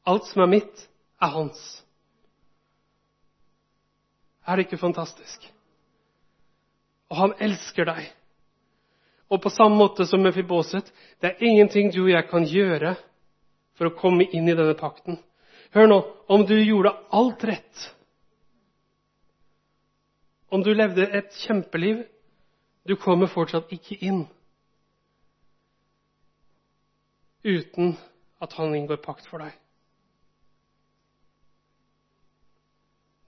Alt 0.07 0.27
som 0.31 0.43
er 0.45 0.51
mitt, 0.51 0.85
er 1.23 1.35
hans. 1.35 1.82
Er 4.47 4.57
det 4.57 4.67
ikke 4.67 4.81
fantastisk? 4.81 5.45
Og 7.13 7.17
han 7.19 7.35
elsker 7.45 7.87
deg. 7.87 8.09
Og 9.33 9.41
på 9.41 9.53
samme 9.53 9.79
måte 9.79 10.05
som 10.09 10.21
med 10.21 10.35
Fiboset, 10.37 10.91
det 11.21 11.31
er 11.31 11.45
ingenting 11.47 11.93
du 11.95 12.03
og 12.05 12.13
jeg 12.13 12.29
kan 12.29 12.45
gjøre 12.49 12.95
for 13.79 13.89
å 13.89 13.97
komme 13.97 14.27
inn 14.29 14.49
i 14.49 14.57
denne 14.57 14.77
pakten. 14.77 15.19
Hør 15.73 15.89
nå, 15.89 15.99
om 16.29 16.45
du 16.45 16.57
gjorde 16.59 16.93
alt 17.17 17.45
rett, 17.49 17.87
om 20.53 20.61
du 20.61 20.69
levde 20.77 21.07
et 21.17 21.33
kjempeliv, 21.47 22.03
du 22.85 22.93
kommer 23.01 23.31
fortsatt 23.31 23.71
ikke 23.73 23.97
inn 24.05 24.27
uten 27.43 27.95
at 28.43 28.53
han 28.59 28.75
inngår 28.77 29.01
pakt 29.03 29.25
for 29.31 29.41
deg. 29.41 29.55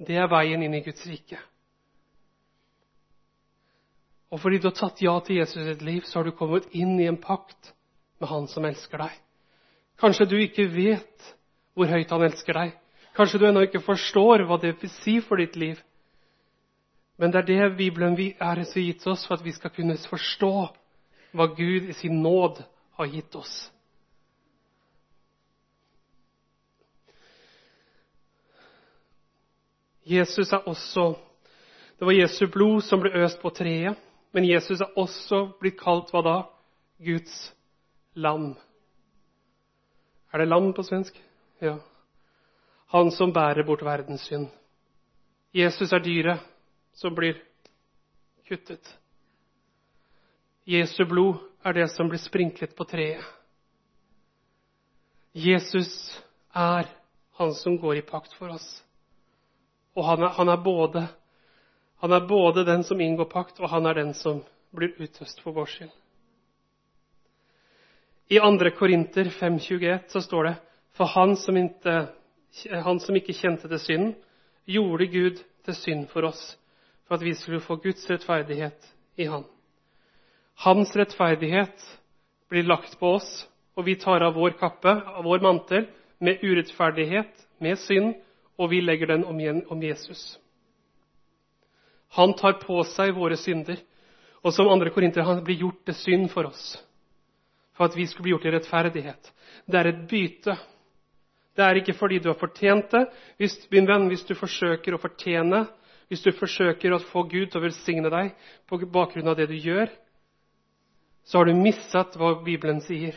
Det 0.05 0.17
er 0.21 0.31
veien 0.31 0.63
inn 0.63 0.77
i 0.77 0.83
Guds 0.85 1.05
rike. 1.09 1.39
Og 4.35 4.41
fordi 4.43 4.59
du 4.59 4.69
har 4.69 4.77
tatt 4.77 5.03
ja 5.05 5.15
til 5.23 5.39
Jesus 5.39 5.61
i 5.63 5.69
ditt 5.69 5.83
liv, 5.87 6.03
så 6.07 6.19
har 6.19 6.27
du 6.27 6.35
kommet 6.35 6.67
inn 6.75 6.97
i 6.99 7.07
en 7.07 7.21
pakt 7.21 7.73
med 8.19 8.29
Han 8.29 8.49
som 8.51 8.65
elsker 8.67 8.99
deg. 9.05 9.13
Kanskje 10.01 10.27
du 10.27 10.37
ikke 10.41 10.67
vet 10.75 11.35
hvor 11.75 11.91
høyt 11.91 12.11
Han 12.11 12.25
elsker 12.27 12.59
deg. 12.59 12.73
Kanskje 13.15 13.39
du 13.39 13.47
ennå 13.47 13.63
ikke 13.63 13.85
forstår 13.85 14.43
hva 14.49 14.59
det 14.59 14.75
vil 14.81 14.91
si 14.91 15.21
for 15.23 15.39
ditt 15.39 15.55
liv. 15.57 15.79
Men 17.17 17.31
det 17.31 17.45
er 17.45 17.47
det 17.47 17.77
Bibelen 17.79 18.17
er 18.19 18.65
gitt 18.65 19.07
oss 19.07 19.27
for 19.27 19.39
at 19.39 19.45
vi 19.45 19.53
skal 19.55 19.71
kunne 19.71 19.95
forstå 19.97 20.55
hva 21.35 21.47
Gud 21.55 21.91
i 21.91 21.95
sin 21.95 22.23
nåd 22.23 22.59
har 22.99 23.07
gitt 23.07 23.35
oss. 23.39 23.71
Jesus 30.05 30.53
er 30.53 30.69
også 30.69 31.15
Det 31.99 32.07
var 32.07 32.13
Jesu 32.13 32.47
blod 32.53 32.83
som 32.83 33.01
ble 33.01 33.13
øst 33.25 33.39
på 33.41 33.51
treet, 33.55 33.97
men 34.33 34.45
Jesus 34.49 34.81
er 34.81 34.99
også 34.99 35.53
blitt 35.61 35.79
kalt 35.79 36.11
hva 36.11 36.23
da? 36.27 36.35
Guds 36.99 37.55
lam. 38.15 38.57
Er 40.33 40.39
det 40.39 40.49
lam 40.49 40.73
på 40.75 40.83
svensk? 40.83 41.15
Ja. 41.63 41.77
Han 42.91 43.11
som 43.11 43.33
bærer 43.33 43.63
bort 43.67 43.85
verdens 43.87 44.27
synd. 44.27 44.49
Jesus 45.55 45.93
er 45.93 46.03
dyret 46.03 46.43
som 46.95 47.15
blir 47.15 47.39
kuttet. 48.49 48.99
Jesu 50.67 51.05
blod 51.05 51.39
er 51.65 51.73
det 51.73 51.91
som 51.91 52.09
blir 52.09 52.19
sprinklet 52.19 52.75
på 52.77 52.85
treet. 52.85 53.23
Jesus 55.35 56.21
er 56.55 56.91
han 57.39 57.55
som 57.55 57.79
går 57.79 57.97
i 57.97 58.07
pakt 58.07 58.35
for 58.39 58.55
oss. 58.55 58.84
Og 59.95 60.05
han 60.05 60.23
er, 60.23 60.33
han 60.35 60.49
er, 60.51 60.57
både, 60.63 61.07
han 62.03 62.13
er 62.13 62.27
både 62.27 62.65
den 62.67 62.83
som 62.85 63.01
inngår 63.01 63.31
pakt, 63.31 63.61
og 63.61 63.71
han 63.71 63.87
er 63.87 64.01
den 64.01 64.15
som 64.19 64.43
blir 64.75 64.97
utøst 64.99 65.43
for 65.45 65.55
vår 65.55 65.71
skyld. 65.71 65.93
I 68.33 68.41
2. 68.41 68.71
Korinter 68.79 69.29
5,21 69.31 70.09
så 70.09 70.21
står 70.21 70.45
det 70.49 70.55
For 70.97 71.11
han 71.11 71.37
som, 71.37 71.57
ikke, 71.57 71.97
han 72.73 73.01
som 73.01 73.17
ikke 73.17 73.37
kjente 73.37 73.69
til 73.69 73.83
synden, 73.83 74.15
gjorde 74.65 75.07
Gud 75.13 75.43
til 75.65 75.77
synd 75.77 76.07
for 76.09 76.27
oss, 76.31 76.43
for 77.05 77.19
at 77.19 77.25
vi 77.25 77.35
skulle 77.35 77.61
få 77.61 77.77
Guds 77.77 78.07
rettferdighet 78.11 78.89
i 79.21 79.27
Han. 79.29 79.45
Hans 80.65 80.95
rettferdighet 80.97 81.85
blir 82.49 82.65
lagt 82.65 82.97
på 82.99 83.15
oss, 83.19 83.47
og 83.77 83.85
vi 83.87 83.97
tar 84.01 84.23
av 84.23 84.35
vår 84.39 84.57
kappe, 84.59 84.89
av 84.89 85.25
vår 85.27 85.43
mantel, 85.43 85.89
med 86.19 86.41
urettferdighet, 86.43 87.33
med 87.61 87.79
synd, 87.79 88.15
og 88.59 88.71
vi 88.71 88.81
legger 88.81 89.11
den 89.15 89.25
om, 89.27 89.83
Jesus. 89.83 90.39
Han 92.15 92.35
tar 92.39 92.61
på 92.63 92.83
seg 92.95 93.15
våre 93.17 93.37
synder, 93.41 93.81
og 94.45 94.53
som 94.55 94.69
andre 94.71 94.93
korinter 94.95 95.27
han 95.27 95.43
blir 95.45 95.65
gjort 95.65 95.83
til 95.89 95.97
synd 95.99 96.29
for 96.31 96.51
oss. 96.51 96.77
For 97.75 97.89
at 97.89 97.97
vi 97.99 98.07
skulle 98.07 98.29
bli 98.29 98.35
gjort 98.35 98.45
til 98.47 98.55
rettferdighet. 98.55 99.33
Det 99.67 99.81
er 99.81 99.91
et 99.91 100.05
bytte. 100.11 100.55
Det 101.55 101.65
er 101.65 101.81
ikke 101.81 101.97
fordi 101.99 102.21
du 102.23 102.29
har 102.31 102.39
fortjent 102.39 102.93
det. 102.93 103.05
Hvis, 103.39 103.57
min 103.73 103.89
venn, 103.89 104.07
hvis 104.11 104.27
du 104.29 104.35
forsøker 104.39 104.95
å 104.95 105.03
fortjene, 105.03 105.65
hvis 106.11 106.23
du 106.23 106.31
forsøker 106.37 106.95
å 106.95 107.03
få 107.03 107.25
Gud 107.31 107.51
til 107.51 107.59
å 107.59 107.65
velsigne 107.65 108.11
deg 108.13 108.35
på 108.71 108.79
bakgrunn 108.93 109.33
av 109.33 109.39
det 109.39 109.49
du 109.51 109.57
gjør, 109.59 109.91
så 111.25 111.41
har 111.41 111.49
du 111.49 111.57
mistet 111.57 112.19
hva 112.21 112.35
Bibelen 112.45 112.83
sier. 112.85 113.17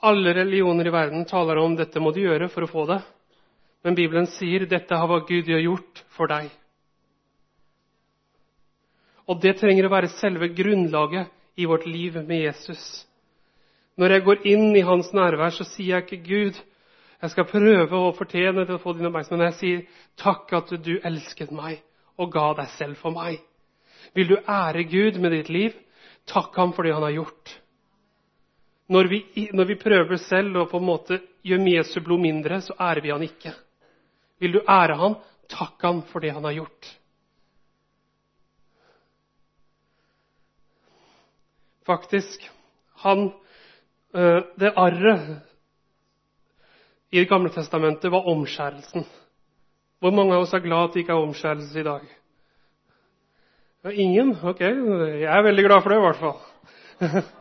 Alle 0.00 0.34
religioner 0.34 0.86
i 0.86 0.94
verden 0.94 1.24
taler 1.26 1.58
om 1.58 1.74
dette 1.76 2.00
må 2.00 2.12
du 2.14 2.20
gjøre 2.22 2.48
for 2.52 2.64
å 2.64 2.70
få 2.70 2.84
det. 2.90 3.00
Men 3.86 3.96
Bibelen 3.98 4.28
sier 4.30 4.66
dette 4.66 4.94
har 4.94 5.10
hva 5.10 5.20
Gud 5.26 5.50
har 5.50 5.62
gjort 5.62 6.02
for 6.14 6.30
deg. 6.30 6.50
Og 9.28 9.42
det 9.42 9.58
trenger 9.60 9.86
å 9.86 9.92
være 9.92 10.12
selve 10.16 10.48
grunnlaget 10.56 11.28
i 11.58 11.66
vårt 11.68 11.86
liv 11.86 12.16
med 12.22 12.46
Jesus. 12.46 12.82
Når 13.98 14.14
jeg 14.14 14.24
går 14.28 14.46
inn 14.46 14.76
i 14.78 14.86
hans 14.86 15.10
nærvær, 15.12 15.50
så 15.52 15.66
sier 15.66 15.98
jeg 15.98 16.06
ikke 16.06 16.28
Gud, 16.28 16.58
jeg 17.18 17.32
skal 17.34 17.48
prøve 17.50 17.98
å 17.98 18.14
fortjene 18.14 18.62
til 18.64 18.76
å 18.76 18.82
få 18.82 18.94
din 18.94 19.08
oppmerksomhet. 19.08 19.50
Jeg 19.50 19.58
sier 19.58 20.02
takk 20.22 20.52
at 20.54 20.70
du 20.86 20.94
elsket 21.02 21.50
meg 21.50 21.82
og 22.18 22.30
ga 22.34 22.52
deg 22.60 22.70
selv 22.76 23.00
for 23.02 23.14
meg. 23.14 23.40
Vil 24.14 24.30
du 24.30 24.36
ære 24.38 24.86
Gud 24.88 25.18
med 25.20 25.34
ditt 25.34 25.50
liv, 25.50 25.74
takk 26.30 26.54
ham 26.56 26.72
for 26.76 26.86
det 26.86 26.94
han 26.94 27.04
har 27.04 27.16
gjort. 27.18 27.58
Når 28.88 29.08
vi, 29.10 29.48
når 29.52 29.68
vi, 29.68 29.76
prøver 29.80 30.20
selv 30.22 30.62
å 30.62 30.68
på 30.70 30.78
en 30.80 30.88
måte 30.88 31.20
gjøre 31.44 31.74
Jesu 31.74 31.98
blod 32.00 32.22
mindre, 32.22 32.62
så 32.64 32.76
ærer 32.80 33.04
vi 33.04 33.12
han 33.12 33.24
ikke. 33.26 33.52
Vil 34.40 34.54
du 34.56 34.62
ære 34.62 34.96
han, 34.96 35.18
takk 35.50 35.84
han 35.84 36.00
for 36.08 36.24
det 36.24 36.32
han 36.36 36.46
har 36.48 36.56
gjort. 36.56 36.94
faktisk. 41.88 42.50
Han, 43.04 43.30
eh, 44.14 44.40
det 44.56 44.72
arret 44.76 45.44
i 47.10 47.20
Det 47.20 47.28
gamle 47.28 47.48
testamentet 47.48 48.12
var 48.12 48.28
omskjærelsen. 48.28 49.06
Hvor 49.98 50.12
mange 50.12 50.34
av 50.34 50.42
oss 50.44 50.52
er 50.52 50.60
glad 50.60 50.90
at 50.90 50.94
det 50.94 51.00
ikke 51.02 51.14
er 51.16 51.24
omskjærelse 51.24 51.80
i 51.80 51.86
dag? 51.86 52.02
Ingen? 53.94 54.34
Ok, 54.42 54.60
jeg 54.60 55.24
er 55.24 55.42
veldig 55.42 55.64
glad 55.64 55.82
for 55.82 55.88
det, 55.88 55.98
i 55.98 56.04
hvert 56.04 56.20
fall. 56.20 56.38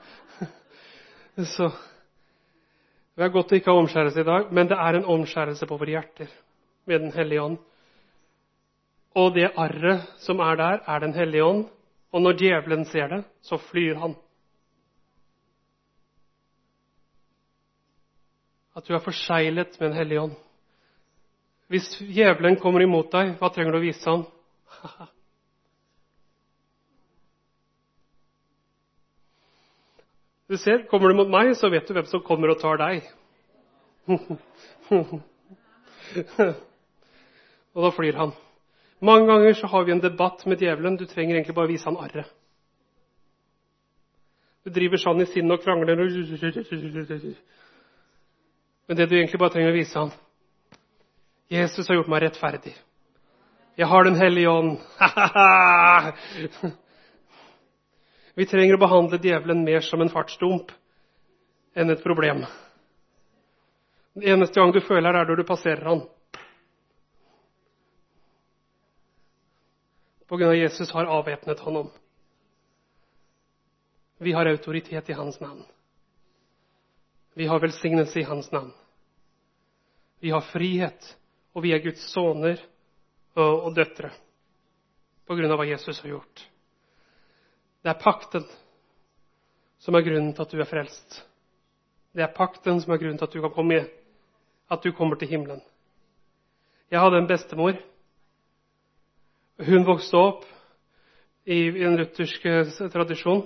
Så 1.45 1.69
Det 3.15 3.25
er 3.25 3.33
godt 3.33 3.51
å 3.51 3.57
ikke 3.57 3.73
ha 3.73 3.81
omskjærelse 3.81 4.21
i 4.21 4.25
dag, 4.25 4.51
men 4.53 4.69
det 4.69 4.77
er 4.77 4.97
en 4.97 5.07
omskjærelse 5.09 5.65
på 5.65 5.77
våre 5.77 5.95
hjerter 5.95 6.29
ved 6.85 7.01
Den 7.01 7.11
hellige 7.11 7.41
ånd. 7.41 7.57
Og 9.17 9.33
det 9.33 9.51
arret 9.57 10.05
som 10.21 10.39
er 10.39 10.55
der, 10.55 10.79
er 10.85 10.99
Den 10.99 11.13
hellige 11.13 11.43
ånd. 11.43 11.65
Og 12.13 12.21
når 12.21 12.37
djevelen 12.37 12.85
ser 12.85 13.07
det, 13.07 13.23
så 13.41 13.57
flyr 13.57 13.97
han. 13.97 14.15
At 18.75 18.87
du 18.87 18.93
er 18.93 19.01
forseglet 19.01 19.79
med 19.79 19.89
Den 19.89 19.97
hellige 19.97 20.21
ånd. 20.21 20.35
Hvis 21.67 21.89
djevelen 21.99 22.59
kommer 22.61 22.81
imot 22.81 23.11
deg, 23.11 23.35
hva 23.39 23.49
trenger 23.49 23.73
du 23.73 23.81
å 23.81 23.85
vise 23.85 24.09
ham? 24.09 24.25
Du 30.47 30.57
ser, 30.57 30.87
Kommer 30.87 31.09
du 31.11 31.15
mot 31.19 31.29
meg, 31.29 31.55
så 31.59 31.69
vet 31.69 31.87
du 31.87 31.93
hvem 31.95 32.05
som 32.07 32.23
kommer 32.23 32.49
og 32.53 32.61
tar 32.61 32.77
deg. 32.79 33.03
og 37.75 37.81
da 37.83 37.89
flyr 37.91 38.15
han. 38.15 38.31
Mange 39.03 39.27
ganger 39.27 39.53
så 39.59 39.67
har 39.67 39.83
vi 39.85 39.91
en 39.93 40.01
debatt 40.01 40.45
med 40.47 40.57
djevelen. 40.63 40.97
Du 40.97 41.05
trenger 41.05 41.35
egentlig 41.35 41.55
bare 41.55 41.67
vise 41.73 41.85
han 41.89 41.99
arret. 41.99 42.31
Du 44.65 44.71
driver 44.73 44.99
sånn 44.99 45.21
i 45.23 45.27
sinnet 45.29 45.59
og 45.59 45.63
krangler. 45.63 45.95
Men 48.87 48.97
det 48.97 49.05
du 49.07 49.15
egentlig 49.15 49.39
bare 49.39 49.53
trenger 49.53 49.71
å 49.71 49.77
vise 49.77 49.99
han 49.99 50.11
Jesus 51.47 51.87
har 51.87 51.95
gjort 51.95 52.09
meg 52.11 52.25
rettferdig. 52.25 52.73
Jeg 53.79 53.87
har 53.87 54.03
Den 54.03 54.19
hellige 54.19 54.49
ånd. 54.49 54.79
Vi 58.37 58.45
trenger 58.45 58.77
å 58.77 58.81
behandle 58.81 59.17
djevelen 59.17 59.63
mer 59.65 59.81
som 59.81 60.01
en 60.03 60.11
fartsdump 60.13 60.69
enn 61.73 61.89
et 61.89 62.03
problem. 62.03 62.43
Den 64.13 64.27
eneste 64.33 64.59
gang 64.59 64.73
du 64.73 64.77
føler 64.85 65.13
det, 65.13 65.21
er 65.23 65.29
når 65.29 65.39
du 65.39 65.45
passerer 65.47 65.87
han. 65.89 66.03
På 70.29 70.37
grunn 70.37 70.51
av 70.51 70.59
Jesus 70.59 70.91
har 70.93 71.09
avvæpnet 71.17 71.63
han 71.65 71.79
om. 71.81 71.89
Vi 74.21 74.33
har 74.37 74.49
autoritet 74.49 75.09
i 75.09 75.17
hans 75.17 75.39
navn. 75.41 75.63
Vi 77.37 77.47
har 77.49 77.61
velsignelse 77.61 78.19
i 78.19 78.25
hans 78.27 78.51
navn. 78.51 78.69
Vi 80.19 80.29
har 80.33 80.45
frihet, 80.51 81.09
og 81.53 81.65
vi 81.65 81.73
er 81.73 81.81
Guds 81.81 82.05
sønner 82.13 82.61
og 83.37 83.73
døtre 83.77 84.09
på 85.25 85.37
grunn 85.37 85.53
av 85.53 85.61
hva 85.61 85.67
Jesus 85.69 86.01
har 86.01 86.15
gjort. 86.15 86.45
Det 87.87 87.93
er 87.93 88.03
pakten 88.03 88.43
som 89.79 89.95
er 89.95 90.03
grunnen 90.03 90.33
til 90.35 90.43
at 90.43 90.51
du 90.51 90.59
er 90.59 90.67
frelst. 90.67 91.21
Det 92.11 92.25
er 92.25 92.33
pakten 92.35 92.81
som 92.83 92.91
er 92.91 92.99
grunnen 92.99 93.15
til 93.15 93.29
at 93.29 93.37
du 93.37 93.39
kan 93.45 93.53
komme 93.55 93.77
med, 93.77 93.85
at 94.67 94.83
du 94.83 94.91
kommer 94.91 95.15
til 95.15 95.31
himmelen. 95.31 95.61
Jeg 96.91 96.99
hadde 96.99 97.21
en 97.21 97.29
bestemor. 97.31 97.79
Hun 99.63 99.87
vokste 99.87 100.19
opp 100.19 100.43
i 101.47 101.61
en 101.87 101.95
luthersk 101.95 102.51
eh, 102.51 102.75
tradisjon. 102.91 103.45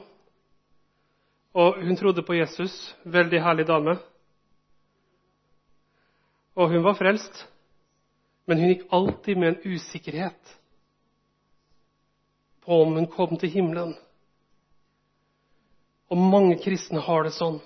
Og 1.53 1.81
hun 1.85 2.01
trodde 2.01 2.25
på 2.25 2.41
Jesus. 2.41 2.95
Veldig 3.05 3.45
herlig 3.45 3.69
dame. 3.69 3.99
Og 6.57 6.73
hun 6.73 6.81
var 6.89 6.97
frelst. 6.97 7.45
Men 8.49 8.57
hun 8.57 8.73
gikk 8.73 8.87
alltid 8.89 9.37
med 9.37 9.53
en 9.53 9.75
usikkerhet 9.75 10.55
på 12.65 12.87
om 12.87 12.97
hun 12.97 13.13
kom 13.19 13.37
til 13.37 13.53
himmelen. 13.61 13.99
Og 16.11 16.19
mange 16.19 16.57
kristne 16.59 17.01
har 17.03 17.23
det 17.25 17.33
sånn. 17.37 17.59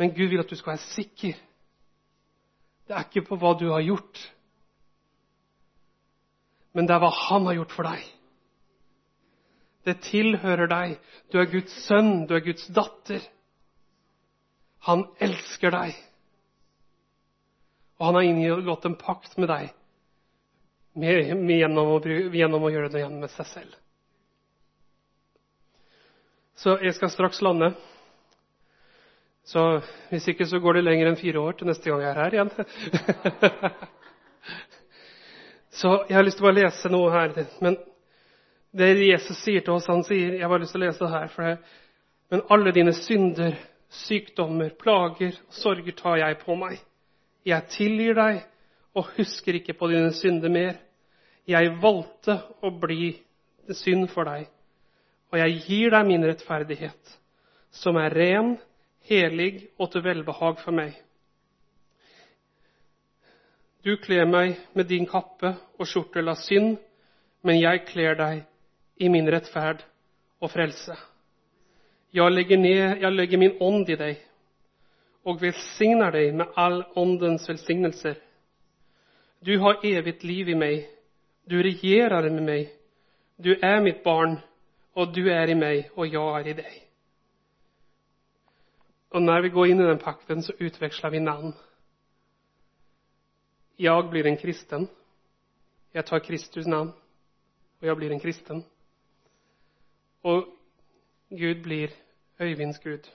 Men 0.00 0.12
Gud 0.16 0.32
vil 0.32 0.42
at 0.42 0.50
du 0.50 0.56
skal 0.58 0.74
være 0.74 0.90
sikker. 0.92 1.38
Det 2.88 2.96
er 2.96 3.06
ikke 3.06 3.24
på 3.28 3.38
hva 3.40 3.54
du 3.56 3.68
har 3.70 3.84
gjort, 3.84 4.20
men 6.74 6.86
det 6.86 6.94
er 6.94 7.02
hva 7.02 7.10
Han 7.10 7.48
har 7.48 7.56
gjort 7.58 7.72
for 7.74 7.86
deg. 7.86 8.04
Det 9.86 9.96
tilhører 10.06 10.70
deg. 10.70 10.94
Du 11.32 11.38
er 11.40 11.50
Guds 11.50 11.74
sønn, 11.86 12.26
du 12.28 12.34
er 12.36 12.44
Guds 12.44 12.68
datter. 12.74 13.24
Han 14.86 15.06
elsker 15.22 15.74
deg. 15.74 15.96
Og 17.98 18.06
han 18.06 18.18
har 18.20 18.28
inngått 18.28 18.86
en 18.88 18.98
pakt 19.00 19.36
med 19.40 19.50
deg 19.50 19.72
med, 20.94 21.36
med, 21.36 21.56
gjennom, 21.60 21.94
å, 21.94 21.98
gjennom, 22.02 22.64
å, 22.64 22.70
gjøre 22.72 22.90
det 22.92 23.02
igjen 23.02 23.20
med 23.22 23.32
seg 23.34 23.48
selv. 23.50 23.76
Så 26.60 26.76
jeg 26.84 26.92
skal 26.94 27.10
straks 27.10 27.40
lande. 27.40 27.70
Så 29.48 29.80
hvis 30.10 30.26
ikke 30.28 30.46
så 30.46 30.58
går 30.60 30.76
det 30.76 30.84
lenger 30.84 31.08
enn 31.08 31.16
fire 31.16 31.40
år 31.40 31.56
til 31.56 31.70
neste 31.70 31.88
gang 31.88 32.02
jeg 32.04 32.10
er 32.10 32.18
her 32.20 32.36
igjen. 32.36 32.50
så 35.80 35.94
jeg 36.08 36.18
har 36.18 36.26
lyst 36.26 36.36
til 36.36 36.44
å 36.44 36.50
bare 36.50 36.58
lese 36.58 36.92
noe 36.92 37.14
her. 37.14 37.32
Men 37.64 37.78
det 38.76 38.90
Jesus 39.06 39.40
sier 39.40 39.64
til 39.64 39.78
oss, 39.78 39.88
han 39.88 40.04
sier 40.04 40.36
Jeg 40.36 40.44
har 40.44 40.52
bare 40.52 40.66
lyst 40.66 40.76
til 40.76 40.82
å 40.82 40.84
lese 40.84 41.04
det 41.06 41.10
her. 41.14 41.32
for 41.32 41.48
det. 41.48 41.56
Men 42.30 42.44
alle 42.52 42.76
dine 42.76 42.92
synder, 42.94 43.56
sykdommer, 44.04 44.76
plager 44.76 45.32
og 45.32 45.58
sorger 45.62 45.96
tar 45.96 46.20
jeg 46.20 46.38
på 46.44 46.60
meg. 46.60 46.76
Jeg 47.48 47.72
tilgir 47.72 48.20
deg 48.20 48.44
og 48.94 49.16
husker 49.16 49.56
ikke 49.56 49.78
på 49.80 49.88
dine 49.88 50.12
synder 50.12 50.52
mer. 50.52 50.76
Jeg 51.48 51.72
valgte 51.80 52.36
å 52.60 52.70
bli 52.70 53.14
synd 53.72 54.10
for 54.12 54.28
deg 54.28 54.50
og 55.30 55.38
jeg 55.38 55.60
gir 55.66 55.94
deg 55.94 56.08
min 56.08 56.26
rettferdighet, 56.26 57.14
som 57.70 57.98
er 58.00 58.14
ren, 58.14 58.56
helig 59.06 59.68
og 59.78 59.92
til 59.92 60.04
velbehag 60.04 60.58
for 60.62 60.74
meg. 60.74 60.96
Du 63.80 63.94
kler 64.02 64.26
meg 64.28 64.58
med 64.76 64.90
din 64.90 65.06
kappe 65.08 65.54
og 65.78 65.88
skjortel 65.88 66.28
av 66.28 66.40
synd, 66.42 66.76
men 67.46 67.60
jeg 67.60 67.86
kler 67.88 68.18
deg 68.18 68.42
i 69.00 69.08
min 69.08 69.30
rettferd 69.32 69.80
og 70.42 70.50
frelse. 70.52 70.96
Jeg 72.12 72.34
legger, 72.34 72.58
ned, 72.58 73.00
jeg 73.00 73.12
legger 73.14 73.40
min 73.40 73.56
ånd 73.62 73.88
i 73.88 73.96
deg 73.96 74.26
og 75.24 75.40
velsigner 75.40 76.12
deg 76.12 76.34
med 76.34 76.58
all 76.58 76.82
åndens 76.98 77.46
velsignelser. 77.48 78.16
Du 79.44 79.54
har 79.62 79.80
evig 79.86 80.18
liv 80.24 80.50
i 80.52 80.58
meg, 80.58 80.84
du 81.48 81.60
regjerer 81.62 82.28
med 82.28 82.44
meg, 82.44 82.70
du 83.40 83.54
er 83.54 83.80
mitt 83.84 84.02
barn 84.04 84.38
og 84.94 85.14
du 85.14 85.26
er 85.28 85.50
i 85.50 85.54
meg, 85.54 85.90
og 85.96 86.06
jeg 86.12 86.40
er 86.40 86.46
i 86.50 86.56
deg. 86.62 86.78
Og 89.10 89.22
når 89.22 89.42
vi 89.42 89.50
går 89.50 89.66
inn 89.66 89.80
i 89.82 89.88
den 89.88 89.98
pakten, 89.98 90.42
så 90.42 90.54
utveksler 90.60 91.10
vi 91.10 91.18
navn. 91.18 91.54
Jeg 93.78 94.08
blir 94.10 94.26
en 94.26 94.38
kristen. 94.38 94.88
Jeg 95.94 96.04
tar 96.06 96.18
Kristus 96.18 96.66
navn, 96.66 96.92
og 97.80 97.86
jeg 97.86 97.96
blir 97.96 98.12
en 98.12 98.20
kristen. 98.20 98.64
Og 100.22 100.46
Gud 101.30 101.62
blir 101.62 101.88
Øyvinds 102.40 102.78
Gud. 102.78 103.10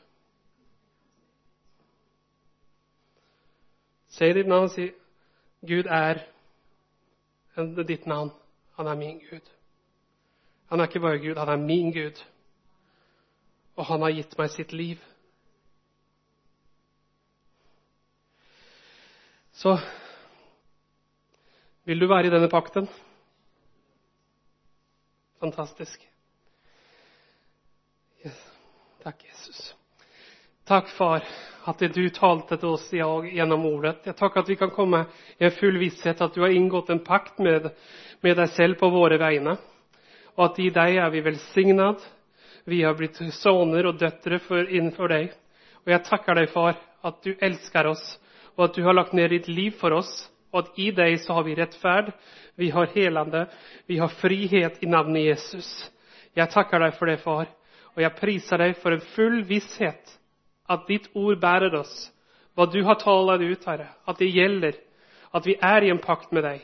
Si 4.07 4.34
ditt 4.34 4.47
navn 4.47 4.63
og 4.63 4.71
si 4.71 4.91
Gud 5.67 5.86
er 5.86 6.23
ditt 7.88 8.05
navn. 8.07 8.32
Han 8.76 8.88
er 8.88 8.95
min 8.95 9.19
Gud. 9.30 9.55
Han 10.70 10.80
er 10.80 10.89
ikke 10.89 10.99
bare 10.99 11.20
Gud, 11.20 11.38
han 11.38 11.49
er 11.49 11.61
min 11.61 11.91
Gud. 11.93 12.22
Og 13.76 13.86
han 13.86 14.01
har 14.01 14.16
gitt 14.16 14.38
meg 14.39 14.49
sitt 14.53 14.74
liv. 14.74 15.01
Så 19.55 19.78
vil 21.86 22.01
du 22.01 22.07
være 22.09 22.28
i 22.28 22.34
denne 22.34 22.49
pakten? 22.49 22.89
Fantastisk. 25.39 26.01
Yes. 28.26 28.39
Takk, 29.03 29.22
Jesus. 29.28 29.76
Takk, 30.66 30.89
Far, 30.97 31.22
at 31.70 31.84
du 31.93 32.01
talte 32.09 32.57
til 32.57 32.74
oss 32.74 32.88
gjennom 32.89 33.68
ordet. 33.70 33.99
Jeg 34.07 34.18
takker 34.18 34.41
at 34.41 34.49
vi 34.49 34.57
kan 34.57 34.74
komme 34.74 35.03
i 35.38 35.51
full 35.53 35.78
visshet 35.78 36.24
at 36.26 36.34
du 36.34 36.41
har 36.41 36.55
inngått 36.55 36.89
en 36.89 37.03
pakt 37.05 37.38
med, 37.38 37.70
med 38.26 38.38
deg 38.41 38.49
selv 38.57 38.80
på 38.82 38.89
våre 38.89 39.22
vegne 39.22 39.59
og 40.36 40.45
at 40.49 40.59
i 40.59 40.69
deg 40.73 40.99
er 40.99 41.09
vi 41.13 41.23
velsignet. 41.25 42.03
Vi 42.65 42.81
har 42.83 42.95
blitt 42.97 43.19
sønner 43.38 43.88
og 43.88 43.99
døtre 44.01 44.39
innenfor 44.65 45.11
deg. 45.11 45.33
Og 45.86 45.93
jeg 45.93 46.05
takker 46.07 46.39
deg, 46.39 46.49
far, 46.49 46.77
at 47.05 47.19
du 47.23 47.36
elsker 47.39 47.88
oss, 47.88 48.03
og 48.57 48.69
at 48.69 48.77
du 48.77 48.83
har 48.83 48.95
lagt 48.97 49.13
ned 49.13 49.29
ditt 49.29 49.47
liv 49.47 49.75
for 49.79 49.93
oss. 49.93 50.11
Og 50.51 50.63
at 50.63 50.79
i 50.79 50.89
deg 50.95 51.19
så 51.21 51.36
har 51.38 51.45
vi 51.45 51.55
rettferd, 51.57 52.11
vi 52.55 52.71
har 52.71 52.88
helende, 52.95 53.45
vi 53.88 53.99
har 53.99 54.13
frihet 54.21 54.79
i 54.81 54.89
navnet 54.89 55.27
Jesus. 55.27 55.69
Jeg 56.36 56.51
takker 56.51 56.81
deg 56.81 56.95
for 56.97 57.11
det, 57.11 57.19
far. 57.23 57.49
Og 57.95 58.03
jeg 58.03 58.15
priser 58.17 58.59
deg 58.59 58.77
for 58.81 58.95
en 58.95 59.03
full 59.15 59.41
visshet 59.47 60.15
at 60.71 60.88
ditt 60.88 61.09
ord 61.15 61.38
bærer 61.39 61.75
oss. 61.77 61.93
Hva 62.55 62.67
du 62.71 62.79
har 62.88 62.97
talt 62.99 63.43
ut, 63.43 63.67
Herre, 63.67 63.91
at 64.07 64.19
det 64.19 64.31
gjelder. 64.31 64.79
At 65.36 65.45
vi 65.47 65.57
er 65.59 65.83
i 65.83 65.91
en 65.91 66.01
pakt 66.01 66.31
med 66.31 66.45
deg. 66.47 66.63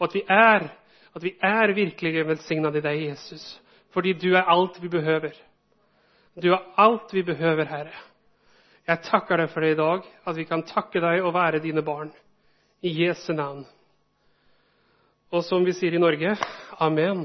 Og 0.00 0.08
at 0.08 0.16
vi 0.16 0.22
er, 0.32 0.70
at 1.16 1.24
vi 1.24 1.32
er 1.40 1.72
virkelig 1.72 2.26
velsignet 2.28 2.76
i 2.76 2.84
deg, 2.84 3.02
Jesus. 3.10 3.44
Fordi 3.94 4.12
du 4.12 4.34
er 4.34 4.50
alt 4.52 4.76
vi 4.82 4.88
behøver. 4.92 5.32
Du 6.42 6.50
er 6.52 6.66
alt 6.76 7.14
vi 7.14 7.22
behøver, 7.24 7.64
Herre. 7.64 7.94
Jeg 8.86 9.02
takker 9.02 9.40
deg 9.40 9.48
for 9.50 9.64
det 9.64 9.72
i 9.72 9.78
dag, 9.78 10.04
at 10.26 10.36
vi 10.36 10.44
kan 10.44 10.62
takke 10.68 11.00
deg 11.00 11.24
og 11.24 11.34
være 11.34 11.62
dine 11.64 11.82
barn. 11.82 12.12
I 12.84 12.92
Jesu 12.92 13.32
navn. 13.32 13.64
Og 15.32 15.42
som 15.44 15.64
vi 15.66 15.72
sier 15.74 15.96
i 15.96 16.00
Norge 16.00 16.36
amen. 16.78 17.24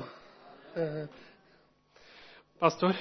Eh, 0.76 1.04
pastor? 2.60 2.96